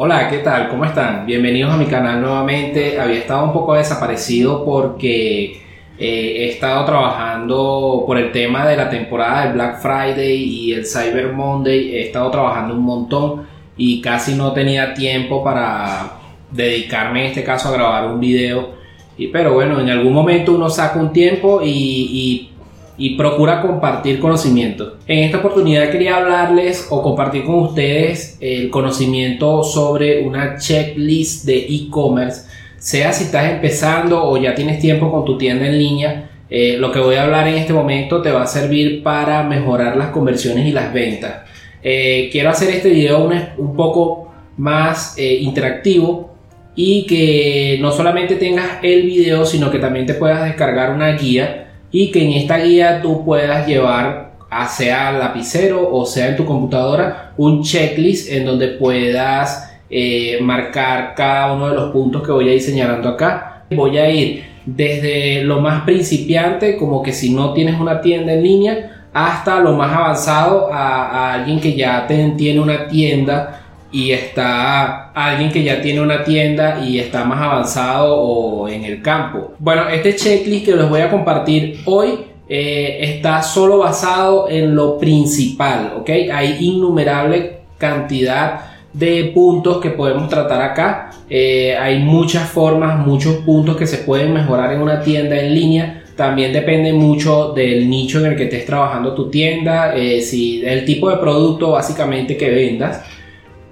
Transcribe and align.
Hola, 0.00 0.28
¿qué 0.28 0.38
tal? 0.38 0.68
¿Cómo 0.68 0.84
están? 0.84 1.26
Bienvenidos 1.26 1.74
a 1.74 1.76
mi 1.76 1.86
canal 1.86 2.20
nuevamente. 2.20 3.00
Había 3.00 3.18
estado 3.18 3.46
un 3.46 3.52
poco 3.52 3.74
desaparecido 3.74 4.64
porque 4.64 5.60
eh, 5.98 6.34
he 6.38 6.50
estado 6.50 6.84
trabajando 6.84 8.04
por 8.06 8.16
el 8.16 8.30
tema 8.30 8.64
de 8.64 8.76
la 8.76 8.88
temporada 8.88 9.42
del 9.42 9.54
Black 9.54 9.80
Friday 9.80 10.36
y 10.36 10.72
el 10.72 10.86
Cyber 10.86 11.32
Monday. 11.32 11.96
He 11.96 12.06
estado 12.06 12.30
trabajando 12.30 12.74
un 12.74 12.84
montón 12.84 13.48
y 13.76 14.00
casi 14.00 14.36
no 14.36 14.52
tenía 14.52 14.94
tiempo 14.94 15.42
para 15.42 16.12
dedicarme 16.52 17.22
en 17.22 17.26
este 17.30 17.42
caso 17.42 17.68
a 17.68 17.72
grabar 17.72 18.06
un 18.06 18.20
video. 18.20 18.74
Y, 19.16 19.26
pero 19.26 19.54
bueno, 19.54 19.80
en 19.80 19.90
algún 19.90 20.12
momento 20.12 20.54
uno 20.54 20.70
saca 20.70 21.00
un 21.00 21.12
tiempo 21.12 21.60
y, 21.60 21.70
y 21.72 22.50
y 22.98 23.16
procura 23.16 23.62
compartir 23.62 24.18
conocimiento. 24.18 24.98
En 25.06 25.20
esta 25.20 25.38
oportunidad 25.38 25.90
quería 25.90 26.16
hablarles 26.16 26.88
o 26.90 27.00
compartir 27.00 27.44
con 27.44 27.60
ustedes 27.60 28.36
el 28.40 28.70
conocimiento 28.70 29.62
sobre 29.62 30.20
una 30.20 30.58
checklist 30.58 31.46
de 31.46 31.58
e-commerce, 31.58 32.42
sea 32.76 33.12
si 33.12 33.24
estás 33.24 33.50
empezando 33.50 34.22
o 34.22 34.36
ya 34.36 34.54
tienes 34.54 34.80
tiempo 34.80 35.10
con 35.10 35.24
tu 35.24 35.38
tienda 35.38 35.66
en 35.66 35.78
línea. 35.78 36.30
Eh, 36.50 36.76
lo 36.78 36.90
que 36.90 36.98
voy 36.98 37.14
a 37.14 37.24
hablar 37.24 37.46
en 37.46 37.56
este 37.56 37.72
momento 37.72 38.20
te 38.20 38.32
va 38.32 38.42
a 38.42 38.46
servir 38.46 39.02
para 39.02 39.42
mejorar 39.44 39.96
las 39.96 40.08
conversiones 40.08 40.66
y 40.66 40.72
las 40.72 40.92
ventas. 40.92 41.42
Eh, 41.82 42.28
quiero 42.32 42.50
hacer 42.50 42.70
este 42.70 42.88
video 42.88 43.24
un, 43.24 43.32
un 43.58 43.76
poco 43.76 44.32
más 44.56 45.16
eh, 45.18 45.34
interactivo 45.34 46.34
y 46.74 47.06
que 47.06 47.78
no 47.80 47.92
solamente 47.92 48.36
tengas 48.36 48.78
el 48.82 49.02
video, 49.02 49.44
sino 49.44 49.70
que 49.70 49.78
también 49.78 50.06
te 50.06 50.14
puedas 50.14 50.44
descargar 50.44 50.92
una 50.92 51.12
guía 51.12 51.67
y 51.90 52.10
que 52.10 52.24
en 52.24 52.32
esta 52.32 52.58
guía 52.58 53.00
tú 53.02 53.24
puedas 53.24 53.66
llevar, 53.66 54.32
sea 54.68 55.12
lapicero 55.12 55.88
o 55.92 56.06
sea 56.06 56.28
en 56.28 56.36
tu 56.36 56.44
computadora, 56.44 57.32
un 57.36 57.62
checklist 57.62 58.30
en 58.32 58.46
donde 58.46 58.68
puedas 58.68 59.70
eh, 59.90 60.38
marcar 60.42 61.14
cada 61.14 61.52
uno 61.52 61.68
de 61.68 61.74
los 61.74 61.90
puntos 61.92 62.22
que 62.22 62.32
voy 62.32 62.48
a 62.48 62.54
ir 62.54 62.60
señalando 62.60 63.08
acá. 63.08 63.64
Voy 63.70 63.98
a 63.98 64.10
ir 64.10 64.44
desde 64.64 65.42
lo 65.44 65.60
más 65.60 65.82
principiante, 65.84 66.76
como 66.76 67.02
que 67.02 67.12
si 67.12 67.34
no 67.34 67.52
tienes 67.52 67.80
una 67.80 68.00
tienda 68.00 68.32
en 68.32 68.42
línea, 68.42 69.04
hasta 69.12 69.60
lo 69.60 69.72
más 69.72 69.94
avanzado 69.94 70.72
a, 70.72 71.34
alguien 71.34 71.60
que 71.60 71.74
ya 71.74 72.06
tiene 72.06 72.60
una 72.60 72.86
tienda 72.86 73.67
y 73.90 74.12
está 74.12 75.10
alguien 75.12 75.50
que 75.50 75.62
ya 75.62 75.80
tiene 75.80 76.00
una 76.00 76.22
tienda 76.22 76.84
y 76.84 76.98
está 76.98 77.24
más 77.24 77.40
avanzado 77.40 78.16
o 78.16 78.68
en 78.68 78.84
el 78.84 79.02
campo. 79.02 79.52
Bueno, 79.58 79.88
este 79.88 80.14
checklist 80.14 80.66
que 80.66 80.76
les 80.76 80.88
voy 80.88 81.00
a 81.00 81.10
compartir 81.10 81.80
hoy 81.86 82.18
eh, 82.48 82.98
está 83.00 83.42
solo 83.42 83.78
basado 83.78 84.48
en 84.48 84.74
lo 84.74 84.98
principal. 84.98 86.02
Hay 86.32 86.56
innumerable 86.60 87.58
cantidad 87.78 88.60
de 88.92 89.32
puntos 89.34 89.80
que 89.80 89.90
podemos 89.90 90.28
tratar 90.28 90.60
acá. 90.60 91.10
Eh, 91.30 91.76
hay 91.76 91.98
muchas 92.00 92.48
formas, 92.48 93.06
muchos 93.06 93.36
puntos 93.36 93.76
que 93.76 93.86
se 93.86 93.98
pueden 93.98 94.32
mejorar 94.32 94.72
en 94.72 94.80
una 94.80 95.00
tienda 95.00 95.38
en 95.38 95.54
línea. 95.54 96.02
También 96.16 96.52
depende 96.52 96.92
mucho 96.92 97.52
del 97.52 97.88
nicho 97.88 98.18
en 98.18 98.32
el 98.32 98.36
que 98.36 98.44
estés 98.44 98.66
trabajando 98.66 99.14
tu 99.14 99.30
tienda, 99.30 99.94
eh, 99.94 100.20
si 100.20 100.64
el 100.66 100.84
tipo 100.84 101.08
de 101.08 101.18
producto 101.18 101.70
básicamente 101.70 102.36
que 102.36 102.50
vendas 102.50 103.04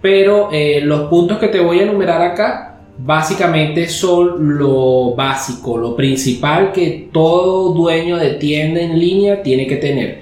pero 0.06 0.50
eh, 0.52 0.82
los 0.84 1.08
puntos 1.08 1.36
que 1.38 1.48
te 1.48 1.58
voy 1.58 1.80
a 1.80 1.82
enumerar 1.82 2.22
acá 2.22 2.76
básicamente 2.96 3.88
son 3.88 4.56
lo 4.56 5.16
básico, 5.16 5.76
lo 5.76 5.96
principal 5.96 6.70
que 6.70 7.08
todo 7.12 7.74
dueño 7.74 8.16
de 8.16 8.34
tienda 8.34 8.80
en 8.82 9.00
línea 9.00 9.42
tiene 9.42 9.66
que 9.66 9.74
tener. 9.74 10.20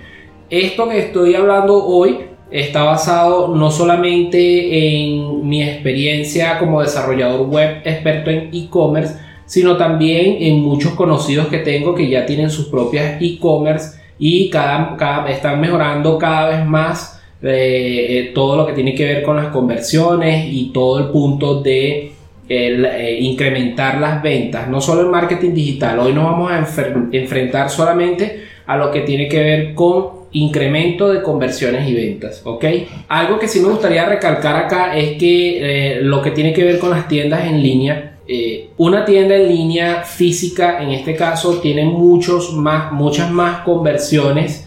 Esto 0.49 0.89
que 0.89 1.01
estoy 1.01 1.35
hablando 1.35 1.85
hoy 1.85 2.17
está 2.51 2.85
basado 2.85 3.55
no 3.55 3.71
solamente 3.71 5.03
en 5.05 5.47
mi 5.47 5.63
experiencia 5.63 6.59
como 6.59 6.81
desarrollador 6.81 7.47
web 7.47 7.83
experto 7.85 8.31
en 8.31 8.49
e-commerce, 8.55 9.17
sino 9.45 9.77
también 9.77 10.39
en 10.41 10.61
muchos 10.61 10.95
conocidos 10.95 11.49
que 11.49 11.59
tengo 11.59 11.95
que 11.95 12.09
ya 12.09 12.25
tienen 12.25 12.49
sus 12.49 12.69
propias 12.69 13.21
e-commerce 13.21 14.01
y 14.19 14.49
cada, 14.49 15.27
están 15.29 15.61
mejorando 15.61 16.17
cada 16.17 16.49
vez 16.57 16.65
más 16.65 17.14
eh, 17.47 18.33
todo 18.35 18.57
lo 18.57 18.67
que 18.67 18.73
tiene 18.73 18.95
que 18.95 19.05
ver 19.05 19.23
con 19.23 19.37
las 19.37 19.49
conversiones 19.49 20.47
y 20.51 20.71
todo 20.73 20.99
el 20.99 21.09
punto 21.09 21.61
de 21.61 22.11
eh, 22.49 23.19
incrementar 23.21 24.01
las 24.01 24.23
ventas, 24.23 24.67
no 24.67 24.81
solo 24.81 25.03
en 25.03 25.11
marketing 25.11 25.53
digital. 25.53 25.99
Hoy 25.99 26.15
nos 26.15 26.25
vamos 26.25 26.51
a 26.51 26.67
enfrentar 27.13 27.69
solamente 27.69 28.45
a 28.65 28.79
lo 28.79 28.91
que 28.91 29.03
tiene 29.03 29.29
que 29.29 29.43
ver 29.43 29.75
con 29.75 30.25
incremento 30.33 31.13
de 31.13 31.21
conversiones 31.21 31.87
y 31.87 31.95
ventas, 31.95 32.41
¿ok? 32.45 32.65
Algo 33.09 33.39
que 33.39 33.47
sí 33.47 33.61
me 33.61 33.69
gustaría 33.69 34.07
recalcar 34.07 34.57
acá 34.57 34.97
es 34.97 35.19
que 35.19 35.99
eh, 35.99 36.01
lo 36.01 36.23
que 36.23 36.31
tiene 36.31 36.55
que 36.55 36.65
ver 36.65 36.79
con 36.79 36.91
las 36.91 37.09
tiendas 37.09 37.47
en 37.47 37.63
línea, 37.63 38.11
una 38.79 39.05
tienda 39.05 39.37
en 39.37 39.49
línea 39.49 40.03
física 40.03 40.83
en 40.83 40.93
este 40.93 41.15
caso 41.15 41.59
tiene 41.59 41.85
muchos 41.85 42.55
más, 42.55 42.91
muchas 42.91 43.31
más 43.31 43.61
conversiones 43.61 44.64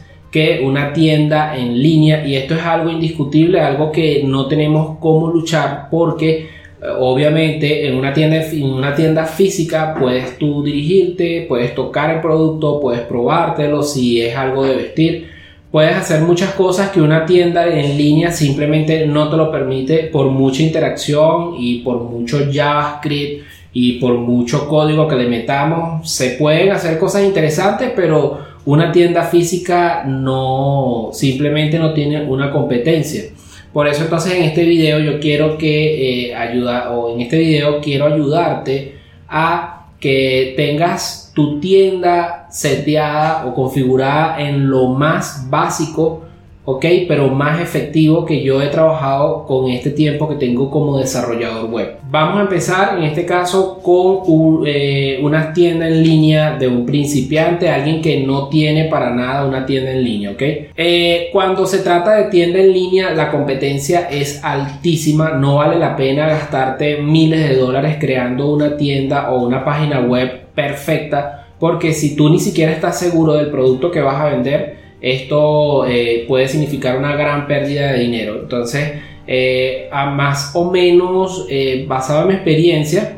una 0.64 0.94
tienda 0.94 1.56
en 1.58 1.82
línea 1.82 2.26
y 2.26 2.36
esto 2.36 2.56
es 2.56 2.62
algo 2.62 2.90
indiscutible, 2.90 3.60
algo 3.60 3.92
que 3.92 4.24
no 4.24 4.48
tenemos 4.48 4.98
cómo 5.00 5.28
luchar 5.30 5.88
porque 5.90 6.58
eh, 6.82 6.86
obviamente 7.00 7.88
en 7.88 7.96
una 7.96 8.14
tienda 8.14 8.44
en 8.46 8.66
una 8.66 8.94
tienda 8.94 9.26
física 9.26 9.96
puedes 10.00 10.38
tú 10.38 10.64
dirigirte, 10.64 11.46
puedes 11.48 11.74
tocar 11.74 12.16
el 12.16 12.22
producto, 12.22 12.80
puedes 12.80 13.02
probártelo 13.02 13.84
si 13.84 14.22
es 14.22 14.36
algo 14.36 14.64
de 14.66 14.76
vestir, 14.76 15.28
puedes 15.72 15.96
hacer 15.96 16.22
muchas 16.22 16.54
cosas 16.54 16.90
que 16.90 17.02
una 17.02 17.26
tienda 17.26 17.68
en 17.68 17.98
línea 17.98 18.32
simplemente 18.32 19.06
no 19.08 19.30
te 19.30 19.38
lo 19.38 19.52
permite 19.52 20.04
por 20.12 20.28
mucha 20.28 20.62
interacción 20.64 21.56
y 21.58 21.80
por 21.80 22.04
mucho 22.04 22.40
JavaScript 22.52 23.44
y 23.74 24.00
por 24.00 24.16
mucho 24.16 24.68
código 24.68 25.08
que 25.08 25.16
le 25.16 25.28
metamos, 25.28 26.10
se 26.10 26.32
pueden 26.32 26.72
hacer 26.72 26.98
cosas 26.98 27.24
interesantes, 27.24 27.92
pero 27.96 28.40
una 28.68 28.92
tienda 28.92 29.24
física 29.24 30.04
no 30.06 31.12
simplemente 31.14 31.80
no 31.80 31.94
tiene 31.94 32.24
una 32.26 32.52
competencia. 32.52 33.24
Por 33.72 33.88
eso 33.88 34.04
entonces 34.04 34.34
en 34.34 34.44
este 34.44 34.66
video 34.66 35.00
yo 35.00 35.22
quiero 35.22 35.58
que 35.58 36.28
eh, 36.30 36.36
ayuda 36.36 36.92
o 36.92 37.14
en 37.14 37.22
este 37.22 37.38
video 37.38 37.80
quiero 37.80 38.08
ayudarte 38.08 38.98
a 39.30 39.88
que 40.02 40.54
tengas 40.58 41.32
tu 41.34 41.62
tienda 41.62 42.48
seteada 42.52 43.46
o 43.46 43.56
configurada 43.56 44.42
en 44.42 44.70
lo 44.70 44.88
más 44.88 45.50
básico 45.50 46.26
¿ok? 46.70 46.86
Pero 47.08 47.30
más 47.30 47.62
efectivo 47.62 48.26
que 48.26 48.44
yo 48.44 48.62
he 48.62 48.68
trabajado 48.68 49.46
con 49.46 49.70
este 49.70 49.90
tiempo 49.92 50.28
que 50.28 50.36
tengo 50.36 50.70
como 50.70 50.98
desarrollador 50.98 51.70
web. 51.70 51.96
Vamos 52.10 52.40
a 52.40 52.42
empezar 52.42 52.98
en 52.98 53.06
este 53.06 53.26
caso 53.26 53.80
con 53.82 54.64
eh, 54.68 55.18
una 55.24 55.54
tienda 55.54 55.88
en 55.88 56.04
línea 56.04 56.58
de 56.58 56.68
un 56.68 56.86
principiante, 56.86 57.70
alguien 57.70 58.02
que 58.02 58.20
no 58.20 58.50
tiene 58.50 58.90
para 58.90 59.12
nada 59.12 59.46
una 59.46 59.66
tienda 59.66 59.92
en 59.92 60.04
línea, 60.04 60.32
¿ok? 60.32 60.42
Eh, 60.42 61.30
cuando 61.32 61.66
se 61.66 61.80
trata 61.80 62.18
de 62.18 62.26
tienda 62.26 62.60
en 62.60 62.74
línea, 62.74 63.12
la 63.12 63.32
competencia 63.32 64.10
es 64.12 64.44
altísima, 64.44 65.30
no 65.30 65.56
vale 65.56 65.80
la 65.80 65.96
pena 65.96 66.28
gastarte 66.28 66.98
miles 66.98 67.48
de 67.48 67.56
dólares 67.56 67.96
creando 67.98 68.52
una 68.52 68.76
tienda 68.76 69.32
o 69.32 69.48
una 69.48 69.64
página 69.64 70.02
web 70.02 70.48
perfecta, 70.54 71.48
porque 71.60 71.94
si 71.94 72.18
tú 72.18 72.28
ni 72.28 72.40
siquiera 72.40 72.74
estás 72.74 73.00
seguro 73.00 73.36
del 73.36 73.52
producto 73.52 73.90
que 73.90 74.02
vas 74.02 74.20
a 74.20 74.30
vender, 74.32 74.87
esto 75.02 75.86
eh, 75.86 76.26
puede 76.28 76.48
significar 76.48 76.98
una 76.98 77.16
gran 77.16 77.48
pérdida 77.48 77.94
de 77.94 78.00
dinero. 78.00 78.40
Entonces, 78.42 78.94
eh, 79.28 79.90
a 79.92 80.10
más 80.10 80.52
o 80.56 80.72
menos 80.72 81.46
eh, 81.50 81.86
basado 81.88 82.22
en 82.22 82.28
mi 82.30 82.34
experiencia, 82.34 83.18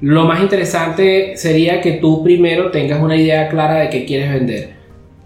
lo 0.00 0.24
más 0.24 0.42
interesante 0.42 1.36
sería 1.36 1.80
que 1.80 1.92
tú 1.92 2.22
primero 2.22 2.70
tengas 2.70 3.02
una 3.02 3.16
idea 3.16 3.48
clara 3.48 3.80
de 3.80 3.88
qué 3.88 4.04
quieres 4.04 4.30
vender. 4.30 4.76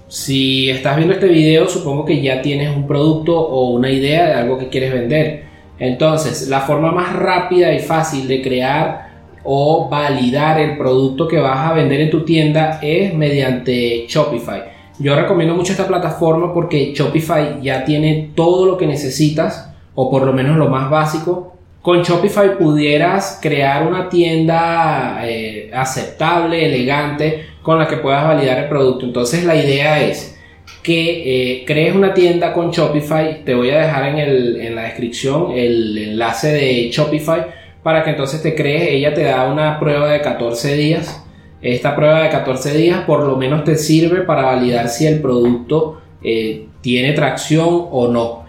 Si 0.06 0.70
estás 0.70 0.96
viendo 0.96 1.14
este 1.14 1.26
video, 1.26 1.68
supongo 1.68 2.04
que 2.04 2.20
ya 2.20 2.42
tienes 2.42 2.74
un 2.74 2.86
producto 2.86 3.38
o 3.38 3.70
una 3.70 3.90
idea 3.90 4.26
de 4.26 4.32
algo 4.34 4.58
que 4.58 4.68
quieres 4.68 4.92
vender. 4.92 5.44
Entonces, 5.78 6.48
la 6.48 6.60
forma 6.60 6.92
más 6.92 7.14
rápida 7.14 7.72
y 7.72 7.80
fácil 7.80 8.26
de 8.28 8.42
crear 8.42 9.10
o 9.42 9.88
validar 9.88 10.60
el 10.60 10.76
producto 10.76 11.26
que 11.26 11.38
vas 11.38 11.70
a 11.70 11.72
vender 11.72 12.00
en 12.00 12.10
tu 12.10 12.24
tienda 12.24 12.78
es 12.82 13.14
mediante 13.14 14.06
Shopify. 14.08 14.62
Yo 15.00 15.16
recomiendo 15.16 15.54
mucho 15.54 15.72
esta 15.72 15.86
plataforma 15.86 16.52
porque 16.52 16.92
Shopify 16.94 17.62
ya 17.62 17.86
tiene 17.86 18.32
todo 18.34 18.66
lo 18.66 18.76
que 18.76 18.86
necesitas, 18.86 19.72
o 19.94 20.10
por 20.10 20.26
lo 20.26 20.34
menos 20.34 20.58
lo 20.58 20.68
más 20.68 20.90
básico. 20.90 21.56
Con 21.80 22.02
Shopify 22.02 22.58
pudieras 22.58 23.38
crear 23.40 23.86
una 23.86 24.10
tienda 24.10 25.22
eh, 25.24 25.70
aceptable, 25.72 26.66
elegante, 26.66 27.46
con 27.62 27.78
la 27.78 27.88
que 27.88 27.96
puedas 27.96 28.24
validar 28.24 28.58
el 28.58 28.68
producto. 28.68 29.06
Entonces 29.06 29.42
la 29.44 29.56
idea 29.56 30.02
es 30.02 30.38
que 30.82 31.60
eh, 31.60 31.64
crees 31.66 31.96
una 31.96 32.12
tienda 32.12 32.52
con 32.52 32.70
Shopify. 32.70 33.42
Te 33.42 33.54
voy 33.54 33.70
a 33.70 33.80
dejar 33.80 34.04
en, 34.04 34.18
en 34.60 34.74
la 34.74 34.82
descripción 34.82 35.52
el 35.52 35.96
enlace 35.96 36.52
de 36.52 36.90
Shopify 36.90 37.46
para 37.82 38.04
que 38.04 38.10
entonces 38.10 38.42
te 38.42 38.54
crees. 38.54 38.90
Ella 38.90 39.14
te 39.14 39.22
da 39.22 39.50
una 39.50 39.80
prueba 39.80 40.12
de 40.12 40.20
14 40.20 40.74
días 40.74 41.24
esta 41.62 41.94
prueba 41.94 42.22
de 42.22 42.30
14 42.30 42.76
días 42.76 43.00
por 43.06 43.24
lo 43.24 43.36
menos 43.36 43.64
te 43.64 43.76
sirve 43.76 44.22
para 44.22 44.42
validar 44.42 44.88
si 44.88 45.06
el 45.06 45.20
producto 45.20 46.00
eh, 46.22 46.66
tiene 46.80 47.12
tracción 47.12 47.86
o 47.90 48.08
no. 48.08 48.40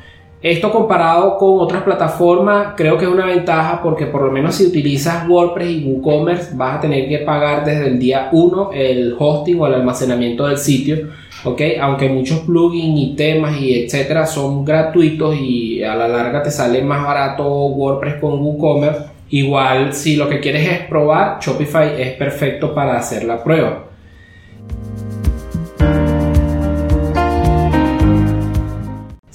Esto 0.41 0.71
comparado 0.71 1.37
con 1.37 1.59
otras 1.59 1.83
plataformas 1.83 2.73
creo 2.75 2.97
que 2.97 3.05
es 3.05 3.11
una 3.11 3.27
ventaja 3.27 3.79
porque 3.83 4.07
por 4.07 4.23
lo 4.23 4.31
menos 4.31 4.55
si 4.55 4.65
utilizas 4.65 5.29
WordPress 5.29 5.69
y 5.69 5.83
WooCommerce 5.83 6.55
vas 6.55 6.77
a 6.77 6.79
tener 6.79 7.07
que 7.07 7.19
pagar 7.19 7.63
desde 7.63 7.89
el 7.89 7.99
día 7.99 8.29
1 8.31 8.71
el 8.73 9.15
hosting 9.19 9.59
o 9.59 9.67
el 9.67 9.75
almacenamiento 9.75 10.47
del 10.47 10.57
sitio, 10.57 11.09
¿ok? 11.43 11.61
Aunque 11.79 12.09
muchos 12.09 12.39
plugins 12.39 12.99
y 12.99 13.15
temas 13.15 13.61
y 13.61 13.83
etcétera 13.83 14.25
son 14.25 14.65
gratuitos 14.65 15.35
y 15.39 15.83
a 15.83 15.93
la 15.93 16.07
larga 16.07 16.41
te 16.41 16.49
sale 16.49 16.81
más 16.81 17.05
barato 17.05 17.45
WordPress 17.45 18.15
con 18.15 18.41
WooCommerce, 18.41 19.10
igual 19.31 19.93
si 19.93 20.15
lo 20.15 20.29
que 20.29 20.39
quieres 20.39 20.69
es 20.69 20.79
probar, 20.87 21.39
Shopify 21.41 22.01
es 22.01 22.11
perfecto 22.13 22.73
para 22.73 22.97
hacer 22.97 23.23
la 23.23 23.43
prueba. 23.43 23.87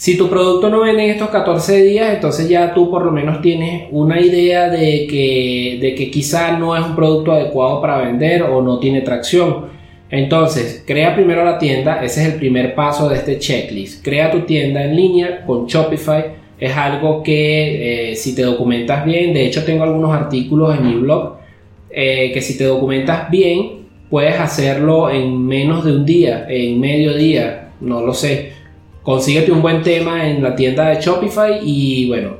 Si 0.06 0.16
tu 0.16 0.28
producto 0.28 0.70
no 0.70 0.82
vende 0.82 1.04
en 1.04 1.10
estos 1.10 1.31
14 1.31 1.82
días, 1.82 2.14
entonces 2.14 2.48
ya 2.48 2.72
tú 2.72 2.90
por 2.90 3.04
lo 3.04 3.10
menos 3.10 3.40
tienes 3.40 3.88
una 3.90 4.20
idea 4.20 4.69
de 4.69 5.06
que, 5.10 5.78
de 5.81 5.94
que 5.96 6.10
quizá 6.12 6.56
no 6.56 6.76
es 6.76 6.84
un 6.84 6.94
producto 6.94 7.32
adecuado 7.32 7.81
para 7.81 7.99
vender 7.99 8.42
o 8.44 8.62
no 8.62 8.78
tiene 8.78 9.00
tracción. 9.00 9.66
Entonces, 10.08 10.84
crea 10.87 11.14
primero 11.14 11.44
la 11.44 11.58
tienda, 11.58 12.04
ese 12.04 12.22
es 12.22 12.34
el 12.34 12.38
primer 12.38 12.75
paso 12.75 13.08
de 13.08 13.16
este 13.16 13.38
checklist. 13.38 14.04
Crea 14.04 14.31
tu 14.31 14.42
tienda 14.42 14.84
en 14.84 14.94
línea 14.94 15.44
con 15.44 15.66
Shopify. 15.66 16.45
Es 16.58 16.76
algo 16.76 17.22
que 17.22 18.12
eh, 18.12 18.16
si 18.16 18.34
te 18.34 18.42
documentas 18.42 19.04
bien, 19.04 19.34
de 19.34 19.46
hecho 19.46 19.64
tengo 19.64 19.84
algunos 19.84 20.14
artículos 20.14 20.76
en 20.76 20.86
mi 20.86 20.94
blog, 20.94 21.36
eh, 21.90 22.30
que 22.32 22.40
si 22.40 22.56
te 22.56 22.64
documentas 22.64 23.30
bien, 23.30 23.86
puedes 24.08 24.38
hacerlo 24.38 25.10
en 25.10 25.46
menos 25.46 25.84
de 25.84 25.92
un 25.92 26.06
día, 26.06 26.46
en 26.48 26.80
medio 26.80 27.14
día, 27.14 27.70
no 27.80 28.00
lo 28.00 28.14
sé 28.14 28.56
consíguete 29.06 29.52
un 29.52 29.62
buen 29.62 29.84
tema 29.84 30.28
en 30.28 30.42
la 30.42 30.56
tienda 30.56 30.88
de 30.88 31.00
Shopify 31.00 31.60
y 31.62 32.08
bueno, 32.08 32.38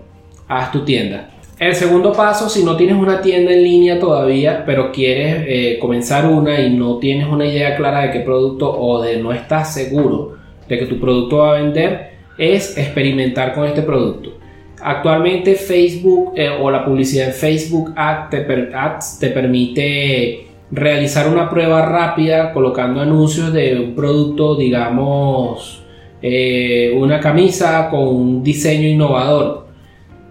haz 0.48 0.72
tu 0.72 0.84
tienda. 0.84 1.30
El 1.60 1.76
segundo 1.76 2.12
paso, 2.12 2.48
si 2.48 2.64
no 2.64 2.76
tienes 2.76 2.96
una 2.96 3.22
tienda 3.22 3.52
en 3.52 3.62
línea 3.62 4.00
todavía, 4.00 4.64
pero 4.66 4.90
quieres 4.90 5.44
eh, 5.46 5.78
comenzar 5.80 6.26
una 6.26 6.60
y 6.60 6.70
no 6.70 6.98
tienes 6.98 7.28
una 7.28 7.46
idea 7.46 7.76
clara 7.76 8.02
de 8.02 8.10
qué 8.10 8.18
producto 8.18 8.68
o 8.68 9.00
de 9.00 9.18
no 9.18 9.32
estás 9.32 9.72
seguro 9.74 10.38
de 10.68 10.76
que 10.76 10.86
tu 10.86 10.98
producto 10.98 11.38
va 11.38 11.50
a 11.50 11.62
vender, 11.62 12.15
es 12.38 12.77
experimentar 12.77 13.55
con 13.55 13.67
este 13.67 13.83
producto. 13.83 14.38
Actualmente 14.83 15.55
Facebook 15.55 16.33
eh, 16.37 16.49
o 16.49 16.71
la 16.71 16.85
publicidad 16.85 17.29
en 17.29 17.35
Facebook 17.35 17.93
Ads 17.97 19.19
te 19.19 19.31
permite 19.31 20.47
realizar 20.71 21.29
una 21.29 21.49
prueba 21.49 21.87
rápida 21.87 22.53
colocando 22.53 23.00
anuncios 23.00 23.53
de 23.53 23.79
un 23.79 23.94
producto, 23.94 24.56
digamos, 24.56 25.83
eh, 26.21 26.94
una 26.97 27.21
camisa 27.21 27.88
con 27.91 28.06
un 28.06 28.43
diseño 28.43 28.88
innovador. 28.88 29.67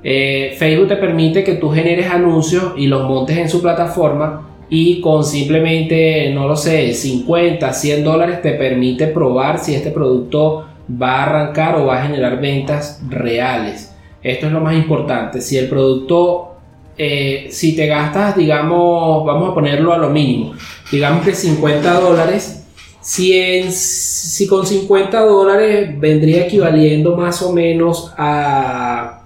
Eh, 0.03 0.53
Facebook 0.57 0.89
te 0.89 0.97
permite 0.97 1.43
que 1.43 1.55
tú 1.55 1.69
generes 1.69 2.09
anuncios 2.11 2.73
y 2.77 2.87
los 2.87 3.07
montes 3.07 3.37
en 3.37 3.49
su 3.49 3.61
plataforma 3.61 4.49
y 4.69 5.01
con 5.01 5.23
simplemente, 5.23 6.31
no 6.33 6.47
lo 6.47 6.55
sé, 6.55 6.93
50, 6.93 7.71
100 7.73 8.03
dólares 8.03 8.41
te 8.41 8.51
permite 8.51 9.07
probar 9.07 9.57
si 9.57 9.73
este 9.73 9.91
producto 9.91 10.65
va 10.89 11.19
a 11.19 11.23
arrancar 11.23 11.75
o 11.75 11.85
va 11.85 11.99
a 11.99 12.03
generar 12.03 12.39
ventas 12.39 13.01
reales. 13.09 13.93
Esto 14.21 14.47
es 14.47 14.51
lo 14.51 14.61
más 14.61 14.75
importante. 14.75 15.41
Si 15.41 15.57
el 15.57 15.67
producto, 15.67 16.55
eh, 16.97 17.47
si 17.51 17.75
te 17.75 17.87
gastas, 17.87 18.35
digamos, 18.35 19.25
vamos 19.25 19.51
a 19.51 19.53
ponerlo 19.53 19.93
a 19.93 19.97
lo 19.97 20.09
mínimo, 20.09 20.53
digamos 20.91 21.23
que 21.23 21.35
50 21.35 21.99
dólares, 21.99 22.63
si, 23.01 24.47
con 24.49 24.65
50 24.65 25.19
dólares 25.19 25.99
vendría 25.99 26.45
equivaliendo 26.45 27.15
más 27.15 27.39
o 27.43 27.53
menos 27.53 28.11
a, 28.17 29.21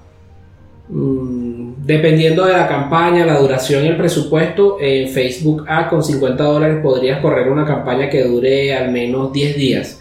mm, 0.90 1.86
dependiendo 1.86 2.46
de 2.46 2.54
la 2.54 2.68
campaña, 2.68 3.26
la 3.26 3.40
duración 3.40 3.86
y 3.86 3.88
el 3.88 3.96
presupuesto, 3.96 4.78
en 4.82 5.08
Facebook 5.08 5.64
A 5.68 5.88
con 5.88 6.04
50 6.04 6.44
dólares 6.44 6.80
podrías 6.84 7.22
correr 7.22 7.50
una 7.50 7.66
campaña 7.66 8.10
que 8.10 8.24
dure 8.24 8.76
al 8.76 8.92
menos 8.92 9.32
10 9.32 9.56
días. 9.56 9.99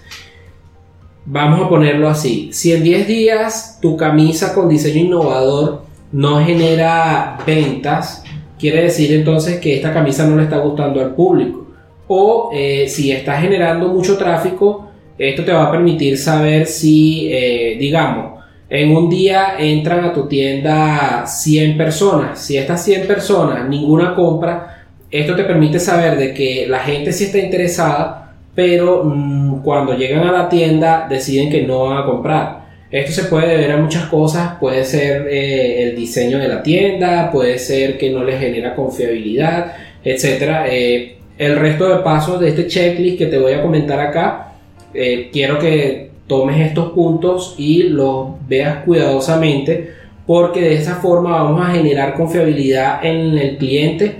Vamos 1.30 1.60
a 1.60 1.68
ponerlo 1.68 2.08
así. 2.08 2.48
Si 2.54 2.72
en 2.72 2.82
10 2.82 3.06
días 3.06 3.78
tu 3.82 3.98
camisa 3.98 4.54
con 4.54 4.66
diseño 4.66 5.04
innovador 5.04 5.82
no 6.10 6.42
genera 6.42 7.36
ventas, 7.46 8.24
quiere 8.58 8.84
decir 8.84 9.12
entonces 9.12 9.60
que 9.60 9.76
esta 9.76 9.92
camisa 9.92 10.26
no 10.26 10.36
le 10.36 10.44
está 10.44 10.56
gustando 10.56 11.02
al 11.02 11.14
público 11.14 11.66
o 12.06 12.48
eh, 12.54 12.88
si 12.88 13.12
estás 13.12 13.42
generando 13.42 13.88
mucho 13.88 14.16
tráfico, 14.16 14.88
esto 15.18 15.44
te 15.44 15.52
va 15.52 15.64
a 15.64 15.70
permitir 15.70 16.16
saber 16.16 16.64
si, 16.66 17.28
eh, 17.30 17.76
digamos, 17.78 18.40
en 18.70 18.96
un 18.96 19.10
día 19.10 19.56
entran 19.58 20.06
a 20.06 20.14
tu 20.14 20.28
tienda 20.28 21.26
100 21.26 21.76
personas. 21.76 22.38
Si 22.38 22.56
estas 22.56 22.82
100 22.82 23.06
personas 23.06 23.68
ninguna 23.68 24.14
compra, 24.14 24.86
esto 25.10 25.36
te 25.36 25.44
permite 25.44 25.78
saber 25.78 26.16
de 26.16 26.32
que 26.32 26.66
la 26.66 26.78
gente 26.78 27.12
sí 27.12 27.24
está 27.24 27.36
interesada, 27.36 28.27
pero 28.58 29.04
mm, 29.04 29.62
cuando 29.62 29.96
llegan 29.96 30.26
a 30.26 30.32
la 30.32 30.48
tienda 30.48 31.06
deciden 31.08 31.48
que 31.48 31.62
no 31.62 31.84
van 31.84 31.98
a 31.98 32.04
comprar. 32.04 32.66
Esto 32.90 33.12
se 33.12 33.28
puede 33.28 33.46
deber 33.46 33.70
a 33.70 33.76
muchas 33.76 34.06
cosas, 34.06 34.56
puede 34.58 34.84
ser 34.84 35.28
eh, 35.30 35.84
el 35.84 35.94
diseño 35.94 36.40
de 36.40 36.48
la 36.48 36.60
tienda, 36.60 37.30
puede 37.30 37.56
ser 37.60 37.96
que 37.96 38.10
no 38.10 38.24
les 38.24 38.40
genera 38.40 38.74
confiabilidad, 38.74 39.76
etcétera 40.02 40.66
el 40.66 41.56
resto 41.56 41.88
de 41.88 42.02
pasos 42.02 42.40
de 42.40 42.48
este 42.48 42.66
checklist 42.66 43.16
que 43.18 43.26
te 43.26 43.38
voy 43.38 43.52
a 43.52 43.62
comentar 43.62 44.00
acá, 44.00 44.54
eh, 44.92 45.30
quiero 45.32 45.60
que 45.60 46.10
tomes 46.26 46.66
estos 46.66 46.90
puntos 46.90 47.54
y 47.58 47.84
los 47.84 48.30
veas 48.48 48.82
cuidadosamente 48.84 49.92
porque 50.26 50.62
de 50.62 50.74
esa 50.74 50.96
forma 50.96 51.44
vamos 51.44 51.64
a 51.64 51.70
generar 51.70 52.14
confiabilidad 52.14 53.06
en 53.06 53.38
el 53.38 53.56
cliente 53.56 54.16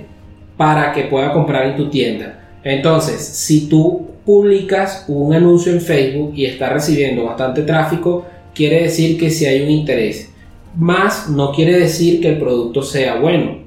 para 0.55 0.93
que 0.93 1.03
pueda 1.03 1.33
comprar 1.33 1.65
en 1.65 1.75
tu 1.75 1.89
tienda. 1.89 2.39
Entonces, 2.63 3.19
si 3.21 3.67
tú 3.67 4.08
publicas 4.29 5.05
un 5.07 5.33
anuncio 5.33 5.71
en 5.71 5.81
Facebook 5.81 6.33
y 6.35 6.45
está 6.45 6.69
recibiendo 6.69 7.23
bastante 7.23 7.63
tráfico, 7.63 8.27
quiere 8.53 8.83
decir 8.83 9.19
que 9.19 9.31
si 9.31 9.47
hay 9.47 9.63
un 9.63 9.71
interés. 9.71 10.31
Más 10.75 11.31
no 11.31 11.51
quiere 11.51 11.79
decir 11.79 12.21
que 12.21 12.29
el 12.29 12.37
producto 12.37 12.83
sea 12.83 13.15
bueno. 13.15 13.57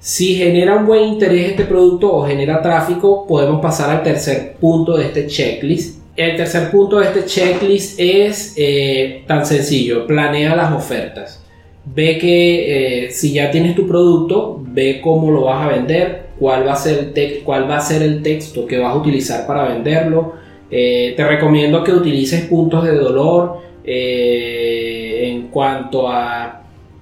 Si 0.00 0.34
genera 0.34 0.74
un 0.74 0.86
buen 0.86 1.04
interés 1.04 1.50
este 1.50 1.62
producto 1.62 2.12
o 2.12 2.26
genera 2.26 2.60
tráfico, 2.60 3.24
podemos 3.24 3.62
pasar 3.62 3.88
al 3.88 4.02
tercer 4.02 4.56
punto 4.58 4.96
de 4.96 5.04
este 5.04 5.28
checklist. 5.28 6.00
El 6.16 6.36
tercer 6.36 6.72
punto 6.72 6.98
de 6.98 7.06
este 7.06 7.26
checklist 7.26 8.00
es 8.00 8.54
eh, 8.56 9.22
tan 9.28 9.46
sencillo, 9.46 10.08
planea 10.08 10.56
las 10.56 10.72
ofertas. 10.72 11.40
Ve 11.84 12.18
que 12.18 13.04
eh, 13.04 13.10
si 13.12 13.32
ya 13.32 13.48
tienes 13.52 13.76
tu 13.76 13.86
producto, 13.86 14.60
ve 14.60 15.00
cómo 15.00 15.30
lo 15.30 15.42
vas 15.42 15.68
a 15.68 15.68
vender, 15.68 16.19
cuál 16.40 16.66
va 16.66 16.72
a 16.72 16.76
ser 16.76 17.12
el, 17.14 17.42
cuál 17.44 17.70
va 17.70 17.76
a 17.76 17.80
ser 17.80 18.02
el 18.02 18.22
texto 18.22 18.66
que 18.66 18.78
vas 18.78 18.92
a 18.92 18.98
utilizar 18.98 19.46
para 19.46 19.68
venderlo. 19.68 20.32
Eh, 20.70 21.14
te 21.16 21.24
recomiendo 21.24 21.84
que 21.84 21.92
utilices 21.92 22.46
puntos 22.46 22.84
de 22.84 22.96
dolor 22.96 23.58
en 23.84 25.48
cuanto 25.48 26.08
a 26.08 26.60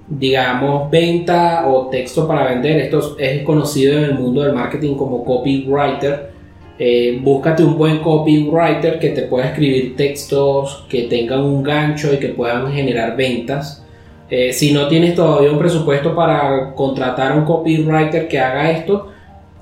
digamos, 0.09 0.91
venta 0.91 1.69
o 1.69 1.89
texto 1.89 2.27
para 2.27 2.49
vender. 2.49 2.79
Esto 2.79 3.17
es 3.19 3.43
conocido 3.43 3.99
en 3.99 4.05
el 4.05 4.15
mundo 4.15 4.43
del 4.43 4.55
marketing 4.55 4.95
como 4.95 5.25
copywriter. 5.25 6.31
Eh, 6.79 7.19
búscate 7.23 7.65
un 7.65 7.77
buen 7.77 7.99
copywriter 7.99 8.99
que 9.01 9.11
te 9.11 9.23
pueda 9.23 9.47
escribir 9.47 9.97
textos 9.97 10.87
que 10.89 11.03
tengan 11.03 11.41
un 11.41 11.63
gancho 11.63 12.15
y 12.15 12.19
que 12.19 12.29
puedan 12.29 12.73
generar 12.73 13.17
ventas. 13.17 13.85
Eh, 14.31 14.53
si 14.53 14.73
no 14.73 14.89
tienes 14.89 15.15
todavía 15.15 15.51
un 15.51 15.59
presupuesto 15.59 16.15
para 16.15 16.75
contratar 16.75 17.33
a 17.33 17.35
un 17.35 17.45
copywriter 17.45 18.29
que 18.29 18.39
haga 18.39 18.71
esto, 18.71 19.09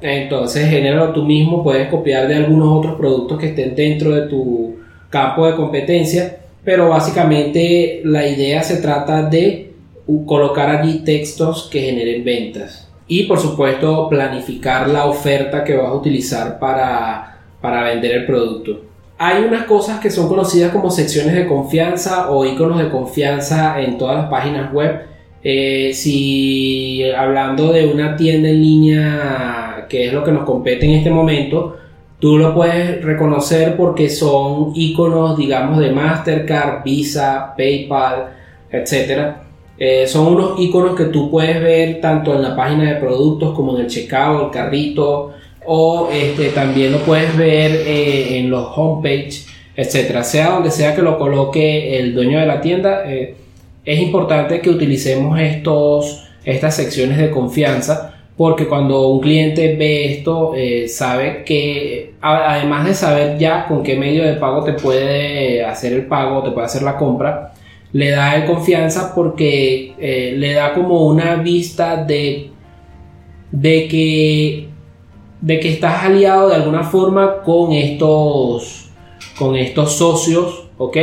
entonces 0.01 0.69
genéralo 0.69 1.13
tú 1.13 1.25
mismo. 1.25 1.63
Puedes 1.63 1.89
copiar 1.89 2.29
de 2.29 2.37
algunos 2.37 2.79
otros 2.79 2.95
productos 2.97 3.39
que 3.39 3.49
estén 3.49 3.75
dentro 3.75 4.15
de 4.15 4.29
tu 4.29 4.77
campo 5.11 5.47
de 5.47 5.57
competencia. 5.57 6.39
Pero 6.65 6.89
básicamente 6.89 8.01
la 8.05 8.27
idea 8.27 8.63
se 8.63 8.79
trata 8.79 9.23
de 9.23 9.73
colocar 10.27 10.69
allí 10.69 11.05
textos 11.05 11.69
que 11.71 11.81
generen 11.81 12.25
ventas. 12.25 12.89
Y 13.09 13.25
por 13.25 13.39
supuesto 13.39 14.09
planificar 14.09 14.89
la 14.89 15.07
oferta 15.07 15.63
que 15.63 15.77
vas 15.77 15.87
a 15.87 15.95
utilizar 15.95 16.59
para, 16.59 17.39
para 17.61 17.85
vender 17.85 18.13
el 18.13 18.27
producto. 18.27 18.81
Hay 19.19 19.45
unas 19.45 19.65
cosas 19.65 20.01
que 20.01 20.11
son 20.11 20.29
conocidas 20.29 20.73
como 20.73 20.91
secciones 20.91 21.35
de 21.35 21.47
confianza 21.47 22.31
o 22.31 22.45
iconos 22.45 22.79
de 22.79 22.91
confianza 22.91 23.81
en 23.81 23.97
todas 23.97 24.17
las 24.17 24.29
páginas 24.29 24.73
web. 24.73 25.07
Eh, 25.49 25.93
si 25.95 27.05
hablando 27.17 27.73
de 27.73 27.87
una 27.87 28.17
tienda 28.17 28.49
en 28.49 28.61
línea, 28.61 29.87
que 29.89 30.07
es 30.07 30.13
lo 30.13 30.25
que 30.25 30.33
nos 30.33 30.43
compete 30.43 30.87
en 30.87 30.93
este 30.93 31.11
momento, 31.11 31.77
tú 32.19 32.37
lo 32.37 32.53
puedes 32.53 33.01
reconocer 33.05 33.77
porque 33.77 34.11
son 34.11 34.73
iconos, 34.75 35.39
digamos, 35.39 35.79
de 35.79 35.93
Mastercard, 35.93 36.83
Visa, 36.83 37.55
PayPal, 37.57 38.31
etcétera 38.73 39.43
eh, 39.79 40.09
son 40.09 40.35
unos 40.35 40.59
iconos 40.59 40.97
que 40.97 41.05
tú 41.05 41.31
puedes 41.31 41.63
ver 41.63 42.01
tanto 42.01 42.35
en 42.35 42.43
la 42.43 42.57
página 42.57 42.95
de 42.95 42.97
productos 42.97 43.55
como 43.55 43.77
en 43.77 43.85
el 43.85 43.87
checkout, 43.89 44.47
el 44.47 44.51
carrito, 44.51 45.33
o 45.65 46.09
este, 46.13 46.49
también 46.49 46.91
lo 46.91 46.99
puedes 47.01 47.37
ver 47.37 47.71
eh, 47.87 48.39
en 48.39 48.51
los 48.51 48.67
homepage, 48.75 49.45
etcétera. 49.77 50.25
Sea 50.25 50.51
donde 50.51 50.73
sea 50.73 50.97
que 50.97 51.03
lo 51.03 51.19
coloque 51.19 52.01
el 52.01 52.15
dueño 52.15 52.41
de 52.41 52.47
la 52.47 52.61
tienda, 52.61 53.05
es 53.87 54.01
importante 54.01 54.61
que 54.61 54.69
utilicemos 54.69 55.39
estos, 55.41 56.29
estas 56.45 56.75
secciones 56.77 57.17
de 57.17 57.31
confianza 57.31 58.13
porque 58.37 58.67
cuando 58.67 59.09
un 59.09 59.21
cliente 59.21 59.77
ve 59.77 60.13
esto, 60.13 60.53
eh, 60.55 60.89
sabe 60.89 61.43
que 61.45 62.15
además 62.21 62.87
de 62.87 62.95
saber 62.95 63.39
ya 63.39 63.67
con 63.67 63.83
qué 63.83 63.97
medio 63.97 64.25
de 64.25 64.35
pago 64.35 64.63
te 64.63 64.75
puede 64.75 65.65
hacer 65.65 65.95
el 65.95 66.07
pago, 66.07 66.43
te 66.43 66.51
puede 66.51 66.67
hacer 66.67 66.83
la 66.83 66.99
compra, 66.99 67.55
le 67.93 68.11
da 68.11 68.45
confianza 68.45 69.15
porque 69.15 69.95
eh, 69.99 70.35
le 70.37 70.53
da 70.53 70.75
como 70.75 71.07
una 71.07 71.37
vista 71.37 72.05
de, 72.05 72.51
de, 73.51 73.89
que, 73.89 74.69
de 75.41 75.61
que 75.61 75.69
estás 75.71 76.05
aliado 76.05 76.51
de 76.51 76.57
alguna 76.57 76.83
forma 76.83 77.43
con 77.43 77.73
estos, 77.73 78.91
con 79.39 79.57
estos 79.57 79.95
socios, 79.95 80.69
¿ok? 80.77 80.97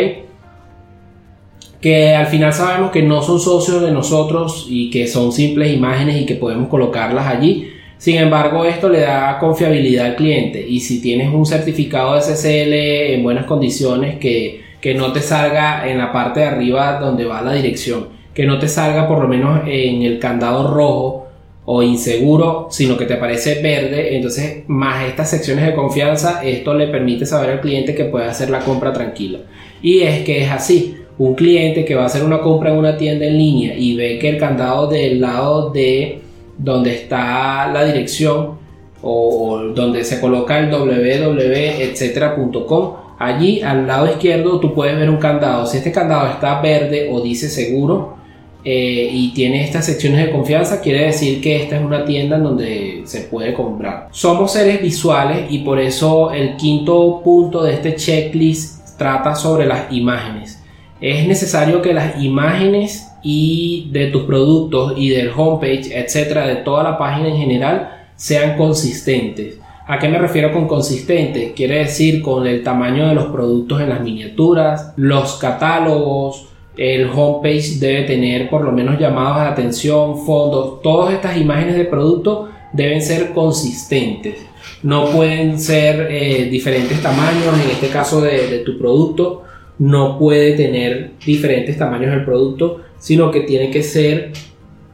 Que 1.84 2.16
al 2.16 2.28
final 2.28 2.54
sabemos 2.54 2.92
que 2.92 3.02
no 3.04 3.22
son 3.22 3.42
socios 3.42 3.82
de 3.82 3.92
nosotros 3.92 4.68
y 4.70 4.90
que 4.90 5.06
son 5.06 5.34
simples 5.34 5.74
imágenes 5.74 6.22
y 6.22 6.26
que 6.26 6.36
podemos 6.36 6.70
colocarlas 6.70 7.28
allí. 7.28 7.74
Sin 7.98 8.16
embargo, 8.16 8.64
esto 8.64 8.88
le 8.88 9.02
da 9.02 9.38
confiabilidad 9.38 10.06
al 10.06 10.16
cliente 10.16 10.66
y 10.66 10.80
si 10.80 11.02
tienes 11.02 11.34
un 11.34 11.46
certificado 11.46 12.18
SSL 12.22 12.72
en 12.74 13.22
buenas 13.22 13.46
condiciones 13.46 14.18
que, 14.18 14.62
que 14.80 14.94
no 14.94 15.12
te 15.12 15.20
salga 15.20 15.86
en 15.86 15.98
la 15.98 16.14
parte 16.14 16.40
de 16.40 16.46
arriba 16.46 17.02
donde 17.02 17.26
va 17.26 17.42
la 17.42 17.52
dirección, 17.52 18.08
que 18.34 18.46
no 18.46 18.60
te 18.60 18.70
salga 18.70 19.06
por 19.06 19.22
lo 19.22 19.28
menos 19.28 19.64
en 19.68 20.04
el 20.04 20.20
candado 20.20 20.74
rojo 20.74 21.28
o 21.66 21.84
inseguro, 21.84 22.70
sino 22.72 22.96
que 22.96 23.06
te 23.06 23.16
aparece 23.16 23.62
verde, 23.62 24.16
entonces 24.16 24.64
más 24.68 25.06
estas 25.06 25.30
secciones 25.30 25.66
de 25.66 25.76
confianza, 25.76 26.46
esto 26.46 26.74
le 26.74 26.88
permite 26.88 27.26
saber 27.26 27.50
al 27.50 27.60
cliente 27.60 27.94
que 27.94 28.06
puede 28.06 28.28
hacer 28.28 28.50
la 28.50 28.60
compra 28.60 28.94
tranquila. 28.94 29.40
Y 29.82 30.04
es 30.04 30.24
que 30.24 30.44
es 30.44 30.50
así, 30.50 30.96
un 31.18 31.34
cliente 31.36 31.86
que 31.86 31.96
va 31.96 32.04
a 32.04 32.08
hacer 32.08 32.24
una 32.24 32.42
compra 32.42 32.72
en 32.72 32.78
una 32.78 32.98
tienda 32.98 33.26
en 33.26 33.38
línea 33.38 33.76
y 33.78 33.96
ve 33.96 34.20
que 34.20 34.28
el 34.30 34.38
candado 34.38 34.88
del 34.88 35.22
lado 35.22 35.70
de 35.70 36.20
donde 36.58 36.96
está 36.96 37.72
la 37.72 37.86
dirección 37.86 38.64
o, 39.02 39.60
donde 39.76 40.04
se 40.04 40.20
coloca 40.20 40.60
el 40.60 40.72
www.etcétera.com, 40.72 42.94
allí 43.20 43.62
al 43.62 43.86
lado 43.86 44.10
izquierdo 44.10 44.60
tú 44.60 44.74
puedes 44.74 44.98
ver 44.98 45.08
un 45.10 45.18
candado. 45.18 45.68
Si 45.68 45.78
este 45.78 45.92
candado 45.92 46.30
está 46.30 46.62
verde 46.62 47.10
o 47.12 47.22
dice 47.22 47.48
seguro 47.50 48.16
eh, 48.64 49.10
y 49.12 49.34
tiene 49.34 49.66
estas 49.66 49.86
secciones 49.86 50.26
de 50.26 50.32
confianza, 50.32 50.82
quiere 50.82 51.06
decir 51.06 51.42
que 51.42 51.64
esta 51.64 51.78
es 51.78 51.84
una 51.84 52.06
tienda 52.06 52.38
en 52.38 52.44
donde 52.44 53.02
se 53.06 53.22
puede 53.24 53.54
comprar. 53.54 54.08
Somos 54.12 54.54
seres 54.54 54.82
visuales 54.82 55.48
y 55.50 55.60
por 55.60 55.80
eso 55.80 56.32
el 56.32 56.56
quinto 56.56 57.22
punto 57.24 57.62
de 57.62 57.74
este 57.74 57.96
checklist 57.96 58.98
trata 58.98 59.36
sobre 59.36 59.66
las 59.66 59.92
imágenes 59.92 60.63
es 61.04 61.28
necesario 61.28 61.82
que 61.82 61.94
las 61.94 62.24
imágenes 62.24 63.12
y 63.22 63.90
de 63.92 64.08
tus 64.08 64.24
productos 64.24 64.94
y 64.96 65.10
del 65.10 65.32
homepage, 65.36 65.92
etcétera, 65.92 66.48
de 66.48 66.56
toda 66.56 66.82
la 66.82 66.98
página 66.98 67.28
en 67.28 67.36
general, 67.36 68.06
sean 68.16 68.56
consistentes. 68.56 69.60
¿A 69.86 70.00
qué 70.00 70.08
me 70.08 70.18
refiero 70.18 70.54
con 70.54 70.66
consistente? 70.66 71.52
Quiere 71.54 71.80
decir 71.80 72.22
con 72.22 72.48
el 72.48 72.64
tamaño 72.64 73.06
de 73.10 73.16
los 73.16 73.26
productos 73.26 73.82
en 73.82 73.90
las 73.90 74.00
miniaturas, 74.00 74.94
los 74.96 75.34
catálogos, 75.34 76.46
el 76.78 77.10
homepage 77.14 77.80
debe 77.80 78.04
tener 78.04 78.50
por 78.50 78.64
lo 78.64 78.72
menos 78.72 78.98
llamados 78.98 79.42
de 79.42 79.50
atención, 79.50 80.26
fondos, 80.26 80.82
todas 80.82 81.14
estas 81.14 81.36
imágenes 81.36 81.76
de 81.76 81.84
producto 81.84 82.48
deben 82.72 83.02
ser 83.02 83.34
consistentes. 83.34 84.38
No 84.84 85.08
pueden 85.08 85.60
ser 85.60 86.08
eh, 86.10 86.46
diferentes 86.46 87.02
tamaños, 87.02 87.62
en 87.62 87.72
este 87.72 87.90
caso 87.90 88.22
de 88.22 88.60
tu 88.66 88.78
producto, 88.78 89.44
no 89.80 90.18
puede 90.20 90.54
tener 90.54 91.12
diferentes 91.26 91.78
tamaños 91.78 92.12
del 92.12 92.26
producto, 92.26 92.82
sino 93.00 93.32
que 93.32 93.42
tiene 93.42 93.72
que 93.72 93.84
ser 93.84 94.32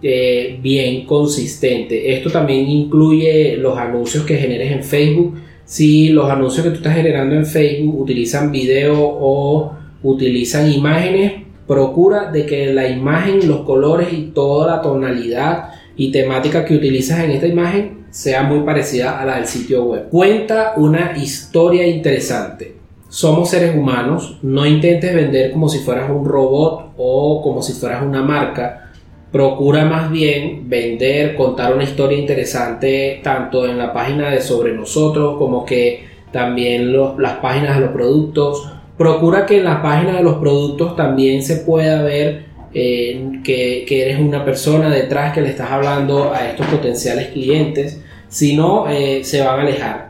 eh, 0.02 0.58
bien 0.62 1.06
consistente. 1.06 2.14
Esto 2.14 2.30
también 2.30 2.68
incluye 2.70 3.58
los 3.58 3.78
anuncios 3.78 4.26
que 4.26 4.38
generes 4.38 4.72
en 4.72 4.84
Facebook. 4.84 5.38
Si 5.66 6.10
los 6.10 6.30
anuncios 6.30 6.66
que 6.66 6.72
tú 6.72 6.78
estás 6.78 6.96
generando 6.96 7.36
en 7.36 7.46
Facebook 7.46 8.00
utilizan 8.00 8.52
video 8.52 8.96
o 8.98 9.74
utilizan 10.02 10.72
imágenes, 10.72 11.44
procura 11.68 12.32
de 12.32 12.46
que 12.46 12.74
la 12.74 12.88
imagen, 12.88 13.48
los 13.48 13.62
colores 13.62 14.08
y 14.12 14.32
toda 14.34 14.78
la 14.78 14.82
tonalidad 14.82 15.70
y 15.96 16.12
temática 16.12 16.66
que 16.66 16.76
utilizas 16.76 17.24
en 17.24 17.32
esta 17.32 17.46
imagen 17.46 18.06
sea 18.10 18.42
muy 18.44 18.62
parecida 18.62 19.20
a 19.20 19.26
la 19.26 19.36
del 19.36 19.46
sitio 19.46 19.84
web. 19.84 20.10
Cuenta 20.10 20.74
una 20.78 21.16
historia 21.16 21.86
interesante 21.86 22.79
somos 23.10 23.50
seres 23.50 23.76
humanos, 23.76 24.38
no 24.44 24.66
intentes 24.68 25.14
vender 25.14 25.52
como 25.52 25.68
si 25.68 25.80
fueras 25.80 26.10
un 26.12 26.26
robot 26.26 26.94
o 26.98 27.42
como 27.42 27.62
si 27.62 27.74
fueras 27.74 28.04
una 28.04 28.22
marca. 28.22 28.92
Procura 29.32 29.86
más 29.86 30.12
bien 30.12 30.70
vender, 30.70 31.36
contar 31.36 31.74
una 31.74 31.84
historia 31.84 32.18
interesante 32.18 33.20
tanto 33.24 33.68
en 33.68 33.78
la 33.78 33.92
página 33.94 34.30
de 34.30 34.42
sobre 34.42 34.74
nosotros 34.74 35.38
como 35.38 35.66
que 35.66 36.06
también 36.32 36.94
las 37.18 37.38
páginas 37.38 37.76
de 37.76 37.82
los 37.82 37.92
productos. 37.92 38.72
Procura 38.98 39.46
que 39.46 39.58
en 39.58 39.64
las 39.66 39.82
páginas 39.82 40.18
de 40.18 40.24
los 40.24 40.36
productos 40.36 40.96
también 40.96 41.42
se 41.42 41.58
pueda 41.58 42.04
ver 42.04 42.46
eh, 42.74 43.42
que, 43.44 43.86
eres 43.90 44.20
una 44.20 44.46
persona 44.46 44.90
detrás 44.90 45.34
que 45.34 45.42
le 45.42 45.50
estás 45.50 45.72
hablando 45.72 46.32
a 46.32 46.50
estos 46.50 46.68
potenciales 46.68 47.30
clientes. 47.30 48.02
Si 48.28 48.56
no, 48.56 48.88
eh, 48.88 49.24
se 49.24 49.42
van 49.42 49.60
a 49.60 49.62
alejar 49.64 50.09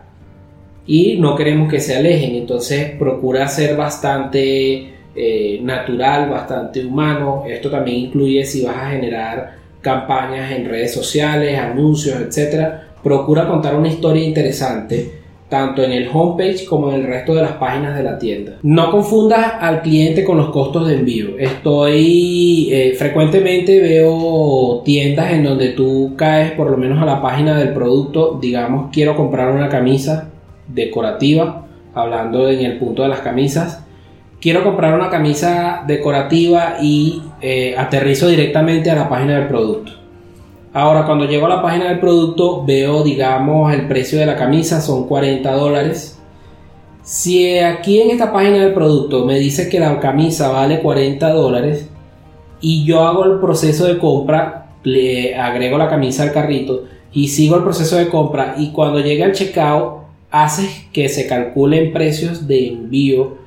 y 0.90 1.18
no 1.20 1.36
queremos 1.36 1.70
que 1.70 1.80
se 1.80 1.96
alejen, 1.96 2.34
entonces 2.34 2.94
procura 2.98 3.48
ser 3.48 3.78
bastante 3.78 4.90
eh, 5.16 5.60
natural, 5.62 6.32
bastante 6.32 6.84
humano. 6.84 7.44
Esto 7.48 7.70
también 7.70 7.98
incluye 7.98 8.44
si 8.44 8.66
vas 8.66 8.76
a 8.76 8.90
generar 8.90 9.52
campañas 9.82 10.52
en 10.52 10.68
redes 10.68 10.92
sociales, 10.92 11.60
anuncios, 11.60 12.20
etcétera. 12.20 12.88
Procura 13.04 13.48
contar 13.48 13.76
una 13.76 13.88
historia 13.88 14.24
interesante 14.24 15.20
tanto 15.48 15.84
en 15.84 15.92
el 15.92 16.10
homepage 16.12 16.66
como 16.66 16.90
en 16.90 17.02
el 17.02 17.08
resto 17.08 17.36
de 17.36 17.44
las 17.44 17.54
páginas 17.54 17.96
de 17.96 18.04
la 18.04 18.18
tienda. 18.18 18.58
No 18.64 18.90
confundas 18.90 19.46
al 19.60 19.84
cliente 19.84 20.24
con 20.24 20.38
los 20.38 20.50
costos 20.50 20.88
de 20.88 20.96
envío. 20.96 21.38
Estoy 21.38 22.70
eh, 22.72 22.96
frecuentemente 22.98 23.80
veo 23.80 24.82
tiendas 24.84 25.34
en 25.34 25.44
donde 25.44 25.70
tú 25.70 26.16
caes 26.16 26.54
por 26.54 26.72
lo 26.72 26.78
menos 26.78 27.00
a 27.00 27.06
la 27.06 27.22
página 27.22 27.60
del 27.60 27.74
producto, 27.74 28.40
digamos 28.42 28.90
quiero 28.92 29.16
comprar 29.16 29.52
una 29.52 29.70
camisa 29.70 30.32
decorativa, 30.70 31.66
hablando 31.94 32.50
en 32.50 32.62
el 32.62 32.78
punto 32.78 33.04
de 33.04 33.10
las 33.10 33.20
camisas. 33.20 33.84
Quiero 34.40 34.64
comprar 34.64 34.94
una 34.94 35.10
camisa 35.10 35.84
decorativa 35.86 36.78
y 36.82 37.22
eh, 37.42 37.76
aterrizo 37.78 38.28
directamente 38.28 38.90
a 38.90 38.96
la 38.96 39.10
página 39.10 39.36
del 39.36 39.48
producto. 39.48 39.92
Ahora, 40.72 41.06
cuando 41.06 41.26
llego 41.26 41.48
a 41.48 41.50
la 41.50 41.62
página 41.62 41.90
del 41.90 42.00
producto, 42.00 42.64
veo, 42.64 43.04
digamos, 43.04 43.74
el 43.74 43.88
precio 43.88 44.20
de 44.20 44.28
la 44.28 44.36
camisa 44.36 44.80
son 44.80 45.08
40 45.08 45.52
dólares. 45.52 46.20
Si 47.02 47.58
aquí 47.58 48.02
en 48.02 48.12
esta 48.12 48.32
página 48.32 48.58
del 48.58 48.74
producto 48.74 49.26
me 49.26 49.40
dice 49.40 49.68
que 49.68 49.80
la 49.80 50.00
camisa 50.00 50.52
vale 50.52 50.80
40 50.80 51.28
dólares 51.32 51.90
y 52.62 52.86
yo 52.86 53.02
hago 53.02 53.26
el 53.26 53.40
proceso 53.40 53.86
de 53.88 53.98
compra, 53.98 54.68
le 54.84 55.36
agrego 55.36 55.78
la 55.78 55.90
camisa 55.90 56.24
al 56.24 56.32
carrito 56.32 56.84
y 57.12 57.30
sigo 57.30 57.56
el 57.56 57.64
proceso 57.64 57.96
de 57.96 58.10
compra 58.10 58.56
y 58.58 58.72
cuando 58.72 59.00
llegue 59.00 59.24
al 59.24 59.34
checkout 59.34 59.99
hace 60.32 60.70
que 60.94 61.10
se 61.10 61.28
calculen 61.28 61.94
precios 61.94 62.48
de 62.48 62.68
envío 62.68 63.38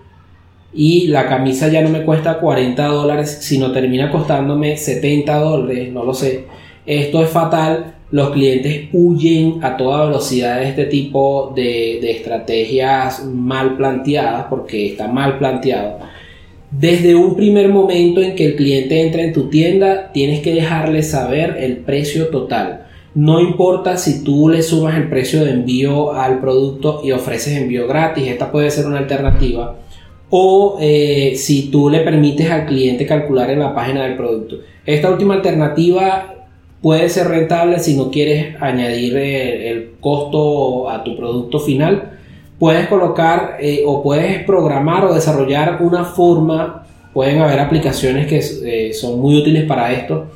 y 0.75 1.09
la 1.09 1.29
camisa 1.29 1.69
ya 1.69 1.83
no 1.83 1.91
me 1.91 2.05
cuesta 2.05 2.39
40 2.39 2.87
dólares, 2.87 3.39
sino 3.43 3.73
termina 3.73 4.11
costándome 4.11 4.77
70 4.77 5.37
dólares, 5.39 5.93
no 5.93 6.05
lo 6.05 6.15
sé. 6.15 6.47
Esto 6.87 7.23
es 7.23 7.31
fatal, 7.31 7.95
los 8.11 8.31
clientes 8.31 8.89
huyen 8.93 9.63
a 9.63 9.77
toda 9.77 10.07
velocidad 10.07 10.61
de 10.61 10.69
este 10.69 10.87
tipo 10.87 11.53
de, 11.55 11.99
de 12.01 12.11
estrategias 12.13 13.25
mal 13.25 13.77
planteadas 13.77 14.47
porque 14.49 14.87
está 14.87 15.09
mal 15.09 15.39
planteado. 15.39 15.99
Desde 16.71 17.15
un 17.15 17.37
primer 17.37 17.69
momento 17.69 18.23
en 18.23 18.35
que 18.35 18.47
el 18.47 18.57
cliente 18.57 19.03
entra 19.03 19.23
en 19.23 19.35
tu 19.35 19.51
tienda, 19.51 20.11
tienes 20.13 20.41
que 20.41 20.55
dejarle 20.55 21.03
saber 21.03 21.59
el 21.61 21.79
precio 21.79 22.29
total 22.29 22.82
no 23.15 23.41
importa 23.41 23.99
si 23.99 24.25
tú 24.25 24.49
le 24.49 24.63
sumas 24.63 24.97
el 24.97 25.09
precio 25.09 25.45
de 25.45 25.51
envío 25.51 26.13
al 26.13 26.41
producto 26.41 27.03
y 27.05 27.13
ofreces 27.13 27.59
envío 27.59 27.87
gratis, 27.87 28.27
esta 28.27 28.51
puede 28.51 28.71
ser 28.71 28.87
una 28.87 28.99
alternativa. 28.99 29.77
O 30.31 30.79
eh, 30.81 31.35
si 31.37 31.71
tú 31.71 31.91
le 31.91 32.01
permites 32.01 32.51
al 32.51 32.65
cliente 32.65 33.05
calcular 33.05 33.51
en 33.51 33.59
la 33.59 33.75
página 33.75 34.05
del 34.05 34.17
producto. 34.17 34.57
Esta 34.87 35.11
última 35.11 35.35
alternativa 35.35 36.35
puede 36.81 37.11
ser 37.11 37.29
rentable 37.29 37.79
si 37.81 37.97
no 37.97 38.11
quieres 38.11 38.57
añadir 38.61 39.17
eh, 39.19 39.71
el, 39.71 39.91
costo 40.01 40.89
a 40.89 41.05
tu 41.05 41.15
producto 41.15 41.61
final. 41.61 42.19
Puedes 42.59 42.87
colocar 42.87 43.59
eh, 43.61 43.83
o 43.87 44.03
puedes 44.03 44.43
programar 44.45 45.05
o 45.05 45.15
desarrollar 45.15 45.79
una 45.81 46.05
forma. 46.05 46.87
Pueden 47.13 47.43
haber 47.43 47.61
aplicaciones 47.61 48.27
que 48.27 48.95
son 48.95 49.21
muy 49.21 49.37
útiles 49.37 49.65
para 49.65 49.93
esto 49.93 50.29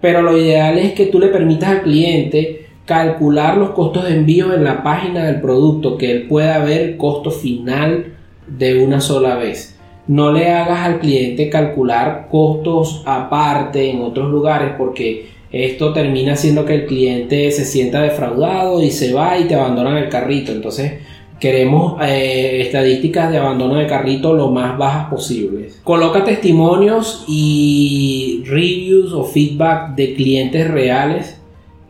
pero 0.00 0.22
lo 0.22 0.36
ideal 0.36 0.78
es 0.78 0.92
que 0.92 1.06
tú 1.06 1.18
le 1.18 1.28
permitas 1.28 1.70
al 1.70 1.82
cliente 1.82 2.66
calcular 2.84 3.58
los 3.58 3.70
costos 3.70 4.04
de 4.04 4.14
envío 4.14 4.54
en 4.54 4.64
la 4.64 4.82
página 4.82 5.26
del 5.26 5.40
producto, 5.40 5.98
que 5.98 6.10
él 6.10 6.26
pueda 6.26 6.58
ver 6.64 6.80
el 6.80 6.96
costo 6.96 7.30
final 7.30 8.14
de 8.46 8.82
una 8.82 9.00
sola 9.00 9.36
vez. 9.36 9.74
no 10.06 10.32
le 10.32 10.50
hagas 10.50 10.86
al 10.86 11.00
cliente 11.00 11.50
calcular 11.50 12.28
costos 12.30 13.02
aparte 13.04 13.90
en 13.90 14.00
otros 14.00 14.30
lugares 14.30 14.72
porque 14.78 15.26
esto 15.50 15.92
termina 15.92 16.32
haciendo 16.32 16.64
que 16.64 16.74
el 16.74 16.86
cliente 16.86 17.50
se 17.50 17.64
sienta 17.64 18.02
defraudado 18.02 18.82
y 18.82 18.90
se 18.90 19.12
va 19.12 19.38
y 19.38 19.44
te 19.44 19.54
abandona 19.54 19.98
el 19.98 20.08
carrito. 20.08 20.52
Entonces 20.52 20.94
queremos 21.40 22.00
eh, 22.02 22.62
estadísticas 22.62 23.30
de 23.30 23.38
abandono 23.38 23.76
de 23.76 23.86
carrito 23.86 24.34
lo 24.34 24.50
más 24.50 24.76
bajas 24.76 25.08
posibles. 25.08 25.80
Coloca 25.84 26.24
testimonios 26.24 27.24
y 27.28 28.42
reviews 28.46 29.12
o 29.12 29.24
feedback 29.24 29.94
de 29.94 30.14
clientes 30.14 30.70
reales. 30.70 31.40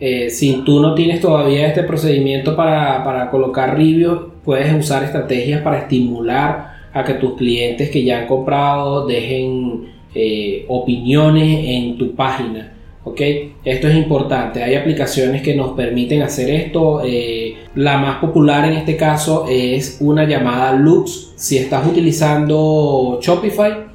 Eh, 0.00 0.30
si 0.30 0.62
tú 0.64 0.80
no 0.80 0.94
tienes 0.94 1.20
todavía 1.20 1.66
este 1.66 1.82
procedimiento 1.82 2.54
para, 2.54 3.02
para 3.02 3.30
colocar 3.30 3.76
reviews, 3.76 4.20
puedes 4.44 4.72
usar 4.74 5.02
estrategias 5.02 5.62
para 5.62 5.78
estimular 5.78 6.78
a 6.92 7.04
que 7.04 7.14
tus 7.14 7.36
clientes 7.36 7.90
que 7.90 8.04
ya 8.04 8.20
han 8.20 8.26
comprado 8.26 9.06
dejen 9.06 9.88
eh, 10.14 10.64
opiniones 10.68 11.64
en 11.64 11.98
tu 11.98 12.14
página. 12.14 12.72
¿Ok? 13.08 13.20
Esto 13.64 13.88
es 13.88 13.96
importante. 13.96 14.62
Hay 14.62 14.74
aplicaciones 14.74 15.42
que 15.42 15.54
nos 15.54 15.72
permiten 15.72 16.22
hacer 16.22 16.50
esto. 16.50 17.02
Eh, 17.04 17.56
la 17.74 17.98
más 17.98 18.18
popular 18.18 18.64
en 18.66 18.74
este 18.74 18.96
caso 18.96 19.46
es 19.48 19.98
una 20.00 20.24
llamada 20.24 20.72
Lux. 20.72 21.32
Si 21.36 21.58
estás 21.58 21.86
utilizando 21.86 23.18
Shopify, 23.22 23.86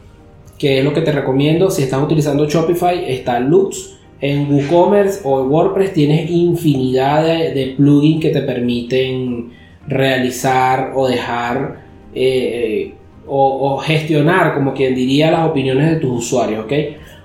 que 0.58 0.80
es 0.80 0.86
lo 0.86 0.94
que 0.94 1.02
te 1.02 1.12
recomiendo, 1.12 1.70
si 1.70 1.84
estás 1.84 2.02
utilizando 2.02 2.46
Shopify, 2.48 3.12
está 3.12 3.40
Lux. 3.40 3.98
En 4.22 4.50
WooCommerce 4.50 5.22
o 5.26 5.42
en 5.42 5.52
WordPress 5.52 5.94
tienes 5.94 6.30
infinidad 6.30 7.24
de, 7.26 7.74
plugins 7.76 8.22
que 8.22 8.30
te 8.30 8.42
permiten 8.42 9.52
realizar 9.86 10.94
o 10.96 11.10
dejar 11.10 11.84
eh, 12.16 12.94
o, 13.28 13.78
gestionar, 13.78 14.54
como 14.54 14.74
quien 14.74 14.96
diría, 14.96 15.32
las 15.32 15.50
opiniones 15.50 15.92
de 15.92 15.96
tus 15.98 16.26
usuarios, 16.26 16.66
¿ok? 16.66 16.74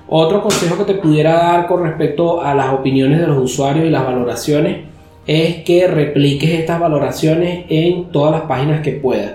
Otro 0.08 0.42
consejo 0.42 0.78
que 0.78 0.92
te 0.92 0.98
pudiera 0.98 1.32
dar 1.32 1.66
con 1.66 1.82
respecto 1.82 2.40
a 2.40 2.54
las 2.54 2.72
opiniones 2.72 3.20
de 3.20 3.26
los 3.26 3.38
usuarios 3.38 3.86
y 3.86 3.90
las 3.90 4.04
valoraciones 4.04 4.78
es 5.26 5.56
que 5.64 5.86
repliques 5.86 6.50
estas 6.50 6.80
valoraciones 6.80 7.66
en 7.68 8.06
todas 8.06 8.32
las 8.32 8.42
páginas 8.42 8.80
que 8.80 8.92
puedas. 8.92 9.34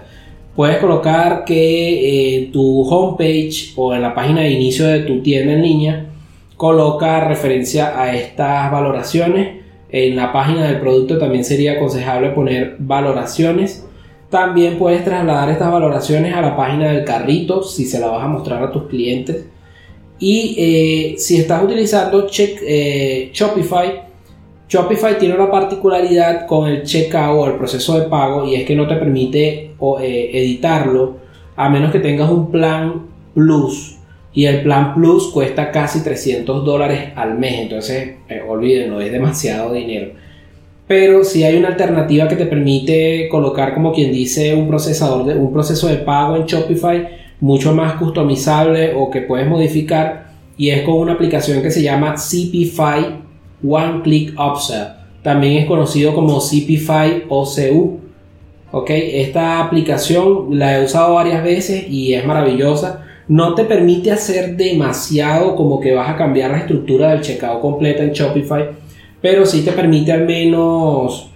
Puedes 0.55 0.77
colocar 0.77 1.45
que 1.45 2.37
eh, 2.43 2.49
tu 2.51 2.81
homepage 2.83 3.73
o 3.75 3.93
en 3.93 4.01
la 4.01 4.15
página 4.15 4.41
de 4.41 4.51
inicio 4.51 4.87
de 4.87 5.01
tu 5.01 5.21
tienda 5.21 5.53
en 5.53 5.61
línea 5.61 6.05
coloca 6.57 7.27
referencia 7.27 7.99
a 7.99 8.13
estas 8.15 8.71
valoraciones. 8.71 9.61
En 9.89 10.15
la 10.15 10.33
página 10.33 10.67
del 10.67 10.79
producto 10.79 11.19
también 11.19 11.45
sería 11.45 11.73
aconsejable 11.73 12.29
poner 12.29 12.77
valoraciones 12.79 13.85
también 14.33 14.79
puedes 14.79 15.05
trasladar 15.05 15.47
estas 15.51 15.71
valoraciones 15.71 16.33
a 16.33 16.41
la 16.41 16.57
página 16.57 16.91
del 16.91 17.05
carrito 17.05 17.61
si 17.61 17.85
se 17.85 17.99
la 17.99 18.07
vas 18.07 18.23
a 18.23 18.27
mostrar 18.27 18.63
a 18.63 18.71
tus 18.71 18.87
clientes. 18.87 19.45
Y 20.25 20.55
eh, 20.57 21.15
si 21.17 21.35
estás 21.35 21.61
utilizando 21.61 22.29
eh, 22.37 23.29
Shopify, 23.33 24.03
Shopify 24.69 25.17
tiene 25.19 25.35
una 25.35 25.51
particularidad 25.51 26.47
con 26.47 26.69
el 26.69 26.83
checkout 26.83 27.41
o 27.41 27.45
el 27.47 27.57
proceso 27.57 27.99
de 27.99 28.07
pago 28.07 28.47
y 28.47 28.55
es 28.55 28.63
que 28.63 28.73
no 28.73 28.87
te 28.87 28.95
permite 28.95 29.71
eh, 30.01 30.29
editarlo 30.33 31.17
a 31.57 31.67
menos 31.69 31.91
que 31.91 31.99
tengas 31.99 32.29
un 32.29 32.49
plan 32.49 33.05
plus. 33.33 33.97
Y 34.31 34.45
el 34.45 34.63
plan 34.63 34.93
plus 34.93 35.27
cuesta 35.27 35.69
casi 35.71 36.01
300 36.01 36.63
dólares 36.63 37.09
al 37.17 37.37
mes 37.37 37.59
entonces 37.59 38.11
olvídenlo 38.47 39.01
es 39.01 39.11
demasiado 39.11 39.73
dinero. 39.73 40.13
Pero 40.87 41.25
si 41.25 41.43
hay 41.43 41.57
una 41.57 41.67
alternativa 41.67 42.29
que 42.29 42.37
te 42.37 42.45
permite 42.45 43.27
colocar 43.27 43.73
como 43.73 43.91
quien 43.91 44.13
dice 44.13 44.55
un 44.55 44.69
procesador 44.69 45.25
de 45.25 45.35
un 45.35 45.51
proceso 45.51 45.89
de 45.89 45.97
pago 45.97 46.37
en 46.37 46.45
Shopify 46.45 47.22
mucho 47.43 47.73
más 47.73 47.95
customizable 47.95 48.93
o 48.95 49.11
que 49.11 49.21
puedes 49.21 49.47
modificar 49.47 50.31
y 50.55 50.69
es 50.69 50.83
con 50.83 50.95
una 50.95 51.13
aplicación 51.13 51.61
que 51.61 51.71
se 51.71 51.83
llama 51.83 52.15
CPFI 52.15 53.67
One 53.67 54.01
Click 54.01 54.39
Upsell. 54.39 54.93
También 55.21 55.57
es 55.57 55.65
conocido 55.65 56.15
como 56.15 56.39
CPFI 56.39 57.25
OCU 57.27 57.99
esta 58.87 59.63
aplicación 59.63 60.57
la 60.57 60.79
he 60.79 60.83
usado 60.85 61.15
varias 61.15 61.43
veces 61.43 61.85
y 61.89 62.13
es 62.13 62.25
maravillosa. 62.25 63.05
No 63.27 63.53
te 63.55 63.65
permite 63.65 64.11
hacer 64.11 64.55
demasiado 64.55 65.55
como 65.55 65.79
que 65.79 65.93
vas 65.93 66.09
a 66.09 66.15
cambiar 66.15 66.51
la 66.51 66.59
estructura 66.59 67.11
del 67.11 67.21
checkout 67.21 67.61
completa 67.61 68.03
en 68.03 68.13
Shopify 68.13 68.69
pero 69.21 69.45
sí 69.45 69.61
te 69.61 69.71
permite 69.71 70.11
al 70.11 70.25
menos 70.25 71.29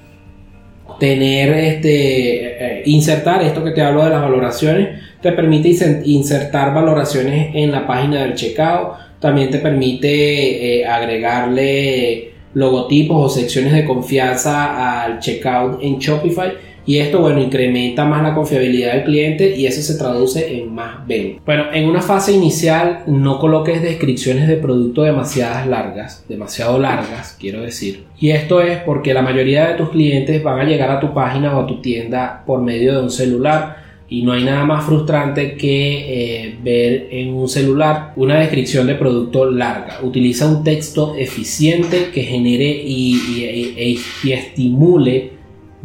tener 0.99 1.53
este 1.53 2.79
eh, 2.79 2.83
insertar 2.85 3.41
esto 3.43 3.63
que 3.63 3.71
te 3.71 3.81
hablo 3.81 4.03
de 4.03 4.09
las 4.09 4.21
valoraciones 4.21 5.06
te 5.21 5.31
permite 5.31 5.69
insertar 6.05 6.73
valoraciones 6.73 7.51
en 7.53 7.71
la 7.71 7.85
página 7.85 8.21
del 8.23 8.35
checkout 8.35 9.07
también 9.19 9.49
te 9.49 9.59
permite 9.59 10.79
eh, 10.79 10.85
agregarle 10.85 12.31
logotipos 12.53 13.25
o 13.25 13.29
secciones 13.29 13.73
de 13.73 13.85
confianza 13.85 15.03
al 15.03 15.19
checkout 15.19 15.79
en 15.81 15.97
Shopify 15.97 16.51
y 16.85 16.99
esto, 16.99 17.19
bueno, 17.19 17.41
incrementa 17.41 18.05
más 18.05 18.23
la 18.23 18.33
confiabilidad 18.33 18.93
del 18.93 19.03
cliente 19.03 19.57
y 19.57 19.65
eso 19.65 19.81
se 19.81 19.97
traduce 19.97 20.57
en 20.57 20.73
más 20.73 21.05
ventas. 21.05 21.43
Bueno, 21.45 21.65
en 21.73 21.85
una 21.85 22.01
fase 22.01 22.31
inicial 22.31 23.03
no 23.07 23.39
coloques 23.39 23.81
descripciones 23.81 24.47
de 24.47 24.55
producto 24.55 25.03
demasiadas 25.03 25.67
largas, 25.67 26.23
demasiado 26.29 26.79
largas, 26.79 27.35
quiero 27.37 27.61
decir. 27.61 28.05
Y 28.17 28.29
esto 28.29 28.61
es 28.61 28.77
porque 28.83 29.13
la 29.13 29.21
mayoría 29.21 29.67
de 29.67 29.73
tus 29.73 29.89
clientes 29.89 30.41
van 30.41 30.61
a 30.61 30.63
llegar 30.63 30.89
a 30.89 31.01
tu 31.01 31.13
página 31.13 31.57
o 31.57 31.63
a 31.63 31.67
tu 31.67 31.81
tienda 31.81 32.43
por 32.45 32.61
medio 32.61 32.93
de 32.93 33.03
un 33.03 33.11
celular 33.11 33.86
y 34.09 34.23
no 34.23 34.31
hay 34.31 34.43
nada 34.43 34.63
más 34.65 34.85
frustrante 34.85 35.55
que 35.55 36.45
eh, 36.45 36.57
ver 36.63 37.09
en 37.11 37.33
un 37.33 37.49
celular 37.49 38.13
una 38.15 38.39
descripción 38.39 38.87
de 38.87 38.95
producto 38.95 39.49
larga. 39.49 39.99
Utiliza 40.01 40.47
un 40.47 40.63
texto 40.63 41.15
eficiente 41.17 42.09
que 42.13 42.23
genere 42.23 42.65
y, 42.85 43.99
y 44.23 44.31
estimule 44.31 45.31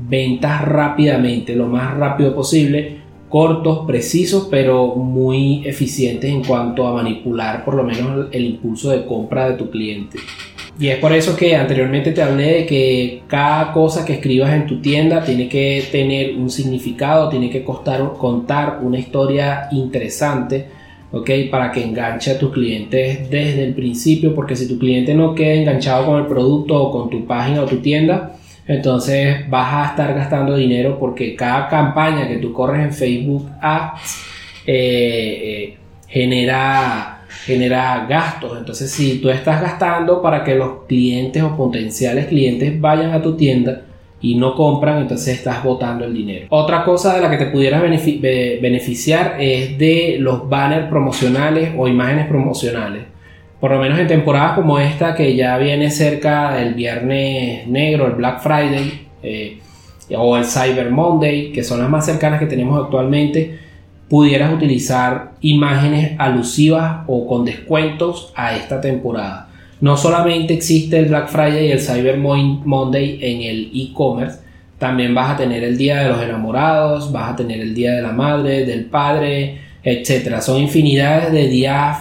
ventas 0.09 0.63
rápidamente, 0.63 1.57
lo 1.57 1.67
más 1.67 1.97
rápido 1.97 2.35
posible, 2.35 3.03
cortos, 3.29 3.87
precisos, 3.87 4.49
pero 4.51 4.95
muy 4.95 5.67
eficientes 5.67 6.31
en 6.31 6.45
cuanto 6.45 6.87
a 6.87 6.93
manipular 6.93 7.65
por 7.65 7.75
lo 7.75 7.83
menos 7.83 8.29
el 8.31 8.45
impulso 8.45 8.91
de 8.91 9.05
compra 9.07 9.51
de 9.51 9.57
tu 9.57 9.71
cliente. 9.71 10.19
Y 10.79 10.89
es 10.89 10.99
por 10.99 11.13
eso 11.13 11.37
que 11.37 11.55
anteriormente 11.55 12.13
te 12.13 12.23
hablé 12.23 12.55
de 12.55 12.67
que 12.67 13.23
cada 13.27 13.73
cosa 13.73 14.05
que 14.05 14.15
escribas 14.15 14.53
en 14.55 14.67
tu 14.67 14.81
tienda 14.81 15.23
tiene 15.23 15.49
que 15.49 15.85
tener 15.93 16.35
un 16.35 16.51
significado, 16.51 17.29
tiene 17.29 17.51
que 17.51 17.63
contar 17.63 18.79
una 18.83 18.99
historia 18.99 19.69
interesante, 19.71 20.67
¿ok? 21.13 21.31
Para 21.51 21.71
que 21.71 21.85
enganche 21.85 22.31
a 22.31 22.39
tus 22.39 22.53
clientes 22.53 23.31
desde 23.31 23.65
el 23.65 23.75
principio, 23.75 24.35
porque 24.35 24.57
si 24.57 24.67
tu 24.67 24.79
cliente 24.79 25.15
no 25.15 25.35
queda 25.35 25.55
enganchado 25.55 26.07
con 26.07 26.21
el 26.21 26.27
producto 26.27 26.83
o 26.83 26.91
con 26.91 27.11
tu 27.11 27.27
página 27.27 27.63
o 27.63 27.67
tu 27.67 27.77
tienda, 27.77 28.37
entonces 28.67 29.49
vas 29.51 29.75
a 29.75 29.91
estar 29.91 30.15
gastando 30.15 30.57
dinero 30.57 30.99
porque 30.99 31.35
cada 31.35 31.69
campaña 31.69 32.29
que 32.29 32.37
tú 32.37 32.53
corres 32.53 32.85
en 32.85 32.93
Facebook 32.93 33.51
Ads 33.61 34.33
eh, 34.67 34.75
eh, 34.75 35.77
genera, 36.07 37.12
genera 37.45 38.07
gastos. 38.09 38.59
Entonces 38.59 38.91
si 38.91 39.19
tú 39.19 39.31
estás 39.31 39.61
gastando 39.61 40.21
para 40.23 40.45
que 40.45 40.55
los 40.55 40.85
clientes 40.87 41.43
o 41.43 41.57
potenciales 41.57 42.27
clientes 42.27 42.81
vayan 42.81 43.13
a 43.13 43.23
tu 43.23 43.37
tienda 43.37 43.83
y 44.21 44.37
no 44.37 44.55
compran, 44.55 45.03
entonces 45.03 45.39
estás 45.39 45.65
botando 45.65 46.05
el 46.05 46.15
dinero. 46.15 46.47
Otra 46.51 46.85
cosa 46.85 47.15
de 47.15 47.21
la 47.21 47.31
que 47.31 47.39
te 47.39 47.47
pudieras 47.47 47.83
beneficiar 47.83 49.37
es 49.41 49.77
de 49.79 50.17
los 50.21 50.49
banners 50.49 50.89
promocionales 50.89 51.71
o 51.77 51.89
imágenes 51.89 52.27
promocionales 52.27 53.13
por 53.63 53.71
lo 53.71 53.79
menos 53.79 54.01
en 54.01 54.09
temporadas 54.09 54.55
como 54.55 54.81
esta 54.81 55.15
que 55.15 55.37
ya 55.37 55.57
viene 55.57 55.89
cerca 55.93 56.53
del 56.57 56.75
viernes 56.75 57.65
negro, 57.69 58.09
el 58.09 58.15
Black 58.15 58.41
Friday 58.41 59.07
eh, 59.23 59.61
o 60.17 60.37
el 60.37 60.45
Cyber 60.45 60.91
Monday, 60.91 61.53
que 61.53 61.63
son 61.63 61.79
las 61.79 61.89
más 61.89 62.05
cercanas 62.05 62.41
que 62.41 62.47
tenemos 62.47 62.83
actualmente, 62.83 63.57
pudieras 64.13 64.53
utilizar 64.53 65.33
imágenes 65.41 66.13
alusivas 66.19 67.03
o 67.07 67.27
con 67.27 67.47
descuentos 67.47 68.31
a 68.37 68.55
esta 68.55 68.79
temporada. 68.79 69.49
No 69.81 69.97
solamente 69.97 70.53
existe 70.53 70.99
el 70.99 71.07
Black 71.07 71.29
Friday 71.29 71.69
y 71.69 71.71
el 71.71 71.81
Cyber 71.81 72.19
Monday 72.19 73.19
en 73.23 73.41
el 73.41 73.71
e-commerce, 73.75 74.41
también 74.79 75.15
vas 75.15 75.31
a 75.31 75.37
tener 75.39 75.65
el 75.65 75.79
Día 75.79 76.03
de 76.03 76.11
los 76.11 76.23
Enamorados, 76.23 77.11
vas 77.11 77.33
a 77.33 77.37
tener 77.37 77.59
el 77.63 77.75
Día 77.75 77.93
de 77.93 78.03
la 78.03 78.13
Madre, 78.13 78.67
del 78.67 78.85
Padre, 78.85 79.61
etc. 79.83 80.43
Son 80.43 80.61
infinidades 80.61 81.33
de 81.33 81.49
días 81.49 81.97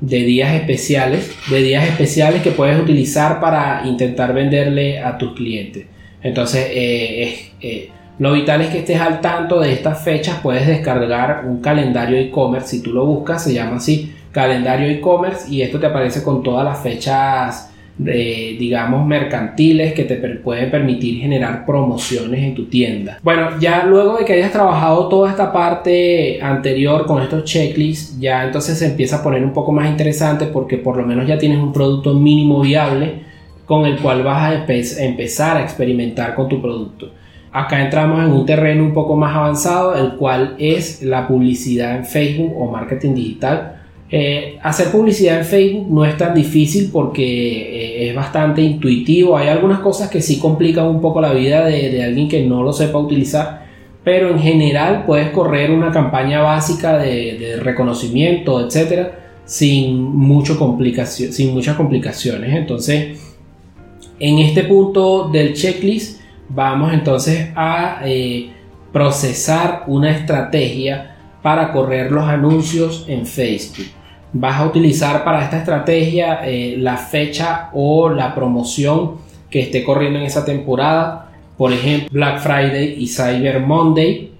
de 0.00 0.22
días 0.22 0.54
especiales, 0.54 1.30
de 1.50 1.62
días 1.62 1.86
especiales 1.86 2.40
que 2.40 2.52
puedes 2.52 2.80
utilizar 2.80 3.38
para 3.38 3.82
intentar 3.84 4.32
venderle 4.32 4.98
a 4.98 5.18
tus 5.18 5.34
clientes. 5.34 5.84
Entonces, 6.22 6.68
eh, 6.70 7.50
eh, 7.60 7.90
lo 8.20 8.34
vital 8.34 8.60
es 8.60 8.68
que 8.68 8.78
estés 8.78 9.00
al 9.00 9.20
tanto 9.20 9.60
de 9.60 9.72
estas 9.72 10.04
fechas. 10.04 10.38
Puedes 10.42 10.66
descargar 10.66 11.44
un 11.46 11.60
calendario 11.60 12.18
e-commerce. 12.18 12.68
Si 12.68 12.82
tú 12.82 12.92
lo 12.92 13.04
buscas, 13.06 13.42
se 13.42 13.54
llama 13.54 13.76
así, 13.76 14.14
calendario 14.30 14.88
e-commerce. 14.88 15.52
Y 15.52 15.62
esto 15.62 15.80
te 15.80 15.86
aparece 15.86 16.22
con 16.22 16.42
todas 16.42 16.64
las 16.64 16.78
fechas 16.80 17.70
digamos, 18.02 19.06
mercantiles 19.06 19.92
que 19.92 20.04
te 20.04 20.16
pueden 20.16 20.70
permitir 20.70 21.20
generar 21.20 21.66
promociones 21.66 22.40
en 22.40 22.54
tu 22.54 22.66
tienda. 22.66 23.18
Bueno, 23.22 23.58
ya 23.60 23.84
luego 23.84 24.16
de 24.16 24.24
que 24.24 24.34
hayas 24.34 24.52
trabajado 24.52 25.08
toda 25.08 25.30
esta 25.30 25.52
parte 25.52 26.40
anterior 26.42 27.06
con 27.06 27.22
estos 27.22 27.44
checklists, 27.44 28.18
ya 28.18 28.44
entonces 28.44 28.78
se 28.78 28.86
empieza 28.86 29.16
a 29.16 29.22
poner 29.22 29.44
un 29.44 29.52
poco 29.52 29.72
más 29.72 29.90
interesante 29.90 30.46
porque 30.46 30.78
por 30.78 30.96
lo 30.96 31.04
menos 31.04 31.26
ya 31.26 31.36
tienes 31.36 31.58
un 31.58 31.72
producto 31.72 32.14
mínimo 32.14 32.60
viable 32.60 33.30
con 33.66 33.84
el 33.84 33.98
cual 33.98 34.22
vas 34.22 34.66
a 34.66 35.04
empezar 35.04 35.58
a 35.58 35.62
experimentar 35.62 36.34
con 36.34 36.48
tu 36.48 36.60
producto. 36.60 37.12
Acá 37.52 37.84
entramos 37.84 38.24
en 38.24 38.30
un 38.30 38.46
terreno 38.46 38.84
un 38.84 38.92
poco 38.92 39.16
más 39.16 39.34
avanzado, 39.34 39.94
el 39.94 40.16
cual 40.16 40.54
es 40.58 41.02
la 41.02 41.26
publicidad 41.26 41.96
en 41.96 42.04
Facebook 42.04 42.52
o 42.56 42.70
marketing 42.70 43.14
digital 43.14 43.80
eh, 44.12 44.58
hacer 44.62 44.90
publicidad 44.90 45.38
en 45.38 45.44
Facebook 45.44 45.86
no 45.88 46.04
es 46.04 46.16
tan 46.16 46.34
difícil 46.34 46.90
porque 46.92 47.22
eh, 47.22 48.08
es 48.08 48.14
bastante 48.14 48.60
intuitivo. 48.60 49.36
Hay 49.36 49.48
algunas 49.48 49.78
cosas 49.80 50.10
que 50.10 50.20
sí 50.20 50.40
complican 50.40 50.86
un 50.86 51.00
poco 51.00 51.20
la 51.20 51.32
vida 51.32 51.64
de, 51.64 52.02
alguien 52.02 52.28
que 52.28 52.44
no 52.44 52.64
lo 52.64 52.72
sepa 52.72 52.98
utilizar, 52.98 53.66
pero 54.02 54.30
en 54.30 54.40
general 54.40 55.04
puedes 55.06 55.30
correr 55.30 55.70
una 55.70 55.92
campaña 55.92 56.42
básica 56.42 56.98
de, 56.98 57.58
reconocimiento, 57.62 58.66
etcétera, 58.66 59.12
sin, 59.44 60.02
mucho 60.02 60.58
complicación, 60.58 61.32
sin 61.32 61.54
muchas 61.54 61.76
complicaciones. 61.76 62.52
Entonces, 62.56 63.20
en 64.18 64.38
este 64.40 64.64
punto 64.64 65.28
del 65.28 65.54
checklist, 65.54 66.19
vamos 66.50 66.92
entonces 66.92 67.48
a 67.56 68.02
eh, 68.04 68.50
procesar 68.92 69.84
una 69.86 70.10
estrategia 70.10 71.16
para 71.42 71.72
correr 71.72 72.12
los 72.12 72.28
anuncios 72.28 73.06
en 73.08 73.24
Facebook 73.24 73.86
vas 74.32 74.60
a 74.60 74.66
utilizar 74.66 75.24
para 75.24 75.44
esta 75.44 75.58
estrategia 75.58 76.40
eh, 76.44 76.76
la 76.78 76.96
fecha 76.96 77.70
o 77.72 78.10
la 78.10 78.34
promoción 78.34 79.16
que 79.48 79.60
esté 79.60 79.82
corriendo 79.82 80.18
en 80.18 80.26
esa 80.26 80.44
temporada. 80.44 81.30
Por 81.56 81.72
ejemplo, 81.72 82.08
Black 82.12 82.40
Friday 82.40 82.94
y 82.98 83.06
Cyber 83.06 83.60
Monday. 83.60 84.30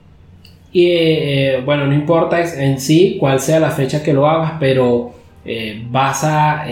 Y 0.72 0.86
eh, 0.86 1.56
eh, 1.56 1.62
bueno, 1.64 1.86
no 1.86 1.94
importa 1.94 2.40
en 2.40 2.80
sí 2.80 3.16
cuál 3.18 3.40
sea 3.40 3.58
la 3.58 3.70
fecha 3.70 4.02
que 4.02 4.12
lo 4.12 4.28
hagas, 4.28 4.52
pero 4.60 5.18
basa 5.88 6.64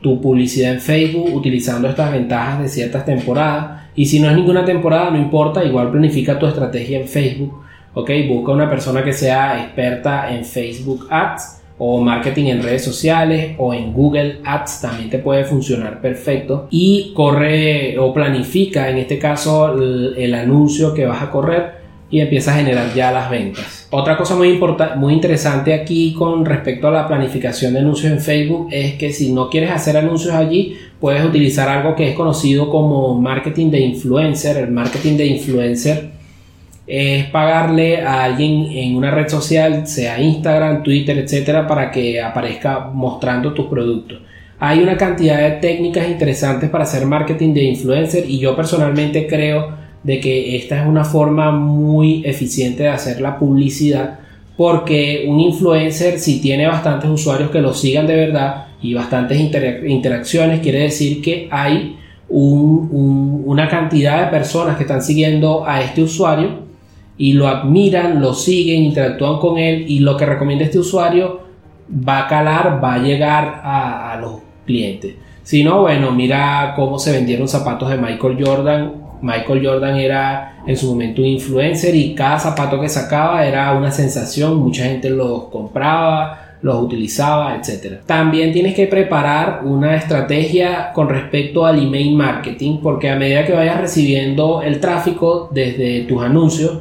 tu 0.00 0.20
publicidad 0.20 0.72
en 0.72 0.80
Facebook 0.80 1.34
utilizando 1.34 1.88
estas 1.88 2.10
ventajas 2.12 2.60
de 2.62 2.68
ciertas 2.68 3.04
temporadas. 3.04 3.77
Y 3.98 4.06
si 4.06 4.20
no 4.20 4.30
es 4.30 4.36
ninguna 4.36 4.64
temporada, 4.64 5.10
no 5.10 5.18
importa, 5.18 5.64
igual 5.64 5.90
planifica 5.90 6.38
tu 6.38 6.46
estrategia 6.46 7.00
en 7.00 7.08
Facebook. 7.08 7.64
Ok, 7.94 8.08
busca 8.28 8.52
una 8.52 8.70
persona 8.70 9.02
que 9.02 9.12
sea 9.12 9.60
experta 9.60 10.32
en 10.32 10.44
Facebook 10.44 11.08
Ads 11.10 11.62
o 11.78 12.00
marketing 12.00 12.44
en 12.44 12.62
redes 12.62 12.84
sociales 12.84 13.56
o 13.58 13.74
en 13.74 13.92
Google 13.92 14.38
Ads 14.44 14.82
también 14.82 15.10
te 15.10 15.18
puede 15.18 15.42
funcionar 15.42 16.00
perfecto 16.00 16.68
y 16.70 17.12
corre 17.12 17.98
o 17.98 18.14
planifica 18.14 18.88
en 18.88 18.98
este 18.98 19.18
caso 19.18 19.74
el, 19.74 20.32
anuncio 20.32 20.94
que 20.94 21.04
vas 21.04 21.20
a 21.20 21.32
correr 21.32 21.78
y 22.08 22.20
empieza 22.20 22.52
a 22.52 22.58
generar 22.58 22.94
ya 22.94 23.10
las 23.10 23.28
ventas. 23.28 23.77
Otra 23.90 24.18
cosa 24.18 24.36
muy 24.36 24.50
importante, 24.50 24.96
muy 24.96 25.14
interesante 25.14 25.72
aquí 25.72 26.12
con 26.12 26.44
respecto 26.44 26.88
a 26.88 26.90
la 26.90 27.08
planificación 27.08 27.72
de 27.72 27.80
anuncios 27.80 28.12
en 28.12 28.20
Facebook 28.20 28.68
es 28.70 28.96
que 28.96 29.10
si 29.12 29.32
no 29.32 29.48
quieres 29.48 29.70
hacer 29.70 29.96
anuncios 29.96 30.34
allí, 30.34 30.76
puedes 31.00 31.24
utilizar 31.24 31.70
algo 31.70 31.94
que 31.96 32.10
es 32.10 32.14
conocido 32.14 32.68
como 32.68 33.18
marketing 33.18 33.70
de 33.70 33.80
influencer. 33.80 34.58
El 34.58 34.72
marketing 34.72 35.16
de 35.16 35.26
influencer 35.26 36.10
es 36.86 37.26
pagarle 37.30 38.02
a 38.02 38.24
alguien 38.24 38.66
en 38.72 38.94
una 38.94 39.10
red 39.10 39.28
social, 39.28 39.86
sea 39.86 40.20
Instagram, 40.20 40.82
Twitter, 40.82 41.16
etcétera, 41.16 41.66
para 41.66 41.90
que 41.90 42.20
aparezca 42.20 42.90
mostrando 42.92 43.54
tus 43.54 43.68
productos. 43.68 44.20
Hay 44.58 44.80
una 44.80 44.98
cantidad 44.98 45.38
de 45.38 45.52
técnicas 45.52 46.08
interesantes 46.08 46.68
para 46.68 46.84
hacer 46.84 47.06
marketing 47.06 47.54
de 47.54 47.64
influencer 47.64 48.28
y 48.28 48.38
yo 48.38 48.54
personalmente 48.54 49.26
creo 49.26 49.87
de 50.02 50.20
que 50.20 50.56
esta 50.56 50.82
es 50.82 50.88
una 50.88 51.04
forma 51.04 51.50
muy 51.50 52.22
eficiente 52.24 52.84
de 52.84 52.88
hacer 52.90 53.20
la 53.20 53.38
publicidad 53.38 54.20
porque 54.56 55.24
un 55.28 55.38
influencer 55.38 56.18
si 56.18 56.40
tiene 56.40 56.66
bastantes 56.66 57.08
usuarios 57.08 57.50
que 57.50 57.60
lo 57.60 57.72
sigan 57.72 58.06
de 58.06 58.16
verdad 58.16 58.66
y 58.82 58.94
bastantes 58.94 59.38
interacciones 59.40 60.60
quiere 60.60 60.80
decir 60.80 61.22
que 61.22 61.48
hay 61.50 61.96
una 62.28 63.68
cantidad 63.68 64.24
de 64.24 64.30
personas 64.30 64.76
que 64.76 64.82
están 64.82 65.02
siguiendo 65.02 65.64
a 65.66 65.80
este 65.80 66.02
usuario 66.02 66.68
y 67.16 67.32
lo 67.32 67.48
admiran, 67.48 68.20
lo 68.20 68.34
siguen, 68.34 68.82
interactúan 68.82 69.38
con 69.38 69.58
él 69.58 69.84
y 69.88 70.00
lo 70.00 70.16
que 70.16 70.26
recomienda 70.26 70.64
este 70.64 70.78
usuario 70.78 71.40
va 71.90 72.24
a 72.24 72.26
calar, 72.28 72.82
va 72.82 72.94
a 72.94 72.98
llegar 72.98 73.60
a, 73.64 74.18
los 74.20 74.40
clientes. 74.66 75.14
Si 75.42 75.64
no, 75.64 75.80
bueno, 75.82 76.12
mira 76.12 76.74
cómo 76.76 76.98
se 76.98 77.12
vendieron 77.12 77.48
zapatos 77.48 77.90
de 77.90 77.96
Michael 77.96 78.36
Jordan. 78.44 78.92
Michael 79.22 79.66
Jordan 79.66 79.96
era 79.96 80.62
en 80.66 80.76
su 80.76 80.90
momento 80.90 81.22
un 81.22 81.28
influencer 81.28 81.94
y 81.94 82.14
cada 82.14 82.38
zapato 82.38 82.80
que 82.80 82.88
sacaba 82.88 83.46
era 83.46 83.72
una 83.72 83.90
sensación, 83.90 84.56
mucha 84.56 84.84
gente 84.84 85.10
los 85.10 85.44
compraba, 85.44 86.48
los 86.62 86.82
utilizaba, 86.82 87.56
etc. 87.56 88.00
También 88.06 88.52
tienes 88.52 88.74
que 88.74 88.86
preparar 88.86 89.60
una 89.64 89.96
estrategia 89.96 90.92
con 90.92 91.08
respecto 91.08 91.64
al 91.64 91.78
email 91.78 92.14
marketing 92.16 92.78
porque 92.82 93.10
a 93.10 93.16
medida 93.16 93.44
que 93.44 93.52
vayas 93.52 93.80
recibiendo 93.80 94.62
el 94.62 94.80
tráfico 94.80 95.48
desde 95.52 96.02
tus 96.02 96.22
anuncios, 96.22 96.78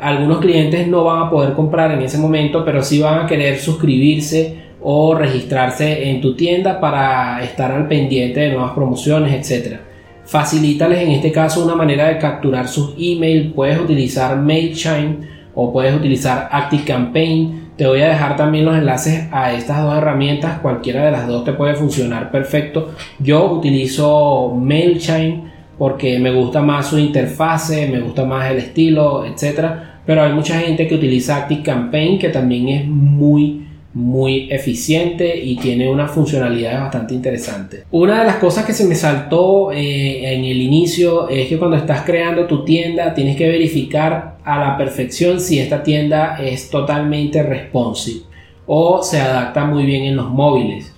algunos 0.00 0.40
clientes 0.40 0.86
no 0.88 1.04
van 1.04 1.26
a 1.26 1.30
poder 1.30 1.54
comprar 1.54 1.92
en 1.92 2.02
ese 2.02 2.18
momento, 2.18 2.64
pero 2.64 2.82
sí 2.82 3.00
van 3.00 3.24
a 3.24 3.26
querer 3.26 3.58
suscribirse 3.58 4.62
o 4.80 5.14
registrarse 5.14 6.10
en 6.10 6.20
tu 6.20 6.34
tienda 6.34 6.80
para 6.80 7.42
estar 7.42 7.70
al 7.70 7.86
pendiente 7.86 8.40
de 8.40 8.50
nuevas 8.50 8.72
promociones, 8.72 9.50
etc. 9.50 9.76
Facilítales 10.24 11.00
en 11.00 11.10
este 11.10 11.32
caso 11.32 11.64
una 11.64 11.74
manera 11.74 12.08
de 12.08 12.18
capturar 12.18 12.68
sus 12.68 12.94
emails. 12.98 13.52
Puedes 13.54 13.80
utilizar 13.80 14.36
MailChimp 14.36 15.24
o 15.54 15.72
puedes 15.72 15.94
utilizar 15.94 16.48
ActiveCampaign. 16.50 17.72
Te 17.76 17.86
voy 17.86 18.02
a 18.02 18.08
dejar 18.08 18.36
también 18.36 18.64
los 18.64 18.76
enlaces 18.76 19.28
a 19.32 19.52
estas 19.52 19.82
dos 19.82 19.96
herramientas. 19.96 20.60
Cualquiera 20.60 21.04
de 21.04 21.10
las 21.10 21.26
dos 21.26 21.44
te 21.44 21.52
puede 21.52 21.74
funcionar 21.74 22.30
perfecto. 22.30 22.92
Yo 23.18 23.52
utilizo 23.52 24.54
MailChimp 24.54 25.44
porque 25.76 26.18
me 26.18 26.32
gusta 26.32 26.62
más 26.62 26.86
su 26.86 26.98
interfase, 26.98 27.88
me 27.88 28.00
gusta 28.00 28.24
más 28.24 28.50
el 28.50 28.58
estilo, 28.58 29.24
etcétera. 29.24 30.00
Pero 30.06 30.22
hay 30.22 30.32
mucha 30.32 30.60
gente 30.60 30.86
que 30.86 30.94
utiliza 30.94 31.36
ActiveCampaign 31.38 32.18
que 32.18 32.28
también 32.28 32.68
es 32.68 32.86
muy 32.86 33.66
muy 33.94 34.50
eficiente 34.50 35.36
y 35.36 35.56
tiene 35.56 35.88
una 35.90 36.08
funcionalidad 36.08 36.80
bastante 36.82 37.14
interesante. 37.14 37.84
Una 37.90 38.20
de 38.20 38.26
las 38.26 38.36
cosas 38.36 38.64
que 38.64 38.72
se 38.72 38.84
me 38.86 38.94
saltó 38.94 39.70
eh, 39.70 40.34
en 40.34 40.44
el 40.44 40.60
inicio 40.62 41.28
es 41.28 41.48
que 41.48 41.58
cuando 41.58 41.76
estás 41.76 42.02
creando 42.02 42.46
tu 42.46 42.64
tienda 42.64 43.12
tienes 43.12 43.36
que 43.36 43.48
verificar 43.48 44.38
a 44.44 44.58
la 44.58 44.76
perfección 44.76 45.40
si 45.40 45.58
esta 45.58 45.82
tienda 45.82 46.38
es 46.42 46.70
totalmente 46.70 47.42
responsive 47.42 48.22
o 48.66 49.02
se 49.02 49.20
adapta 49.20 49.64
muy 49.64 49.84
bien 49.84 50.04
en 50.04 50.16
los 50.16 50.30
móviles. 50.30 50.92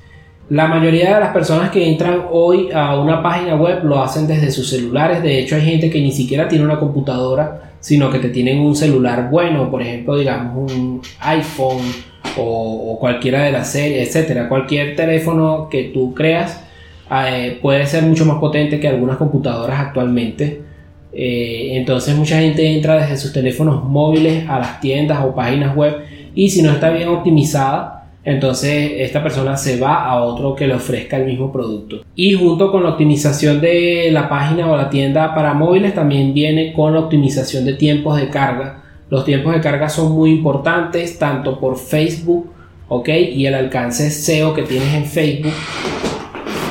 La 0.50 0.66
mayoría 0.68 1.14
de 1.14 1.20
las 1.20 1.33
personas 1.33 1.70
que 1.70 1.88
entran 1.88 2.26
hoy 2.30 2.68
a 2.72 3.00
una 3.00 3.22
página 3.22 3.57
web 3.57 3.83
lo 3.83 4.02
hacen 4.02 4.26
desde 4.26 4.50
sus 4.50 4.68
celulares. 4.68 5.22
De 5.22 5.38
hecho, 5.38 5.57
hay 5.57 5.62
gente 5.62 5.88
que 5.88 6.00
ni 6.00 6.12
siquiera 6.12 6.46
tiene 6.46 6.66
una 6.66 6.78
computadora, 6.78 7.72
sino 7.80 8.11
que 8.11 8.18
te 8.18 8.28
tienen 8.28 8.61
un 8.61 8.76
celular 8.76 9.30
bueno, 9.30 9.70
por 9.70 9.80
ejemplo, 9.80 10.16
digamos 10.16 10.70
un 10.70 11.00
iPhone 11.20 11.80
o, 12.37 12.97
cualquiera 13.01 13.44
de 13.44 13.53
las 13.53 13.70
series, 13.73 14.09
etcétera. 14.09 14.49
Cualquier 14.49 14.97
teléfono 14.97 15.68
que 15.70 15.85
tú 15.85 16.14
creas 16.14 16.64
eh, 17.11 17.59
puede 17.61 17.87
ser 17.87 18.03
mucho 18.05 18.25
más 18.25 18.38
potente 18.38 18.81
que 18.81 18.88
algunas 18.88 19.16
computadoras 19.16 19.79
actualmente. 19.81 20.62
Eh, 21.12 21.70
entonces, 21.73 22.14
mucha 22.16 22.40
gente 22.40 22.66
entra 22.66 22.97
desde 22.97 23.16
sus 23.16 23.33
teléfonos 23.33 23.85
móviles 23.85 24.49
a 24.49 24.59
las 24.59 24.81
tiendas 24.81 25.25
o 25.25 25.35
páginas 25.35 25.77
web 25.77 25.97
y 26.35 26.51
si 26.51 26.62
no 26.62 26.73
está 26.73 26.90
bien 26.90 27.09
optimizada, 27.09 28.07
entonces 28.25 28.92
esta 28.97 29.23
persona 29.23 29.57
se 29.57 29.79
va 29.79 30.05
a 30.05 30.23
otro 30.23 30.55
que 30.55 30.66
le 30.66 30.75
ofrezca 30.75 31.18
el 31.18 31.27
mismo 31.27 31.53
producto. 31.53 32.03
Y 32.16 32.33
junto 32.35 32.73
con 32.73 32.83
la 32.83 32.90
optimización 32.90 33.61
de 33.61 34.09
la 34.11 34.29
página 34.29 34.70
o 34.70 34.77
la 34.77 34.90
tienda 34.90 35.35
para 35.35 35.55
móviles 35.55 35.94
también 35.94 36.33
viene 36.33 36.73
con 36.73 36.94
la 36.94 37.01
optimización 37.01 37.64
de 37.64 37.75
tiempos 37.75 38.16
de 38.18 38.29
carga. 38.31 38.84
Los 39.10 39.24
tiempos 39.24 39.54
de 39.54 39.60
carga 39.60 39.88
son 39.88 40.12
muy 40.12 40.30
importantes 40.30 41.18
tanto 41.18 41.58
por 41.60 41.76
Facebook, 41.76 42.50
¿ok? 42.88 43.08
Y 43.08 43.46
el 43.46 43.54
alcance 43.54 44.10
SEO 44.10 44.54
que 44.54 44.62
tienes 44.62 44.94
en 44.94 45.04
Facebook 45.04 45.52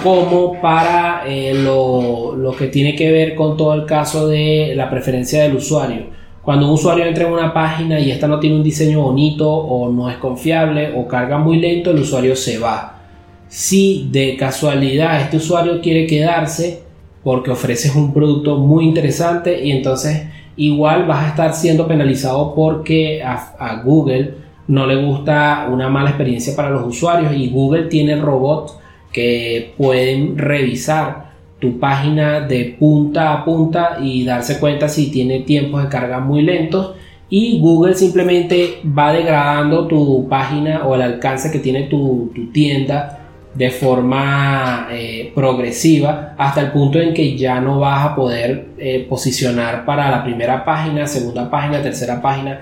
como 0.03 0.59
para 0.59 1.23
eh, 1.25 1.53
lo, 1.53 2.35
lo 2.35 2.51
que 2.55 2.67
tiene 2.67 2.93
que 2.95 3.09
ver 3.11 3.35
con 3.35 3.55
todo 3.55 3.73
el 3.73 3.85
caso 3.85 4.27
de 4.27 4.73
la 4.75 4.89
preferencia 4.89 5.43
del 5.43 5.55
usuario. 5.55 6.07
Cuando 6.43 6.67
un 6.67 6.73
usuario 6.73 7.05
entra 7.05 7.25
en 7.25 7.31
una 7.31 7.53
página 7.53 7.97
y 8.01 8.11
esta 8.11 8.27
no 8.27 8.37
tiene 8.37 8.57
un 8.57 8.63
diseño 8.63 9.01
bonito 9.01 9.49
o 9.49 9.89
no 9.89 10.09
es 10.09 10.17
confiable 10.17 10.91
o 10.93 11.07
carga 11.07 11.37
muy 11.37 11.57
lento, 11.57 11.91
el 11.91 11.99
usuario 11.99 12.35
se 12.35 12.59
va. 12.59 12.99
Si 13.47 14.09
de 14.11 14.35
casualidad 14.35 15.21
este 15.21 15.37
usuario 15.37 15.79
quiere 15.79 16.05
quedarse 16.05 16.81
porque 17.23 17.51
ofreces 17.51 17.95
un 17.95 18.13
producto 18.13 18.57
muy 18.57 18.83
interesante 18.83 19.63
y 19.63 19.71
entonces 19.71 20.23
igual 20.55 21.05
vas 21.05 21.25
a 21.25 21.29
estar 21.29 21.53
siendo 21.53 21.87
penalizado 21.87 22.53
porque 22.55 23.21
a, 23.23 23.81
Google 23.83 24.35
no 24.67 24.85
le 24.85 24.95
gusta 24.95 25.67
una 25.71 25.89
mala 25.89 26.09
experiencia 26.09 26.55
para 26.55 26.69
los 26.69 26.87
usuarios 26.87 27.33
y 27.35 27.49
Google 27.49 27.83
tiene 27.83 28.15
robots 28.15 28.77
que 29.11 29.73
pueden 29.77 30.37
revisar 30.37 31.33
tu 31.59 31.79
página 31.79 32.41
de 32.41 32.75
punta 32.77 33.33
a 33.33 33.45
punta 33.45 33.97
y 34.01 34.25
darse 34.25 34.59
cuenta 34.59 34.89
si 34.89 35.11
tiene 35.11 35.41
tiempos 35.41 35.83
de 35.83 35.89
carga 35.89 36.19
muy 36.19 36.41
lentos 36.41 36.95
y 37.29 37.59
Google 37.59 37.95
simplemente 37.95 38.79
va 38.85 39.11
degradando 39.11 39.87
tu 39.87 40.27
página 40.29 40.85
o 40.85 40.93
el 40.93 41.01
alcance 41.01 41.51
que 41.51 41.59
tiene 41.59 41.83
tu, 41.83 42.31
tienda 42.53 43.22
de 43.53 43.69
forma 43.69 44.87
eh, 44.91 45.31
progresiva 45.35 46.33
hasta 46.37 46.61
el 46.61 46.71
punto 46.71 46.99
en 46.99 47.13
que 47.13 47.37
ya 47.37 47.61
no 47.61 47.79
vas 47.79 48.05
a 48.05 48.15
poder 48.15 48.69
eh, 48.77 49.05
posicionar 49.07 49.85
para 49.85 50.09
la 50.09 50.23
primera 50.23 50.65
página, 50.65 51.05
segunda 51.05 51.49
página, 51.49 51.81
tercera 51.81 52.21
página. 52.21 52.59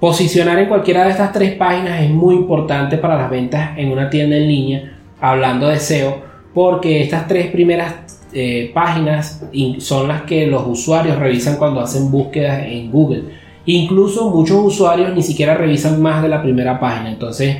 Posicionar 0.00 0.58
en 0.58 0.68
cualquiera 0.68 1.04
de 1.04 1.10
estas 1.10 1.32
tres 1.32 1.54
páginas 1.54 2.00
es 2.00 2.10
muy 2.10 2.34
importante 2.34 2.98
para 2.98 3.16
las 3.16 3.30
ventas 3.30 3.76
en 3.76 3.90
una 3.90 4.08
tienda 4.08 4.36
en 4.36 4.46
línea, 4.46 4.92
hablando 5.20 5.68
de 5.68 5.78
SEO, 5.78 6.22
porque 6.54 7.02
estas 7.02 7.26
tres 7.26 7.48
primeras 7.48 7.94
eh, 8.32 8.70
páginas 8.74 9.42
son 9.78 10.08
las 10.08 10.22
que 10.22 10.46
los 10.46 10.66
usuarios 10.66 11.18
revisan 11.18 11.56
cuando 11.56 11.80
hacen 11.80 12.10
búsquedas 12.10 12.64
en 12.66 12.90
Google. 12.90 13.24
Incluso 13.66 14.30
muchos 14.30 14.58
usuarios 14.64 15.14
ni 15.14 15.22
siquiera 15.22 15.54
revisan 15.54 16.00
más 16.00 16.22
de 16.22 16.28
la 16.28 16.42
primera 16.42 16.78
página. 16.78 17.10
Entonces, 17.10 17.56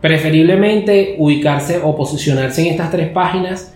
preferiblemente 0.00 1.16
ubicarse 1.18 1.80
o 1.82 1.96
posicionarse 1.96 2.62
en 2.62 2.68
estas 2.68 2.90
tres 2.90 3.08
páginas 3.08 3.74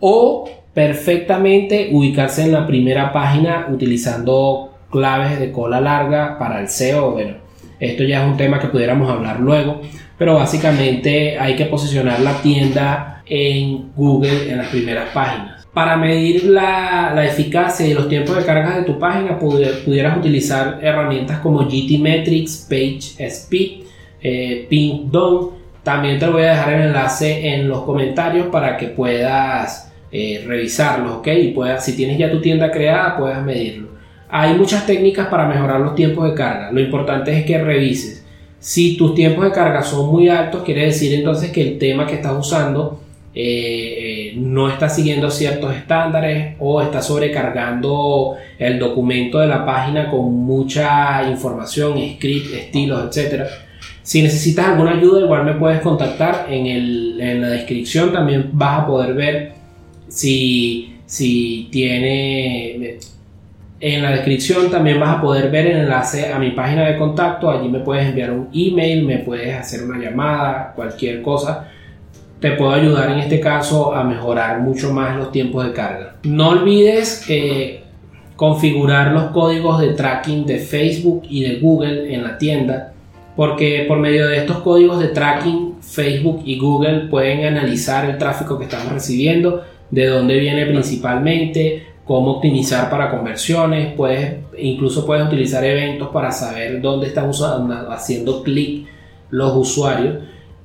o 0.00 0.48
perfectamente 0.74 1.90
ubicarse 1.92 2.42
en 2.42 2.52
la 2.52 2.66
primera 2.66 3.12
página 3.12 3.68
utilizando 3.70 4.72
claves 4.90 5.38
de 5.38 5.52
cola 5.52 5.80
larga 5.80 6.38
para 6.38 6.60
el 6.60 6.68
SEO. 6.68 7.12
Bueno, 7.12 7.36
esto 7.78 8.04
ya 8.04 8.22
es 8.22 8.30
un 8.30 8.36
tema 8.36 8.58
que 8.58 8.68
pudiéramos 8.68 9.10
hablar 9.10 9.40
luego, 9.40 9.80
pero 10.18 10.34
básicamente 10.34 11.38
hay 11.38 11.56
que 11.56 11.66
posicionar 11.66 12.20
la 12.20 12.40
tienda 12.42 13.22
en 13.26 13.92
Google 13.94 14.50
en 14.50 14.58
las 14.58 14.68
primeras 14.68 15.10
páginas. 15.12 15.66
Para 15.72 15.96
medir 15.96 16.44
la, 16.44 17.14
eficacia 17.24 17.86
y 17.86 17.94
los 17.94 18.08
tiempos 18.08 18.36
de 18.36 18.44
carga 18.44 18.76
de 18.76 18.84
tu 18.84 18.98
página, 18.98 19.38
pudieras 19.38 20.18
utilizar 20.18 20.78
herramientas 20.82 21.38
como 21.38 21.60
GTmetrix, 21.60 22.68
PageSpeed, 22.68 23.84
eh, 24.22 24.68
También 25.82 26.18
te 26.18 26.28
voy 26.28 26.42
a 26.42 26.50
dejar 26.50 26.72
el 26.74 26.82
enlace 26.88 27.54
en 27.54 27.68
los 27.68 27.82
comentarios 27.82 28.46
para 28.48 28.76
que 28.76 28.88
puedas 28.88 29.92
eh, 30.10 30.44
revisarlos, 30.46 31.16
¿ok? 31.16 31.28
Y 31.28 31.48
puedas, 31.48 31.84
si 31.84 31.96
tienes 31.96 32.18
ya 32.18 32.30
tu 32.30 32.40
tienda 32.40 32.70
creada, 32.70 33.16
puedas 33.16 33.42
medirlo. 33.42 33.88
Hay 34.28 34.54
muchas 34.54 34.86
técnicas 34.86 35.26
para 35.28 35.46
mejorar 35.46 35.80
los 35.80 35.94
tiempos 35.94 36.28
de 36.28 36.34
carga. 36.34 36.70
Lo 36.70 36.80
importante 36.80 37.36
es 37.36 37.44
que 37.44 37.62
revises. 37.62 38.24
Si 38.58 38.96
tus 38.96 39.14
tiempos 39.14 39.44
de 39.44 39.52
carga 39.52 39.82
son 39.82 40.08
muy 40.08 40.28
altos, 40.28 40.62
quiere 40.62 40.84
decir 40.84 41.12
entonces 41.14 41.50
que 41.50 41.62
el 41.62 41.78
tema 41.78 42.06
que 42.06 42.14
estás 42.14 42.32
usando 42.38 43.00
eh, 43.34 44.34
no 44.36 44.68
está 44.68 44.88
siguiendo 44.88 45.30
ciertos 45.30 45.74
estándares 45.74 46.56
o 46.58 46.82
está 46.82 47.00
sobrecargando 47.00 48.36
el 48.58 48.78
documento 48.78 49.38
de 49.38 49.46
la 49.46 49.64
página 49.64 50.10
con 50.10 50.32
mucha 50.32 51.28
información, 51.28 51.98
script, 52.16 52.54
estilos, 52.54 53.16
etc. 53.16 53.44
Si 54.02 54.22
necesitas 54.22 54.68
alguna 54.68 54.92
ayuda, 54.92 55.20
igual 55.20 55.44
me 55.44 55.54
puedes 55.54 55.80
contactar 55.80 56.46
en, 56.48 56.66
en 56.66 57.40
la 57.40 57.48
descripción. 57.48 58.12
También 58.12 58.50
vas 58.52 58.80
a 58.80 58.86
poder 58.86 59.14
ver 59.14 59.52
si, 60.08 60.96
si 61.06 61.68
tiene. 61.70 62.98
En 63.80 64.02
la 64.02 64.12
descripción 64.12 64.70
también 64.70 65.00
vas 65.00 65.18
a 65.18 65.20
poder 65.20 65.50
ver 65.50 65.66
el 65.66 65.78
enlace 65.78 66.32
a 66.32 66.38
mi 66.38 66.50
página 66.50 66.86
de 66.88 66.96
contacto. 66.96 67.50
Allí 67.50 67.68
me 67.68 67.80
puedes 67.80 68.06
enviar 68.06 68.30
un 68.30 68.48
email, 68.52 69.04
me 69.04 69.18
puedes 69.18 69.54
hacer 69.54 69.82
una 69.82 69.98
llamada, 69.98 70.72
cualquier 70.74 71.20
cosa 71.22 71.68
te 72.42 72.50
puedo 72.50 72.72
ayudar 72.72 73.08
en 73.12 73.20
este 73.20 73.38
caso 73.38 73.94
a 73.94 74.02
mejorar 74.02 74.60
mucho 74.60 74.92
más 74.92 75.16
los 75.16 75.30
tiempos 75.30 75.64
de 75.64 75.72
carga. 75.72 76.16
No 76.24 76.48
olvides 76.48 77.24
eh, 77.28 77.84
configurar 78.34 79.12
los 79.12 79.30
códigos 79.30 79.80
de 79.80 79.94
tracking 79.94 80.44
de 80.44 80.58
Facebook 80.58 81.22
y 81.30 81.44
de 81.44 81.60
Google 81.60 82.12
en 82.12 82.24
la 82.24 82.36
tienda 82.38 82.91
porque 83.36 83.84
por 83.88 83.98
medio 83.98 84.28
de 84.28 84.38
estos 84.38 84.58
códigos 84.58 85.00
de 85.00 85.08
tracking 85.08 85.76
Facebook 85.80 86.42
y 86.44 86.58
Google 86.58 87.06
pueden 87.10 87.44
analizar 87.44 88.08
el 88.08 88.18
tráfico 88.18 88.58
que 88.58 88.64
estamos 88.64 88.92
recibiendo, 88.92 89.62
de 89.90 90.06
dónde 90.06 90.38
viene 90.38 90.66
principalmente, 90.66 91.86
cómo 92.04 92.32
optimizar 92.32 92.90
para 92.90 93.10
conversiones, 93.10 93.94
puedes, 93.94 94.36
incluso 94.58 95.06
puedes 95.06 95.26
utilizar 95.26 95.64
eventos 95.64 96.08
para 96.08 96.30
saber 96.30 96.80
dónde 96.80 97.08
están 97.08 97.30
haciendo 97.90 98.42
clic 98.42 98.86
los 99.30 99.56
usuarios. 99.56 100.16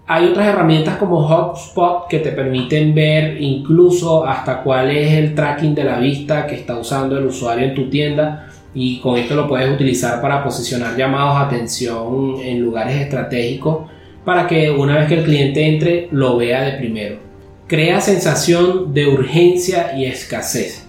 Hay 0.10 0.27
otras 0.27 0.47
herramientas 0.47 0.97
como 0.97 1.27
Hotspot 1.27 2.08
que 2.08 2.19
te 2.19 2.32
permiten 2.32 2.95
ver 2.95 3.41
incluso 3.41 4.25
hasta 4.25 4.63
cuál 4.63 4.89
es 4.91 5.12
el 5.13 5.36
tracking 5.36 5.75
de 5.75 5.84
la 5.84 5.99
vista 5.99 6.47
que 6.47 6.56
está 6.56 6.77
usando 6.77 7.17
el 7.17 7.25
usuario 7.25 7.65
en 7.65 7.75
tu 7.75 7.89
tienda 7.89 8.46
y 8.79 8.99
con 8.99 9.17
esto 9.17 9.33
lo 9.33 9.47
puedes 9.47 9.73
utilizar 9.73 10.21
para 10.21 10.43
posicionar 10.43 10.95
llamados 10.95 11.35
a 11.35 11.47
atención 11.47 12.35
en 12.43 12.61
lugares 12.61 13.01
estratégicos 13.01 13.87
para 14.23 14.45
que 14.45 14.69
una 14.69 14.99
vez 14.99 15.07
que 15.07 15.15
el 15.15 15.23
cliente 15.23 15.67
entre 15.67 16.07
lo 16.11 16.37
vea 16.37 16.61
de 16.61 16.73
primero. 16.73 17.17
Crea 17.65 17.99
sensación 18.01 18.93
de 18.93 19.07
urgencia 19.07 19.97
y 19.97 20.05
escasez. 20.05 20.87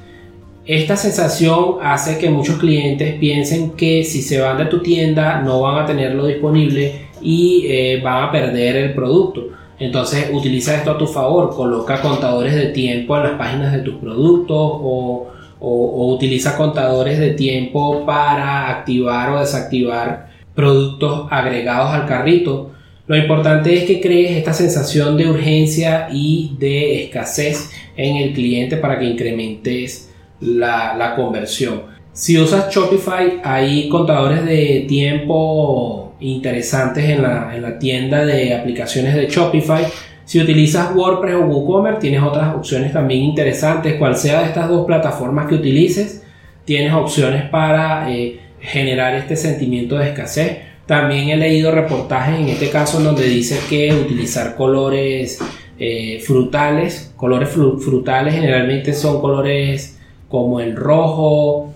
Esta 0.66 0.98
sensación 0.98 1.76
hace 1.82 2.18
que 2.18 2.28
muchos 2.28 2.58
clientes 2.58 3.14
piensen 3.14 3.70
que 3.70 4.04
si 4.04 4.20
se 4.20 4.38
van 4.38 4.58
de 4.58 4.66
tu 4.66 4.82
tienda 4.82 5.40
no 5.40 5.62
van 5.62 5.82
a 5.82 5.86
tenerlo 5.86 6.26
disponible 6.26 7.06
y 7.22 7.64
eh, 7.68 8.02
van 8.04 8.24
a 8.24 8.30
perder 8.30 8.76
el 8.76 8.92
producto. 8.92 9.46
Entonces 9.78 10.28
utiliza 10.30 10.76
esto 10.76 10.90
a 10.90 10.98
tu 10.98 11.06
favor, 11.06 11.56
coloca 11.56 12.02
contadores 12.02 12.54
de 12.54 12.66
tiempo 12.66 13.16
en 13.16 13.22
las 13.22 13.32
páginas 13.32 13.72
de 13.72 13.78
tus 13.78 13.94
productos 13.94 14.58
o, 14.58 15.28
utiliza 15.60 16.56
contadores 16.56 17.18
de 17.18 17.30
tiempo 17.32 18.04
para 18.06 18.70
activar 18.70 19.30
o 19.30 19.40
desactivar 19.40 20.28
productos 20.54 21.28
agregados 21.30 21.92
al 21.92 22.06
carrito. 22.06 22.72
Lo 23.06 23.16
importante 23.16 23.74
es 23.76 23.84
que 23.84 24.00
crees 24.00 24.36
esta 24.36 24.52
sensación 24.52 25.16
de 25.16 25.28
urgencia 25.28 26.08
y 26.12 26.56
de 26.58 27.04
escasez 27.04 27.70
en 27.96 28.16
el 28.16 28.34
cliente 28.34 28.76
para 28.76 28.98
que 28.98 29.06
incrementes 29.06 30.12
la, 30.40 30.94
la 30.96 31.16
conversión. 31.16 31.82
Si 32.12 32.36
usas 32.36 32.74
Shopify, 32.74 33.40
hay 33.44 33.88
contadores 33.88 34.44
de 34.44 34.84
tiempo 34.88 36.08
interesantes 36.20 37.04
en 37.04 37.22
la, 37.22 37.78
tienda 37.78 38.24
de 38.24 38.54
aplicaciones 38.54 39.14
de 39.14 39.28
Shopify. 39.28 39.86
Si 40.28 40.38
utilizas 40.38 40.94
WordPress 40.94 41.36
o 41.36 41.46
WooCommerce, 41.46 42.00
tienes 42.00 42.22
otras 42.22 42.54
opciones 42.54 42.92
también 42.92 43.22
interesantes. 43.22 43.94
Cual 43.94 44.14
sea 44.14 44.40
de 44.40 44.48
estas 44.48 44.68
dos 44.68 44.84
plataformas 44.84 45.48
que 45.48 45.54
utilices, 45.54 46.22
tienes 46.66 46.92
opciones 46.92 47.44
para 47.44 48.12
eh, 48.14 48.38
generar 48.60 49.14
este 49.14 49.36
sentimiento 49.36 49.96
de 49.96 50.10
escasez. 50.10 50.58
También 50.84 51.30
he 51.30 51.36
leído 51.38 51.70
reportajes 51.70 52.40
en 52.40 52.48
este 52.50 52.68
caso 52.68 53.00
donde 53.00 53.26
dice 53.26 53.58
que 53.70 53.90
utilizar 53.94 54.54
colores 54.54 55.38
eh, 55.78 56.20
frutales, 56.20 57.10
colores 57.16 57.48
frutales 57.48 58.34
generalmente 58.34 58.92
son 58.92 59.22
colores 59.22 59.98
como 60.28 60.60
el 60.60 60.76
rojo, 60.76 61.72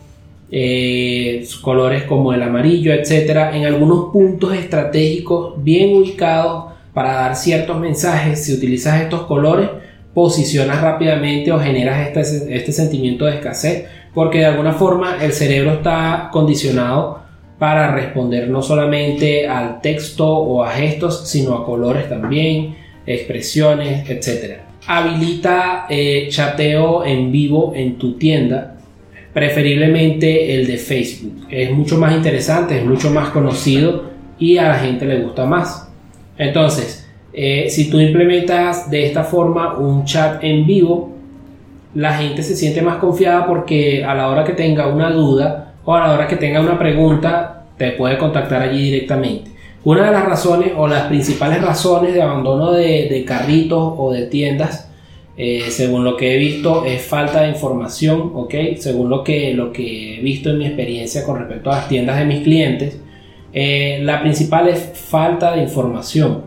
eh, 0.50 1.42
colores 1.62 2.02
como 2.02 2.34
el 2.34 2.42
amarillo, 2.42 2.92
etcétera, 2.92 3.56
en 3.56 3.64
algunos 3.64 4.12
puntos 4.12 4.52
estratégicos 4.52 5.54
bien 5.64 5.96
ubicados 5.96 6.71
para 6.94 7.14
dar 7.14 7.36
ciertos 7.36 7.78
mensajes. 7.78 8.44
Si 8.44 8.54
utilizas 8.54 9.00
estos 9.00 9.22
colores, 9.22 9.68
posicionas 10.14 10.80
rápidamente 10.80 11.52
o 11.52 11.60
generas 11.60 12.06
este, 12.06 12.54
este 12.54 12.72
sentimiento 12.72 13.24
de 13.24 13.36
escasez, 13.36 13.86
porque 14.14 14.38
de 14.38 14.46
alguna 14.46 14.72
forma 14.72 15.22
el 15.22 15.32
cerebro 15.32 15.74
está 15.74 16.28
condicionado 16.32 17.22
para 17.58 17.94
responder 17.94 18.48
no 18.48 18.60
solamente 18.60 19.46
al 19.46 19.80
texto 19.80 20.28
o 20.28 20.64
a 20.64 20.70
gestos, 20.72 21.28
sino 21.28 21.54
a 21.54 21.64
colores 21.64 22.08
también, 22.08 22.76
expresiones, 23.06 24.08
etcétera. 24.10 24.66
Habilita 24.86 25.86
eh, 25.88 26.26
chateo 26.28 27.04
en 27.04 27.30
vivo 27.30 27.72
en 27.74 27.98
tu 27.98 28.14
tienda 28.18 28.76
preferiblemente 29.32 30.54
el 30.54 30.66
de 30.66 30.76
Facebook. 30.76 31.46
Es 31.50 31.70
mucho 31.70 31.96
más 31.98 32.14
interesante, 32.14 32.78
es 32.78 32.84
mucho 32.84 33.10
más 33.10 33.30
conocido 33.30 34.10
y 34.38 34.58
a 34.58 34.68
la 34.68 34.74
gente 34.74 35.06
le 35.06 35.20
gusta 35.20 35.46
más. 35.46 35.91
Entonces, 36.38 37.08
eh, 37.32 37.66
si 37.70 37.90
tú 37.90 37.98
implementas 38.00 38.90
de 38.90 39.06
esta 39.06 39.24
forma 39.24 39.78
un 39.78 40.04
chat 40.04 40.42
en 40.44 40.66
vivo, 40.66 41.12
la 41.94 42.14
gente 42.14 42.42
se 42.42 42.56
siente 42.56 42.82
más 42.82 42.96
confiada 42.96 43.46
porque 43.46 44.04
a 44.04 44.14
la 44.14 44.28
hora 44.28 44.44
que 44.44 44.52
tenga 44.52 44.88
una 44.88 45.10
duda 45.10 45.74
o 45.84 45.94
a 45.94 46.06
la 46.06 46.14
hora 46.14 46.26
que 46.26 46.36
tenga 46.36 46.60
una 46.60 46.78
pregunta, 46.78 47.64
te 47.76 47.92
puede 47.92 48.18
contactar 48.18 48.62
allí 48.62 48.84
directamente. 48.84 49.50
Una 49.84 50.06
de 50.06 50.12
las 50.12 50.24
razones 50.24 50.72
o 50.76 50.86
las 50.86 51.04
principales 51.04 51.60
razones 51.60 52.14
de 52.14 52.22
abandono 52.22 52.72
de, 52.72 53.24
carritos 53.26 53.94
o 53.96 54.12
de 54.12 54.26
tiendas 54.26 54.88
eh, 55.36 55.64
según 55.70 56.04
lo 56.04 56.16
que 56.16 56.34
he 56.34 56.38
visto, 56.38 56.84
es 56.84 57.02
falta 57.02 57.42
de 57.42 57.48
información, 57.48 58.32
¿ok? 58.34 58.54
Según 58.76 59.08
lo 59.08 59.24
que, 59.24 59.54
lo 59.54 59.72
que 59.72 60.18
he 60.18 60.20
visto 60.20 60.50
en 60.50 60.58
mi 60.58 60.66
experiencia 60.66 61.24
con 61.24 61.38
respecto 61.38 61.72
a 61.72 61.76
las 61.76 61.88
tiendas 61.88 62.18
de 62.18 62.26
mis 62.26 62.42
clientes, 62.42 63.00
eh, 63.52 64.00
la 64.02 64.20
principal 64.20 64.68
es 64.68 64.92
falta 64.94 65.54
de 65.54 65.62
información. 65.62 66.42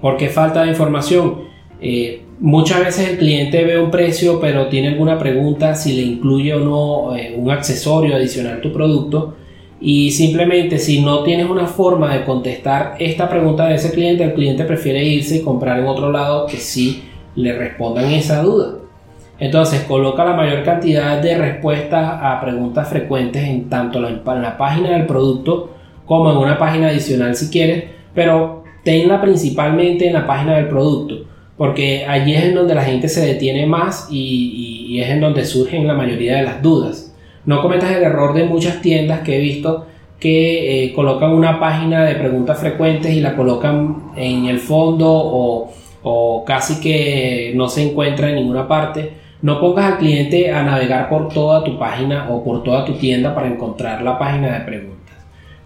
¿Por 0.00 0.16
qué 0.16 0.28
falta 0.28 0.62
de 0.62 0.70
información? 0.70 1.42
Eh, 1.80 2.22
muchas 2.40 2.80
veces 2.80 3.10
el 3.10 3.18
cliente 3.18 3.64
ve 3.64 3.80
un 3.80 3.90
precio 3.90 4.38
pero 4.40 4.68
tiene 4.68 4.88
alguna 4.88 5.18
pregunta 5.18 5.74
si 5.74 5.94
le 5.94 6.02
incluye 6.02 6.54
o 6.54 6.60
no 6.60 7.16
eh, 7.16 7.34
un 7.36 7.50
accesorio 7.50 8.16
adicional 8.16 8.58
a 8.58 8.60
tu 8.60 8.72
producto 8.72 9.36
y 9.80 10.10
simplemente 10.10 10.78
si 10.78 11.00
no 11.00 11.22
tienes 11.22 11.48
una 11.48 11.66
forma 11.66 12.14
de 12.14 12.24
contestar 12.24 12.96
esta 12.98 13.30
pregunta 13.30 13.66
de 13.66 13.76
ese 13.76 13.92
cliente, 13.92 14.24
el 14.24 14.34
cliente 14.34 14.64
prefiere 14.64 15.02
irse 15.02 15.36
y 15.36 15.42
comprar 15.42 15.78
en 15.78 15.86
otro 15.86 16.12
lado 16.12 16.46
que 16.46 16.58
sí 16.58 17.02
le 17.34 17.56
respondan 17.56 18.10
esa 18.10 18.42
duda. 18.42 18.79
Entonces 19.40 19.80
coloca 19.84 20.24
la 20.24 20.34
mayor 20.34 20.62
cantidad 20.62 21.20
de 21.20 21.36
respuestas 21.36 22.18
a 22.22 22.40
preguntas 22.42 22.88
frecuentes 22.88 23.42
en 23.42 23.70
tanto 23.70 24.06
en 24.06 24.42
la 24.42 24.58
página 24.58 24.90
del 24.90 25.06
producto 25.06 25.70
como 26.04 26.30
en 26.30 26.36
una 26.36 26.58
página 26.58 26.88
adicional 26.88 27.34
si 27.34 27.50
quieres, 27.50 27.84
pero 28.14 28.64
tenla 28.84 29.20
principalmente 29.20 30.06
en 30.06 30.12
la 30.12 30.26
página 30.26 30.56
del 30.56 30.68
producto, 30.68 31.24
porque 31.56 32.04
allí 32.06 32.34
es 32.34 32.44
en 32.44 32.54
donde 32.54 32.74
la 32.74 32.82
gente 32.82 33.08
se 33.08 33.24
detiene 33.24 33.64
más 33.64 34.08
y, 34.10 35.00
es 35.00 35.08
en 35.08 35.20
donde 35.20 35.44
surgen 35.44 35.86
la 35.86 35.94
mayoría 35.94 36.36
de 36.36 36.42
las 36.42 36.60
dudas. 36.60 37.14
No 37.46 37.62
cometas 37.62 37.92
el 37.92 38.02
error 38.02 38.34
de 38.34 38.44
muchas 38.44 38.82
tiendas 38.82 39.20
que 39.20 39.36
he 39.36 39.40
visto 39.40 39.86
que 40.18 40.84
eh, 40.84 40.92
colocan 40.92 41.30
una 41.30 41.58
página 41.58 42.04
de 42.04 42.16
preguntas 42.16 42.58
frecuentes 42.58 43.14
y 43.14 43.20
la 43.20 43.34
colocan 43.36 44.10
en 44.16 44.46
el 44.46 44.58
fondo 44.58 45.08
o, 45.08 45.72
o 46.02 46.44
casi 46.44 46.80
que 46.80 47.52
no 47.54 47.68
se 47.68 47.88
encuentra 47.88 48.28
en 48.28 48.34
ninguna 48.34 48.68
parte. 48.68 49.19
No 49.42 49.58
pongas 49.58 49.92
al 49.92 49.98
cliente 49.98 50.52
a 50.52 50.62
navegar 50.62 51.08
por 51.08 51.28
toda 51.28 51.64
tu 51.64 51.78
página 51.78 52.28
o 52.30 52.44
por 52.44 52.62
toda 52.62 52.84
tu 52.84 52.94
tienda 52.94 53.34
para 53.34 53.48
encontrar 53.48 54.02
la 54.02 54.18
página 54.18 54.58
de 54.58 54.64
preguntas. 54.66 55.16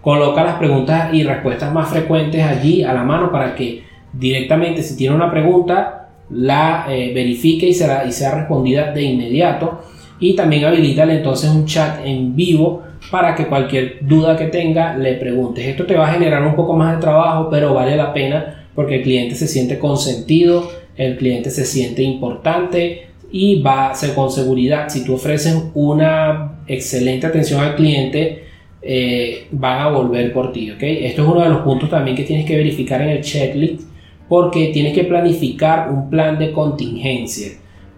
Coloca 0.01 0.43
las 0.43 0.55
preguntas 0.55 1.13
y 1.13 1.23
respuestas 1.23 1.73
más 1.73 1.89
frecuentes 1.89 2.41
allí 2.41 2.83
a 2.83 2.93
la 2.93 3.03
mano 3.03 3.31
para 3.31 3.53
que 3.53 3.83
directamente 4.13 4.81
si 4.81 4.95
tiene 4.95 5.15
una 5.15 5.29
pregunta 5.29 6.07
la 6.29 6.85
eh, 6.89 7.11
verifique 7.13 7.67
y 7.67 7.73
será, 7.73 8.05
y 8.05 8.11
sea 8.11 8.33
respondida 8.33 8.91
de 8.91 9.03
inmediato. 9.03 9.81
Y 10.19 10.35
también 10.35 10.63
habilitale 10.63 11.17
entonces 11.17 11.49
un 11.49 11.65
chat 11.65 12.05
en 12.05 12.35
vivo 12.35 12.83
para 13.11 13.35
que 13.35 13.47
cualquier 13.47 13.97
duda 14.01 14.37
que 14.37 14.45
tenga 14.45 14.95
le 14.95 15.15
preguntes. 15.15 15.65
Esto 15.67 15.85
te 15.85 15.95
va 15.95 16.07
a 16.07 16.13
generar 16.13 16.43
un 16.43 16.55
poco 16.55 16.73
más 16.73 16.95
de 16.95 17.01
trabajo, 17.01 17.49
pero 17.49 17.73
vale 17.73 17.97
la 17.97 18.13
pena 18.13 18.67
porque 18.73 18.95
el 18.95 19.03
cliente 19.03 19.35
se 19.35 19.47
siente 19.47 19.77
consentido, 19.77 20.69
el 20.95 21.17
cliente 21.17 21.49
se 21.49 21.65
siente 21.65 22.01
importante 22.03 23.07
y 23.31 23.61
va 23.61 23.89
a 23.89 23.95
ser 23.95 24.13
con 24.13 24.31
seguridad. 24.31 24.89
Si 24.89 25.03
tú 25.03 25.15
ofreces 25.15 25.55
una 25.73 26.59
excelente 26.67 27.27
atención 27.27 27.61
al 27.61 27.75
cliente, 27.75 28.45
eh, 28.81 29.47
van 29.51 29.81
a 29.81 29.89
volver 29.89 30.31
por 30.31 30.51
ti. 30.51 30.69
Esto 30.69 31.21
es 31.23 31.27
uno 31.27 31.41
de 31.41 31.49
los 31.49 31.61
puntos 31.61 31.89
también 31.89 32.15
que 32.15 32.23
tienes 32.23 32.45
que 32.45 32.55
verificar 32.55 33.01
en 33.01 33.09
el 33.09 33.21
checklist 33.21 33.81
porque 34.27 34.67
tienes 34.73 34.93
que 34.93 35.03
planificar 35.03 35.89
un 35.89 36.09
plan 36.09 36.37
de 36.37 36.51
contingencia. 36.51 37.53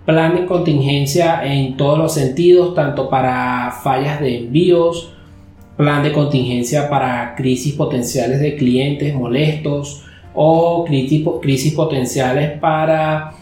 Plan 0.06 0.36
de 0.36 0.46
contingencia 0.46 1.42
en 1.46 1.76
todos 1.76 1.98
los 1.98 2.14
sentidos, 2.14 2.74
tanto 2.74 3.10
para 3.10 3.72
fallas 3.84 4.22
de 4.22 4.38
envíos, 4.38 5.14
plan 5.76 6.04
de 6.04 6.12
contingencia 6.12 6.90
para 6.90 7.36
crisis 7.36 7.74
potenciales 7.74 8.40
de 8.40 8.56
clientes 8.56 9.14
molestos 9.14 10.04
o 10.34 10.86
crisis, 10.86 11.74
potenciales 11.74 12.60
para 12.60 13.34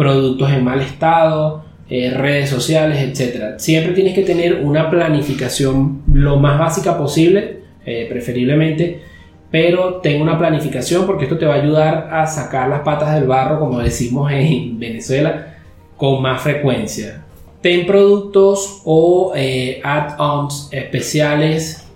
productos 0.00 0.50
en 0.50 0.64
mal 0.64 0.80
estado, 0.80 1.62
eh, 1.90 2.10
redes 2.16 2.48
sociales, 2.48 3.02
etc. 3.02 3.58
Siempre 3.58 3.92
tienes 3.92 4.14
que 4.14 4.22
tener 4.22 4.62
una 4.64 4.88
planificación 4.88 6.00
lo 6.10 6.38
más 6.38 6.58
básica 6.58 6.96
posible, 6.96 7.58
eh, 7.84 8.06
preferiblemente, 8.08 9.02
pero 9.50 9.96
ten 9.96 10.22
una 10.22 10.38
planificación 10.38 11.04
porque 11.04 11.24
esto 11.24 11.36
te 11.36 11.44
va 11.44 11.56
a 11.56 11.62
ayudar 11.62 12.08
a 12.12 12.26
sacar 12.26 12.70
las 12.70 12.80
patas 12.80 13.14
del 13.14 13.24
barro, 13.24 13.58
como 13.58 13.80
decimos 13.80 14.32
en 14.32 14.78
Venezuela, 14.78 15.56
con 15.98 16.22
más 16.22 16.40
frecuencia. 16.40 17.22
Ten 17.60 17.84
productos 17.84 18.80
o 18.86 19.34
eh, 19.36 19.82
add-ons 19.84 20.70
especiales 20.72 21.86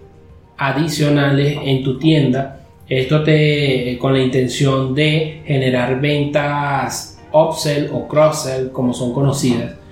adicionales 0.59 1.57
en 1.64 1.83
tu 1.83 1.99
tienda. 1.99 2.61
Esto 2.87 3.23
te 3.23 3.97
con 3.99 4.12
la 4.12 4.19
intención 4.19 4.95
de 4.95 5.40
generar 5.47 6.03
ventas 6.03 7.13
upsell 7.35 7.90
o 7.92 8.09
cross-sell 8.09 8.70
como 8.70 8.94
son 8.94 9.12
conocidas 9.12 9.85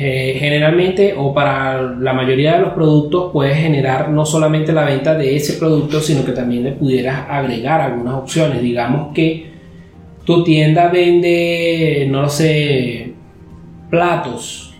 eh, 0.00 0.36
generalmente 0.38 1.12
o 1.18 1.34
para 1.34 1.82
la 1.82 2.12
mayoría 2.12 2.52
de 2.52 2.60
los 2.60 2.72
productos 2.72 3.32
puedes 3.32 3.56
generar 3.56 4.10
no 4.10 4.24
solamente 4.24 4.72
la 4.72 4.84
venta 4.84 5.16
de 5.16 5.34
ese 5.34 5.54
producto, 5.54 6.00
sino 6.00 6.24
que 6.24 6.30
también 6.30 6.62
le 6.62 6.70
pudieras 6.70 7.26
agregar 7.28 7.80
algunas 7.80 8.14
opciones. 8.14 8.62
Digamos 8.62 9.12
que 9.12 9.50
tu 10.24 10.44
tienda 10.44 10.86
vende, 10.86 12.06
no 12.08 12.28
sé, 12.28 13.12
platos 13.90 14.72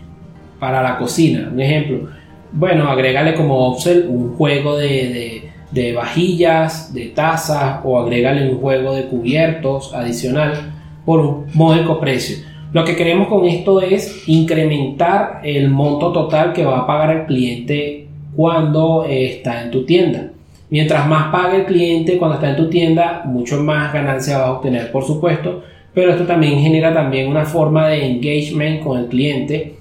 para 0.61 0.85
la 0.85 0.97
cocina, 0.99 1.51
un 1.53 1.61
ejemplo. 1.61 2.11
Bueno, 2.53 2.89
agrégale 2.89 3.35
como 3.35 3.71
upsell 3.71 4.07
un 4.09 4.37
juego 4.37 4.77
de, 4.77 5.51
de 5.73 5.93
vajillas, 5.95 6.95
de 6.95 7.07
tazas 7.07 7.81
o 7.83 7.99
agrégale 7.99 8.49
un 8.49 8.61
juego 8.61 8.95
de 8.95 9.07
cubiertos 9.07 9.93
adicional 9.95 10.78
por 11.09 11.21
un 11.21 11.47
módico 11.55 11.99
precio 11.99 12.37
lo 12.71 12.85
que 12.85 12.97
queremos 12.97 13.29
con 13.29 13.47
esto 13.47 13.81
es 13.81 14.25
incrementar 14.29 15.41
el 15.43 15.71
monto 15.71 16.13
total 16.13 16.53
que 16.53 16.67
va 16.67 16.81
a 16.81 16.87
pagar 16.87 17.17
el 17.17 17.25
cliente 17.25 18.07
cuando 18.37 19.07
eh, 19.09 19.25
está 19.25 19.63
en 19.63 19.71
tu 19.71 19.87
tienda. 19.87 20.33
Mientras 20.69 21.09
más 21.09 21.33
pague 21.33 21.61
el 21.61 21.65
cliente 21.65 22.19
cuando 22.19 22.35
está 22.35 22.51
en 22.51 22.57
tu 22.57 22.69
tienda, 22.69 23.23
mucho 23.25 23.63
más 23.63 23.91
ganancia 23.95 24.37
va 24.37 24.49
a 24.49 24.53
obtener, 24.53 24.93
por 24.93 25.03
supuesto. 25.03 25.63
Pero 25.95 26.11
esto 26.11 26.27
también 26.27 26.61
genera 26.61 26.93
también 26.93 27.29
una 27.29 27.47
forma 27.47 27.89
de 27.89 28.05
engagement 28.05 28.83
con 28.83 28.99
el 28.99 29.07
cliente 29.07 29.77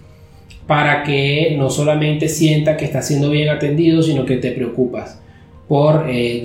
para 0.65 1.03
que 1.03 1.55
no 1.57 1.69
solamente 1.69 2.29
sienta 2.29 2.77
que 2.77 2.85
está 2.85 3.01
siendo 3.01 3.29
bien 3.29 3.49
atendido, 3.49 4.01
sino 4.01 4.23
que 4.23 4.37
te 4.37 4.51
preocupas 4.51 5.21
por 5.67 6.05
eh, 6.09 6.41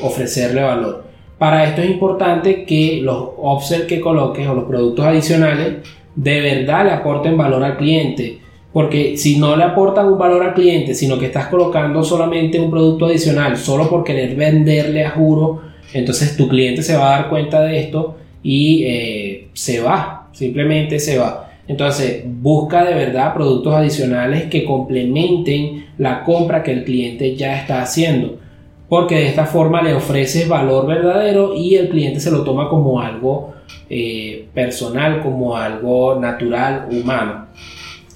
ofrecerle 0.00 0.62
valor. 0.62 1.03
Para 1.44 1.64
esto 1.64 1.82
es 1.82 1.90
importante 1.90 2.64
que 2.64 3.00
los 3.02 3.32
offsets 3.36 3.84
que 3.84 4.00
coloques 4.00 4.48
o 4.48 4.54
los 4.54 4.64
productos 4.64 5.04
adicionales 5.04 5.74
de 6.16 6.40
verdad 6.40 6.86
le 6.86 6.92
aporten 6.92 7.36
valor 7.36 7.62
al 7.62 7.76
cliente. 7.76 8.38
Porque 8.72 9.18
si 9.18 9.36
no 9.36 9.54
le 9.54 9.64
aportan 9.64 10.06
un 10.06 10.16
valor 10.16 10.42
al 10.42 10.54
cliente, 10.54 10.94
sino 10.94 11.18
que 11.18 11.26
estás 11.26 11.48
colocando 11.48 12.02
solamente 12.02 12.58
un 12.58 12.70
producto 12.70 13.04
adicional 13.04 13.58
solo 13.58 13.90
por 13.90 14.04
querer 14.04 14.34
venderle 14.36 15.04
a 15.04 15.10
juro, 15.10 15.60
entonces 15.92 16.34
tu 16.34 16.48
cliente 16.48 16.82
se 16.82 16.96
va 16.96 17.08
a 17.08 17.20
dar 17.20 17.28
cuenta 17.28 17.60
de 17.60 17.78
esto 17.78 18.16
y 18.42 18.84
eh, 18.84 19.48
se 19.52 19.80
va, 19.80 20.30
simplemente 20.32 20.98
se 20.98 21.18
va. 21.18 21.50
Entonces 21.68 22.22
busca 22.24 22.86
de 22.86 22.94
verdad 22.94 23.34
productos 23.34 23.74
adicionales 23.74 24.44
que 24.44 24.64
complementen 24.64 25.88
la 25.98 26.24
compra 26.24 26.62
que 26.62 26.72
el 26.72 26.84
cliente 26.84 27.36
ya 27.36 27.58
está 27.58 27.82
haciendo 27.82 28.38
porque 28.88 29.16
de 29.16 29.28
esta 29.28 29.46
forma 29.46 29.82
le 29.82 29.94
ofreces 29.94 30.48
valor 30.48 30.86
verdadero 30.86 31.54
y 31.54 31.76
el 31.76 31.88
cliente 31.88 32.20
se 32.20 32.30
lo 32.30 32.44
toma 32.44 32.68
como 32.68 33.00
algo 33.00 33.54
eh, 33.88 34.46
personal, 34.52 35.22
como 35.22 35.56
algo 35.56 36.18
natural, 36.20 36.88
humano. 36.90 37.46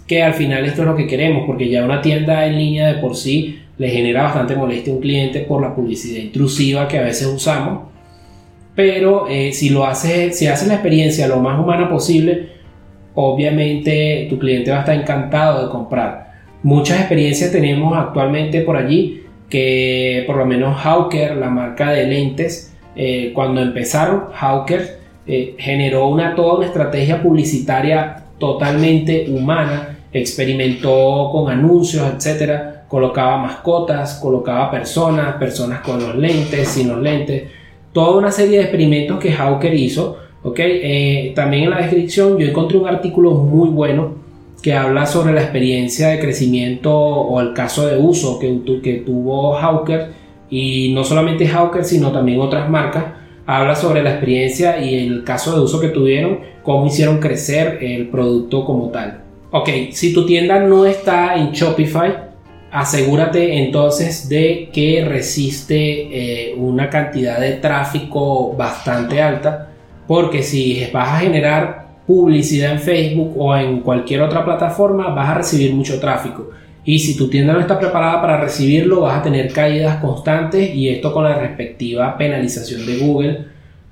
Que 0.07 0.23
al 0.23 0.35
final 0.35 0.65
esto 0.65 0.83
es 0.83 0.89
lo 0.89 0.97
que 0.97 1.07
queremos, 1.07 1.45
porque 1.47 1.69
ya 1.69 1.85
una 1.85 2.01
tienda 2.01 2.47
en 2.47 2.59
línea 2.59 2.89
de 2.89 3.01
por 3.01 3.17
sí 3.17 3.61
le 3.77 3.91
genera 3.91 4.25
bastante 4.25 4.57
molestia 4.57 4.93
a 4.93 4.97
un 4.97 5.03
cliente 5.03 5.41
por 5.41 5.63
la 5.63 5.75
publicidad 5.75 6.23
intrusiva 6.23 6.89
que 6.89 6.99
a 6.99 7.03
veces 7.03 7.27
usamos. 7.27 7.89
Pero 8.75 9.27
eh, 9.29 9.53
si 9.53 9.71
lo 9.71 9.85
haces, 9.85 10.39
si 10.39 10.47
haces 10.47 10.69
la 10.69 10.75
experiencia 10.75 11.29
lo 11.29 11.41
más 11.41 11.59
humana 11.59 11.89
posible, 11.89 12.51
obviamente 13.15 14.27
tu 14.31 14.39
cliente 14.39 14.71
va 14.71 14.79
a 14.79 14.81
estar 14.81 14.95
encantado 14.95 15.65
de 15.65 15.71
comprar. 15.71 16.29
Muchas 16.63 16.99
experiencias 16.99 17.53
tenemos 17.53 17.97
actualmente 17.97 18.61
por 18.63 18.77
allí 18.77 19.23
que 19.49 20.25
por 20.27 20.37
lo 20.37 20.47
menos 20.47 20.77
Hawker, 20.81 21.37
la 21.37 21.49
marca 21.51 21.91
de 21.91 22.07
lentes, 22.07 22.75
eh, 22.95 23.33
cuando 23.35 23.61
empezaron, 23.61 24.25
Hawker 24.35 24.99
eh, 25.27 25.55
generó 25.59 26.09
una, 26.09 26.35
toda 26.35 26.57
una 26.57 26.67
estrategia 26.67 27.23
publicitaria 27.23 28.25
totalmente 28.39 29.27
humana, 29.29 29.99
experimentó 30.13 31.31
con 31.33 31.51
anuncios, 31.51 32.07
etcétera, 32.15 32.85
colocaba 32.89 33.39
mascotas, 33.39 34.19
colocaba 34.21 34.71
personas, 34.71 35.37
personas 35.37 35.81
con 35.81 36.01
los 36.01 36.17
lentes, 36.17 36.69
sin 36.69 36.89
los 36.89 37.01
lentes, 37.01 37.45
toda 37.93 38.19
una 38.19 38.31
serie 38.31 38.59
de 38.59 38.65
experimentos 38.65 39.19
que 39.19 39.33
Hawker 39.33 39.75
hizo. 39.75 40.19
¿okay? 40.43 40.81
Eh, 40.83 41.33
también 41.35 41.65
en 41.65 41.71
la 41.71 41.79
descripción 41.79 42.39
yo 42.39 42.47
encontré 42.47 42.79
un 42.79 42.89
artículo 42.89 43.33
muy 43.33 43.69
bueno 43.69 44.28
que 44.63 44.75
habla 44.75 45.07
sobre 45.07 45.33
la 45.33 45.43
experiencia 45.43 46.09
de 46.09 46.19
crecimiento 46.19 46.95
o 46.95 47.41
el 47.41 47.53
caso 47.53 47.87
de 47.87 47.99
uso 47.99 48.39
que, 48.39 48.61
que 48.83 48.95
tuvo 49.05 49.55
Hawker 49.55 50.13
y 50.51 50.93
no 50.95 51.05
solamente 51.05 51.47
Hawker 51.47 51.85
sino 51.85 52.11
también 52.11 52.41
otras 52.41 52.69
marcas 52.69 53.05
habla 53.49 53.75
sobre 53.75 54.03
la 54.03 54.11
experiencia 54.11 54.79
y 54.79 54.95
el 54.95 55.25
caso 55.25 55.55
de 55.55 55.63
uso 55.63 55.81
que 55.81 55.89
tuvieron, 55.89 56.41
cómo 56.63 56.87
hicieron 56.87 57.19
crecer 57.19 57.79
el 57.81 58.09
producto 58.09 58.63
como 58.67 58.91
tal. 58.91 59.23
Ok, 59.51 59.71
si 59.91 60.13
tu 60.13 60.27
tienda 60.27 60.61
no 60.61 60.85
está 60.85 61.35
en 61.35 61.53
Shopify, 61.53 62.15
asegúrate 62.71 63.65
entonces 63.65 64.29
de 64.29 64.69
que 64.71 65.03
resiste 65.09 66.51
eh, 66.51 66.55
una 66.59 66.91
cantidad 66.91 67.41
de 67.41 67.53
tráfico 67.53 68.55
bastante 68.55 69.23
alta, 69.23 69.71
porque 70.07 70.43
si 70.43 70.87
vas 70.93 71.09
a 71.09 71.21
generar 71.21 71.78
publicidad 72.09 72.73
en 72.73 72.81
Facebook 72.81 73.35
o 73.37 73.55
en 73.55 73.81
cualquier 73.81 74.23
otra 74.23 74.43
plataforma, 74.43 75.11
vas 75.11 75.29
a 75.29 75.35
recibir 75.35 75.75
mucho 75.75 76.01
tráfico. 76.01 76.49
Y 76.83 76.99
si 76.99 77.15
tu 77.19 77.29
tienda 77.29 77.53
no 77.53 77.61
está 77.61 77.79
preparada 77.79 78.23
para 78.23 78.41
recibirlo, 78.41 79.03
vas 79.03 79.21
a 79.21 79.23
tener 79.23 79.53
caídas 79.53 79.99
constantes 79.99 80.75
y 80.75 80.89
esto 80.89 81.13
con 81.13 81.25
la 81.25 81.39
respectiva 81.39 82.17
penalización 82.17 82.87
de 82.87 82.97
Google, 82.97 83.45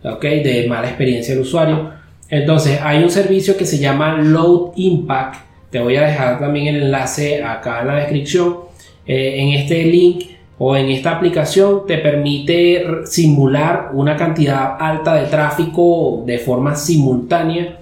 ¿ok? 0.03 0.23
De 0.23 0.67
mala 0.67 0.89
experiencia 0.89 1.35
del 1.35 1.43
usuario. 1.43 1.91
Entonces, 2.31 2.81
hay 2.83 3.05
un 3.05 3.11
servicio 3.11 3.55
que 3.55 3.67
se 3.67 3.79
llama 3.79 4.17
Load 4.17 4.73
Impact. 4.77 5.35
Te 5.69 5.79
voy 5.79 5.97
a 5.97 6.07
dejar 6.07 6.41
también 6.41 6.75
el 6.75 6.85
enlace 6.85 7.45
acá 7.45 7.83
en 7.83 7.89
la 7.89 7.97
descripción. 7.97 8.61
Eh, 9.07 9.43
en 9.43 9.49
este 9.61 9.85
link 9.85 10.25
o 10.57 10.75
en 10.75 10.89
esta 10.89 11.17
aplicación 11.17 11.83
te 11.87 11.99
permite 11.99 12.83
simular 13.05 13.91
una 13.93 14.17
cantidad 14.17 14.79
alta 14.81 15.17
de 15.17 15.27
tráfico 15.27 16.25
de 16.27 16.39
forma 16.39 16.75
simultánea 16.75 17.81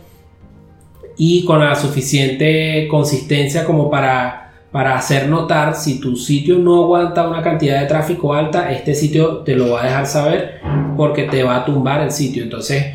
y 1.16 1.44
con 1.44 1.60
la 1.60 1.74
suficiente 1.74 2.86
consistencia 2.88 3.64
como 3.64 3.90
para 3.90 4.44
para 4.74 4.96
hacer 4.96 5.28
notar 5.28 5.76
si 5.76 6.00
tu 6.00 6.16
sitio 6.16 6.58
no 6.58 6.82
aguanta 6.82 7.28
una 7.28 7.42
cantidad 7.42 7.80
de 7.80 7.86
tráfico 7.86 8.34
alta, 8.34 8.72
este 8.72 8.92
sitio 8.92 9.36
te 9.44 9.54
lo 9.54 9.70
va 9.70 9.82
a 9.82 9.86
dejar 9.86 10.04
saber 10.04 10.54
porque 10.96 11.22
te 11.22 11.44
va 11.44 11.58
a 11.58 11.64
tumbar 11.64 12.02
el 12.02 12.10
sitio. 12.10 12.42
Entonces, 12.42 12.86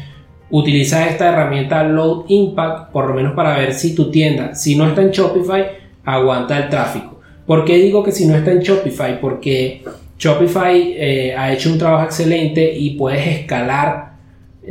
utiliza 0.49 1.07
esta 1.07 1.29
herramienta 1.29 1.81
Load 1.85 2.25
Impact 2.27 2.91
por 2.91 3.07
lo 3.07 3.13
menos 3.13 3.31
para 3.33 3.57
ver 3.57 3.73
si 3.73 3.95
tu 3.95 4.11
tienda, 4.11 4.55
si 4.55 4.75
no 4.75 4.89
está 4.89 5.03
en 5.03 5.11
Shopify, 5.11 5.67
aguanta 6.03 6.57
el 6.57 6.67
tráfico. 6.67 7.21
¿Por 7.45 7.63
qué 7.63 7.77
digo 7.77 8.03
que 8.03 8.11
si 8.11 8.27
no 8.27 8.35
está 8.35 8.51
en 8.51 8.59
Shopify? 8.59 9.21
Porque 9.21 9.81
Shopify 10.17 10.95
eh, 10.97 11.33
ha 11.33 11.53
hecho 11.53 11.71
un 11.71 11.77
trabajo 11.77 12.03
excelente 12.03 12.73
y 12.77 12.97
puedes 12.97 13.25
escalar 13.25 14.08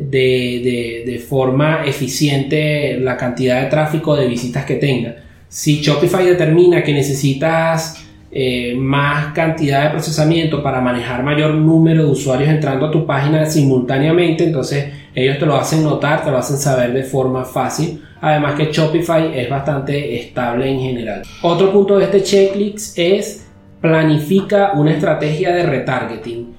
de, 0.01 1.05
de 1.07 1.19
forma 1.19 1.85
eficiente 1.85 2.99
la 2.99 3.17
cantidad 3.17 3.63
de 3.63 3.69
tráfico 3.69 4.17
de 4.17 4.27
visitas 4.27 4.65
que 4.65 4.77
tenga. 4.77 5.17
Si 5.49 5.81
Shopify 5.81 6.27
determina 6.27 6.83
que 6.83 6.93
necesitas 6.93 8.05
eh, 8.31 8.75
más 8.77 9.33
cantidad 9.33 9.85
de 9.85 9.91
procesamiento 9.91 10.63
para 10.63 10.83
manejar 10.83 11.23
mayor 11.23 11.55
número 11.55 12.05
de 12.05 12.11
usuarios 12.11 12.51
entrando 12.51 12.87
a 12.87 12.91
tu 12.91 13.07
página 13.07 13.47
simultáneamente, 13.47 14.45
entonces 14.45 14.93
ellos 15.15 15.39
te 15.39 15.47
lo 15.47 15.57
hacen 15.57 15.83
notar, 15.83 16.23
te 16.23 16.31
lo 16.31 16.37
hacen 16.37 16.59
saber 16.59 16.93
de 16.93 17.05
forma 17.05 17.47
fácil. 17.47 18.03
Además 18.21 18.55
que 18.55 18.71
Shopify 18.71 19.39
es 19.39 19.49
bastante 19.49 20.21
estable 20.21 20.71
en 20.71 20.81
general. 20.81 21.23
Otro 21.41 21.73
punto 21.73 21.99
de 21.99 22.05
este 22.05 22.23
checklist 22.23 22.99
es 22.99 23.47
planifica 23.81 24.73
una 24.75 24.93
estrategia 24.93 25.55
de 25.55 25.63
retargeting. 25.65 26.58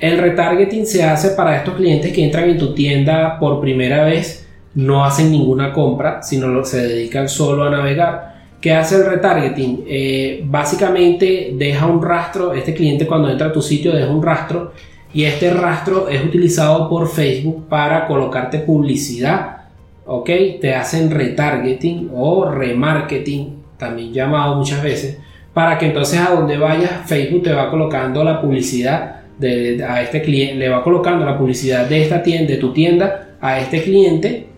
El 0.00 0.16
retargeting 0.16 0.86
se 0.86 1.04
hace 1.04 1.30
para 1.30 1.58
estos 1.58 1.74
clientes 1.74 2.10
que 2.10 2.24
entran 2.24 2.48
en 2.48 2.56
tu 2.56 2.74
tienda 2.74 3.38
por 3.38 3.60
primera 3.60 4.04
vez 4.04 4.48
no 4.74 5.04
hacen 5.04 5.30
ninguna 5.30 5.72
compra, 5.72 6.22
sino 6.22 6.64
se 6.64 6.86
dedican 6.86 7.28
solo 7.28 7.64
a 7.64 7.70
navegar. 7.70 8.40
¿Qué 8.62 8.72
hace 8.72 8.96
el 8.96 9.06
retargeting? 9.06 9.84
Eh, 9.86 10.42
básicamente 10.44 11.52
deja 11.54 11.86
un 11.86 12.02
rastro, 12.02 12.54
este 12.54 12.72
cliente 12.72 13.06
cuando 13.06 13.28
entra 13.28 13.48
a 13.48 13.52
tu 13.52 13.60
sitio 13.60 13.92
deja 13.92 14.10
un 14.10 14.22
rastro 14.22 14.72
y 15.12 15.24
este 15.24 15.52
rastro 15.52 16.08
es 16.08 16.24
utilizado 16.24 16.88
por 16.88 17.06
Facebook 17.08 17.68
para 17.68 18.06
colocarte 18.06 18.58
publicidad. 18.58 19.58
¿Ok? 20.06 20.30
Te 20.60 20.74
hacen 20.74 21.10
retargeting 21.10 22.10
o 22.14 22.50
remarketing, 22.50 23.62
también 23.76 24.12
llamado 24.14 24.56
muchas 24.56 24.82
veces, 24.82 25.18
para 25.52 25.76
que 25.78 25.86
entonces 25.86 26.20
a 26.20 26.30
donde 26.30 26.56
vayas 26.56 27.06
Facebook 27.06 27.42
te 27.42 27.52
va 27.52 27.70
colocando 27.70 28.24
la 28.24 28.40
publicidad 28.40 29.19
de, 29.40 29.82
a 29.82 30.02
este 30.02 30.22
cliente, 30.22 30.54
le 30.54 30.68
va 30.68 30.84
colocando 30.84 31.24
la 31.24 31.36
publicidad 31.36 31.86
de 31.86 32.02
esta 32.02 32.22
tienda, 32.22 32.52
de 32.52 32.58
tu 32.58 32.72
tienda 32.72 33.36
a 33.40 33.58
este 33.58 33.82
cliente 33.82 34.50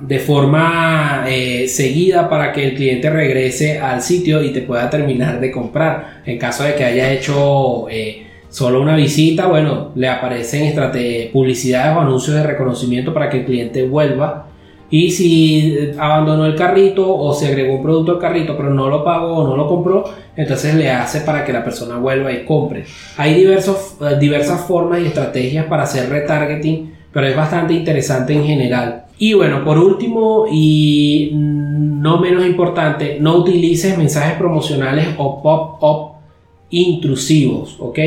de 0.00 0.18
forma 0.18 1.24
eh, 1.28 1.68
seguida 1.68 2.28
para 2.28 2.52
que 2.52 2.64
el 2.64 2.74
cliente 2.74 3.08
regrese 3.10 3.78
al 3.78 4.02
sitio 4.02 4.42
y 4.42 4.52
te 4.52 4.62
pueda 4.62 4.90
terminar 4.90 5.40
de 5.40 5.50
comprar. 5.50 6.22
En 6.26 6.38
caso 6.38 6.64
de 6.64 6.74
que 6.74 6.84
haya 6.84 7.12
hecho 7.12 7.88
eh, 7.88 8.26
solo 8.48 8.80
una 8.80 8.96
visita, 8.96 9.46
bueno, 9.46 9.92
le 9.94 10.08
aparecen 10.08 10.74
publicidades 11.32 11.96
o 11.96 12.00
anuncios 12.00 12.36
de 12.36 12.42
reconocimiento 12.42 13.14
para 13.14 13.30
que 13.30 13.38
el 13.38 13.44
cliente 13.44 13.86
vuelva. 13.86 14.48
Y 14.96 15.10
si 15.10 15.90
abandonó 15.98 16.46
el 16.46 16.54
carrito 16.54 17.18
o 17.18 17.34
se 17.34 17.48
agregó 17.48 17.74
un 17.74 17.82
producto 17.82 18.12
al 18.12 18.20
carrito 18.20 18.56
pero 18.56 18.72
no 18.72 18.88
lo 18.88 19.02
pagó 19.02 19.38
o 19.38 19.44
no 19.44 19.56
lo 19.56 19.66
compró, 19.66 20.04
entonces 20.36 20.72
le 20.76 20.88
hace 20.88 21.22
para 21.22 21.44
que 21.44 21.52
la 21.52 21.64
persona 21.64 21.98
vuelva 21.98 22.32
y 22.32 22.44
compre. 22.44 22.84
Hay 23.16 23.34
diversos, 23.34 23.96
eh, 24.00 24.16
diversas 24.20 24.60
formas 24.68 25.00
y 25.00 25.06
estrategias 25.06 25.66
para 25.66 25.82
hacer 25.82 26.08
retargeting, 26.08 26.94
pero 27.12 27.26
es 27.26 27.34
bastante 27.34 27.74
interesante 27.74 28.34
en 28.34 28.44
general. 28.44 29.06
Y 29.18 29.34
bueno, 29.34 29.64
por 29.64 29.78
último 29.78 30.46
y 30.48 31.32
no 31.34 32.20
menos 32.20 32.46
importante, 32.46 33.18
no 33.18 33.38
utilices 33.38 33.98
mensajes 33.98 34.38
promocionales 34.38 35.08
o 35.18 35.42
pop-up 35.42 36.20
intrusivos, 36.70 37.78
¿ok? 37.80 37.98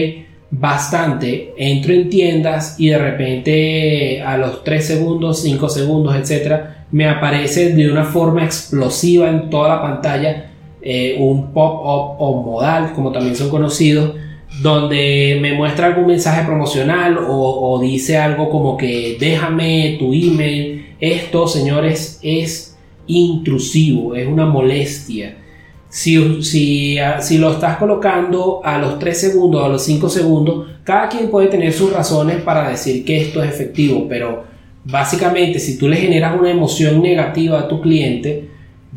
Bastante. 0.49 1.53
Entro 1.57 1.91
en 1.91 2.09
tiendas 2.09 2.79
y 2.79 2.88
de 2.88 2.97
repente 2.97 4.21
a 4.21 4.38
los 4.38 4.63
3 4.63 4.88
segundos, 4.88 5.41
5 5.41 5.67
segundos, 5.67 6.15
etcétera, 6.15 6.75
me 6.91 7.07
aparece 7.07 7.73
de 7.73 7.91
una 7.91 8.03
forma 8.03 8.43
explosiva 8.43 9.29
en 9.29 9.49
toda 9.49 9.69
la 9.69 9.81
pantalla 9.81 10.51
eh, 10.81 11.17
un 11.19 11.51
pop-up 11.51 12.15
o 12.19 12.43
modal, 12.43 12.93
como 12.93 13.11
también 13.11 13.35
son 13.35 13.49
conocidos, 13.49 14.15
donde 14.61 15.38
me 15.41 15.53
muestra 15.53 15.88
algún 15.88 16.07
mensaje 16.07 16.45
promocional 16.45 17.17
o, 17.27 17.79
dice 17.81 18.17
algo 18.17 18.49
como 18.49 18.77
que 18.77 19.17
déjame 19.19 19.97
tu 19.99 20.13
email 20.13 20.85
esto, 20.99 21.47
señores, 21.47 22.19
es 22.23 22.77
intrusivo, 23.05 24.15
es 24.15 24.27
una 24.27 24.45
molestia. 24.45 25.38
Si, 25.89 26.41
si, 26.41 27.38
lo 27.38 27.51
estás 27.51 27.77
colocando 27.77 28.61
a 28.63 28.77
los 28.77 28.99
3 28.99 29.19
segundos, 29.19 29.63
a 29.63 29.69
los 29.69 29.83
5 29.83 30.09
segundos, 30.09 30.67
cada 30.83 31.07
quien 31.07 31.29
puede 31.29 31.47
tener 31.47 31.71
sus 31.71 31.93
razones 31.93 32.41
para 32.41 32.69
decir 32.69 33.05
que 33.05 33.21
esto 33.21 33.43
es 33.43 33.49
efectivo, 33.49 34.05
pero 34.09 34.43
básicamente 34.89 35.59
si 35.59 35.77
tú 35.77 35.88
le 35.88 35.97
generas 35.97 36.39
una 36.39 36.49
emoción 36.49 37.01
negativa 37.01 37.59
a 37.59 37.67
tu 37.67 37.81
cliente 37.81 38.49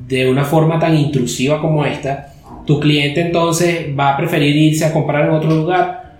de 0.09 0.30
una 0.30 0.45
forma 0.45 0.78
tan 0.78 0.97
intrusiva 0.97 1.61
como 1.61 1.84
esta, 1.84 2.34
tu 2.66 2.80
cliente 2.80 3.20
entonces 3.20 3.88
va 3.99 4.14
a 4.14 4.16
preferir 4.16 4.57
irse 4.57 4.84
a 4.84 4.93
comprar 4.93 5.26
en 5.26 5.32
otro 5.32 5.51
lugar 5.51 6.18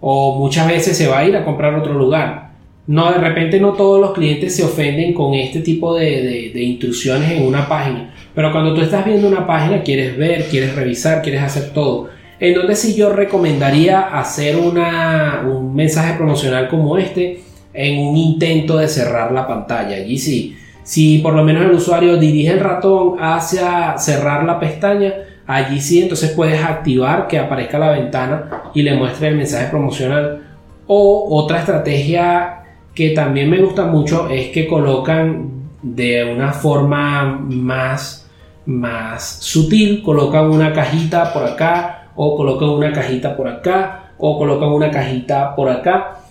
o 0.00 0.38
muchas 0.38 0.68
veces 0.68 0.96
se 0.96 1.08
va 1.08 1.18
a 1.18 1.24
ir 1.24 1.36
a 1.36 1.44
comprar 1.44 1.74
otro 1.74 1.94
lugar 1.94 2.48
no, 2.88 3.12
de 3.12 3.18
repente 3.18 3.60
no 3.60 3.74
todos 3.74 4.00
los 4.00 4.12
clientes 4.12 4.56
se 4.56 4.64
ofenden 4.64 5.12
con 5.12 5.34
este 5.34 5.60
tipo 5.60 5.94
de, 5.94 6.50
intrusiones 6.54 7.32
en 7.32 7.46
una 7.46 7.68
página, 7.68 8.14
pero 8.34 8.50
cuando 8.50 8.72
tú 8.72 8.80
estás 8.80 9.04
viendo 9.04 9.28
una 9.28 9.46
página 9.46 9.82
quieres 9.82 10.16
ver, 10.16 10.46
quieres 10.46 10.74
revisar, 10.74 11.20
quieres 11.20 11.42
hacer 11.42 11.74
todo. 11.74 12.08
En 12.40 12.54
donde 12.54 12.74
sí 12.74 12.94
yo 12.94 13.10
recomendaría 13.12 14.00
hacer 14.00 14.56
una, 14.56 15.44
un 15.46 15.74
mensaje 15.74 16.14
promocional 16.14 16.68
como 16.68 16.96
este 16.96 17.42
en 17.78 18.00
un 18.00 18.16
intento 18.16 18.76
de 18.76 18.88
cerrar 18.88 19.30
la 19.30 19.46
pantalla. 19.46 19.94
Allí 19.94 20.18
sí, 20.18 20.56
si 20.82 21.18
por 21.18 21.32
lo 21.34 21.44
menos 21.44 21.62
el 21.62 21.70
usuario 21.70 22.16
dirige 22.16 22.50
el 22.50 22.58
ratón 22.58 23.18
hacia 23.20 23.96
cerrar 23.98 24.42
la 24.42 24.58
pestaña, 24.58 25.14
allí 25.46 25.80
sí 25.80 26.02
entonces 26.02 26.32
puedes 26.32 26.60
activar 26.60 27.28
que 27.28 27.38
aparezca 27.38 27.78
la 27.78 27.92
ventana 27.92 28.50
y 28.74 28.82
le 28.82 28.96
muestre 28.96 29.28
el 29.28 29.36
mensaje 29.36 29.68
promocional. 29.68 30.42
O 30.88 31.38
otra 31.38 31.60
estrategia 31.60 32.62
que 32.96 33.10
también 33.10 33.48
me 33.48 33.60
gusta 33.60 33.84
mucho 33.84 34.28
es 34.28 34.48
que 34.48 34.66
colocan 34.66 35.52
de 35.80 36.34
una 36.34 36.52
forma 36.52 37.38
más, 37.48 38.28
más 38.66 39.38
sutil, 39.40 40.02
colocan 40.02 40.50
una 40.50 40.72
cajita 40.72 41.32
por 41.32 41.44
acá 41.44 42.08
o 42.16 42.36
colocan 42.36 42.70
una 42.70 42.92
cajita 42.92 43.36
por 43.36 43.46
acá 43.46 44.14
o 44.18 44.36
colocan 44.36 44.70
una 44.70 44.90
cajita 44.90 45.54
por 45.54 45.68
acá. 45.68 46.22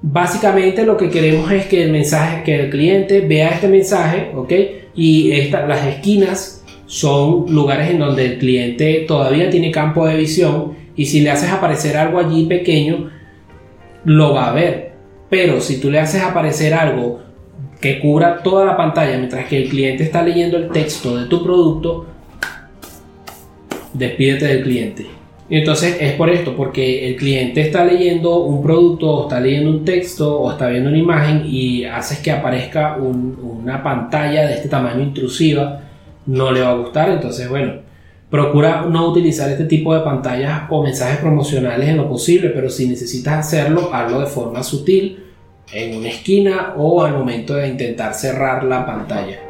Básicamente 0.00 0.86
lo 0.86 0.96
que 0.96 1.10
queremos 1.10 1.50
es 1.50 1.66
que 1.66 1.82
el 1.82 1.90
mensaje, 1.90 2.44
que 2.44 2.60
el 2.60 2.70
cliente 2.70 3.20
vea 3.20 3.50
este 3.50 3.66
mensaje, 3.66 4.30
¿ok? 4.34 4.52
Y 4.94 5.50
las 5.50 5.86
esquinas 5.86 6.64
son 6.86 7.46
lugares 7.48 7.90
en 7.90 7.98
donde 7.98 8.24
el 8.24 8.38
cliente 8.38 9.04
todavía 9.08 9.50
tiene 9.50 9.70
campo 9.70 10.06
de 10.06 10.16
visión 10.16 10.74
y 10.96 11.06
si 11.06 11.20
le 11.20 11.30
haces 11.30 11.50
aparecer 11.50 11.96
algo 11.96 12.18
allí 12.18 12.46
pequeño, 12.46 13.10
lo 14.04 14.34
va 14.34 14.50
a 14.50 14.52
ver. 14.52 14.92
Pero 15.28 15.60
si 15.60 15.80
tú 15.80 15.90
le 15.90 15.98
haces 15.98 16.22
aparecer 16.22 16.74
algo 16.74 17.20
que 17.80 18.00
cubra 18.00 18.42
toda 18.42 18.64
la 18.64 18.76
pantalla 18.76 19.16
mientras 19.18 19.46
que 19.46 19.62
el 19.62 19.68
cliente 19.68 20.04
está 20.04 20.22
leyendo 20.22 20.56
el 20.56 20.70
texto 20.70 21.16
de 21.16 21.26
tu 21.26 21.42
producto, 21.42 22.06
despídete 23.92 24.46
del 24.46 24.62
cliente. 24.62 25.06
Entonces 25.50 25.96
es 26.00 26.12
por 26.12 26.28
esto, 26.28 26.54
porque 26.56 27.08
el 27.08 27.16
cliente 27.16 27.62
está 27.62 27.84
leyendo 27.84 28.40
un 28.40 28.62
producto, 28.62 29.10
o 29.10 29.22
está 29.22 29.40
leyendo 29.40 29.70
un 29.70 29.84
texto, 29.84 30.40
o 30.40 30.50
está 30.50 30.68
viendo 30.68 30.90
una 30.90 30.98
imagen 30.98 31.42
y 31.46 31.84
haces 31.84 32.18
que 32.18 32.30
aparezca 32.30 32.96
una 32.96 33.82
pantalla 33.82 34.46
de 34.46 34.54
este 34.54 34.68
tamaño 34.68 35.02
intrusiva, 35.02 35.80
no 36.26 36.52
le 36.52 36.60
va 36.60 36.70
a 36.70 36.74
gustar. 36.74 37.10
Entonces, 37.10 37.48
bueno, 37.48 37.88
Procura 38.30 38.82
no 38.82 39.08
utilizar 39.08 39.48
este 39.48 39.64
tipo 39.64 39.94
de 39.94 40.00
pantallas 40.00 40.64
o 40.68 40.82
mensajes 40.82 41.16
promocionales 41.16 41.88
en 41.88 41.96
lo 41.96 42.08
posible, 42.10 42.50
pero 42.50 42.68
si 42.68 42.86
necesitas 42.86 43.38
hacerlo, 43.38 43.88
hazlo 43.90 44.20
de 44.20 44.26
forma 44.26 44.62
sutil 44.62 45.24
en 45.72 45.96
una 45.96 46.08
esquina 46.08 46.74
o 46.76 47.02
al 47.02 47.14
momento 47.14 47.54
de 47.54 47.68
intentar 47.68 48.12
cerrar 48.12 48.64
la 48.64 48.84
pantalla. 48.84 49.47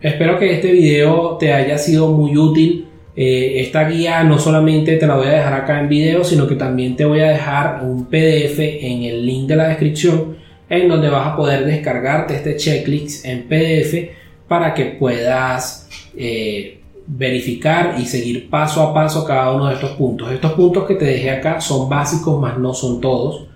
Espero 0.00 0.38
que 0.38 0.54
este 0.54 0.72
video 0.72 1.36
te 1.36 1.52
haya 1.52 1.76
sido 1.76 2.08
muy 2.08 2.36
útil. 2.36 2.86
Eh, 3.14 3.60
esta 3.60 3.86
guía 3.86 4.24
no 4.24 4.38
solamente 4.38 4.96
te 4.96 5.06
la 5.06 5.16
voy 5.16 5.26
a 5.26 5.32
dejar 5.32 5.52
acá 5.52 5.78
en 5.78 5.90
video, 5.90 6.24
sino 6.24 6.46
que 6.46 6.54
también 6.54 6.96
te 6.96 7.04
voy 7.04 7.20
a 7.20 7.28
dejar 7.28 7.84
un 7.84 8.06
PDF 8.06 8.58
en 8.60 9.02
el 9.02 9.26
link 9.26 9.46
de 9.46 9.56
la 9.56 9.68
descripción 9.68 10.36
en 10.70 10.88
donde 10.88 11.10
vas 11.10 11.26
a 11.26 11.36
poder 11.36 11.66
descargarte 11.66 12.34
este 12.34 12.56
checklist 12.56 13.26
en 13.26 13.42
PDF 13.42 14.10
para 14.48 14.72
que 14.72 14.86
puedas 14.86 15.88
eh, 16.16 16.80
verificar 17.06 17.96
y 17.98 18.06
seguir 18.06 18.48
paso 18.48 18.82
a 18.82 18.94
paso 18.94 19.24
cada 19.26 19.52
uno 19.52 19.66
de 19.66 19.74
estos 19.74 19.90
puntos. 19.90 20.32
Estos 20.32 20.52
puntos 20.52 20.86
que 20.86 20.94
te 20.94 21.04
dejé 21.04 21.30
acá 21.30 21.60
son 21.60 21.90
básicos, 21.90 22.40
más 22.40 22.56
no 22.56 22.72
son 22.72 23.02
todos. 23.02 23.48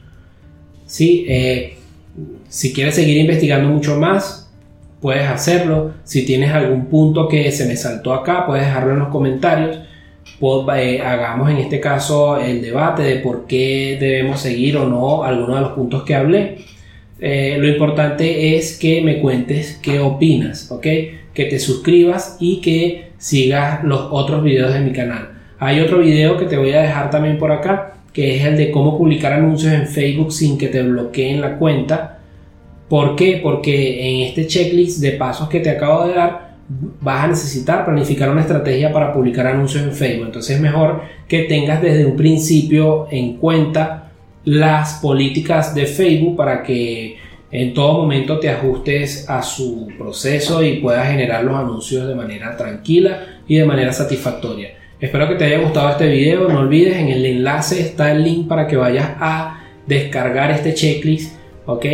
¿Sí? 0.84 1.24
Eh, 1.26 1.78
si 2.48 2.74
quieres 2.74 2.96
seguir 2.96 3.16
investigando 3.16 3.70
mucho 3.70 3.96
más, 3.98 4.43
puedes 5.04 5.28
hacerlo. 5.28 5.92
Si 6.04 6.24
tienes 6.24 6.50
algún 6.50 6.86
punto 6.86 7.28
que 7.28 7.52
se 7.52 7.66
me 7.66 7.76
saltó 7.76 8.14
acá, 8.14 8.46
puedes 8.46 8.64
dejarlo 8.64 8.94
en 8.94 9.00
los 9.00 9.08
comentarios. 9.08 9.80
Eh, 10.76 11.02
hagamos 11.04 11.50
en 11.50 11.58
este 11.58 11.78
caso 11.78 12.40
el 12.40 12.62
debate 12.62 13.02
de 13.02 13.16
por 13.16 13.46
qué 13.46 13.98
debemos 14.00 14.40
seguir 14.40 14.78
o 14.78 14.88
no 14.88 15.22
algunos 15.22 15.56
de 15.56 15.60
los 15.60 15.72
puntos 15.72 16.04
que 16.04 16.14
hablé. 16.14 16.56
Eh, 17.20 17.56
lo 17.60 17.68
importante 17.68 18.56
es 18.56 18.78
que 18.78 19.02
me 19.02 19.20
cuentes 19.20 19.78
qué 19.82 20.00
opinas, 20.00 20.72
¿ok? 20.72 20.86
Que 21.34 21.44
te 21.50 21.58
suscribas 21.58 22.38
y 22.40 22.62
que 22.62 23.10
sigas 23.18 23.84
los 23.84 24.08
otros 24.10 24.42
videos 24.42 24.72
de 24.72 24.80
mi 24.80 24.92
canal. 24.92 25.32
Hay 25.58 25.80
otro 25.80 25.98
video 25.98 26.38
que 26.38 26.46
te 26.46 26.56
voy 26.56 26.72
a 26.72 26.80
dejar 26.80 27.10
también 27.10 27.36
por 27.36 27.52
acá, 27.52 27.98
que 28.14 28.36
es 28.36 28.44
el 28.46 28.56
de 28.56 28.70
cómo 28.70 28.96
publicar 28.96 29.34
anuncios 29.34 29.74
en 29.74 29.86
Facebook 29.86 30.32
sin 30.32 30.56
que 30.56 30.68
te 30.68 30.82
bloqueen 30.82 31.42
la 31.42 31.58
cuenta 31.58 32.20
¿Por 32.88 33.16
qué? 33.16 33.40
Porque 33.42 34.08
en 34.08 34.28
este 34.28 34.46
checklist 34.46 35.00
de 35.00 35.12
pasos 35.12 35.48
que 35.48 35.60
te 35.60 35.70
acabo 35.70 36.06
de 36.06 36.14
dar 36.14 36.54
vas 37.00 37.24
a 37.24 37.28
necesitar 37.28 37.84
planificar 37.84 38.30
una 38.30 38.40
estrategia 38.40 38.92
para 38.92 39.12
publicar 39.12 39.46
anuncios 39.46 39.84
en 39.84 39.92
Facebook. 39.92 40.26
Entonces 40.26 40.56
es 40.56 40.62
mejor 40.62 41.02
que 41.28 41.42
tengas 41.42 41.82
desde 41.82 42.06
un 42.06 42.16
principio 42.16 43.06
en 43.10 43.36
cuenta 43.36 44.12
las 44.44 44.94
políticas 44.94 45.74
de 45.74 45.86
Facebook 45.86 46.36
para 46.36 46.62
que 46.62 47.16
en 47.50 47.72
todo 47.72 47.98
momento 47.98 48.38
te 48.40 48.50
ajustes 48.50 49.28
a 49.28 49.42
su 49.42 49.88
proceso 49.96 50.62
y 50.62 50.80
puedas 50.80 51.08
generar 51.08 51.44
los 51.44 51.56
anuncios 51.56 52.08
de 52.08 52.14
manera 52.14 52.56
tranquila 52.56 53.40
y 53.46 53.56
de 53.56 53.64
manera 53.64 53.92
satisfactoria. 53.92 54.70
Espero 55.00 55.28
que 55.28 55.34
te 55.34 55.44
haya 55.44 55.58
gustado 55.58 55.90
este 55.90 56.08
video. 56.08 56.48
No 56.48 56.60
olvides, 56.60 56.96
en 56.96 57.08
el 57.08 57.24
enlace 57.26 57.80
está 57.80 58.10
el 58.10 58.24
link 58.24 58.48
para 58.48 58.66
que 58.66 58.76
vayas 58.76 59.10
a 59.20 59.62
descargar 59.86 60.50
este 60.50 60.74
checklist. 60.74 61.36
¿ok? 61.66 61.86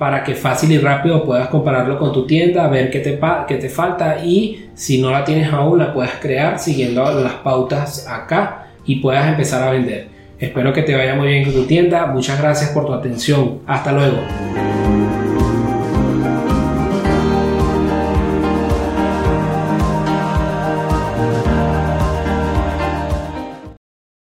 Para 0.00 0.24
que 0.24 0.34
fácil 0.34 0.72
y 0.72 0.78
rápido 0.78 1.26
puedas 1.26 1.48
compararlo 1.48 1.98
con 1.98 2.10
tu 2.10 2.26
tienda, 2.26 2.66
ver 2.68 2.90
qué 2.90 3.00
te, 3.00 3.20
qué 3.46 3.56
te 3.56 3.68
falta 3.68 4.24
y 4.24 4.70
si 4.72 4.98
no 4.98 5.10
la 5.10 5.26
tienes 5.26 5.52
aún 5.52 5.78
la 5.78 5.92
puedas 5.92 6.12
crear 6.22 6.58
siguiendo 6.58 7.04
las 7.20 7.34
pautas 7.34 8.08
acá 8.08 8.68
y 8.86 8.96
puedas 8.96 9.28
empezar 9.28 9.62
a 9.62 9.72
vender. 9.72 10.08
Espero 10.38 10.72
que 10.72 10.84
te 10.84 10.96
vaya 10.96 11.14
muy 11.14 11.28
bien 11.28 11.44
con 11.44 11.52
tu 11.52 11.64
tienda. 11.64 12.06
Muchas 12.06 12.40
gracias 12.40 12.70
por 12.70 12.86
tu 12.86 12.94
atención. 12.94 13.58
Hasta 13.66 13.92
luego. 13.92 15.09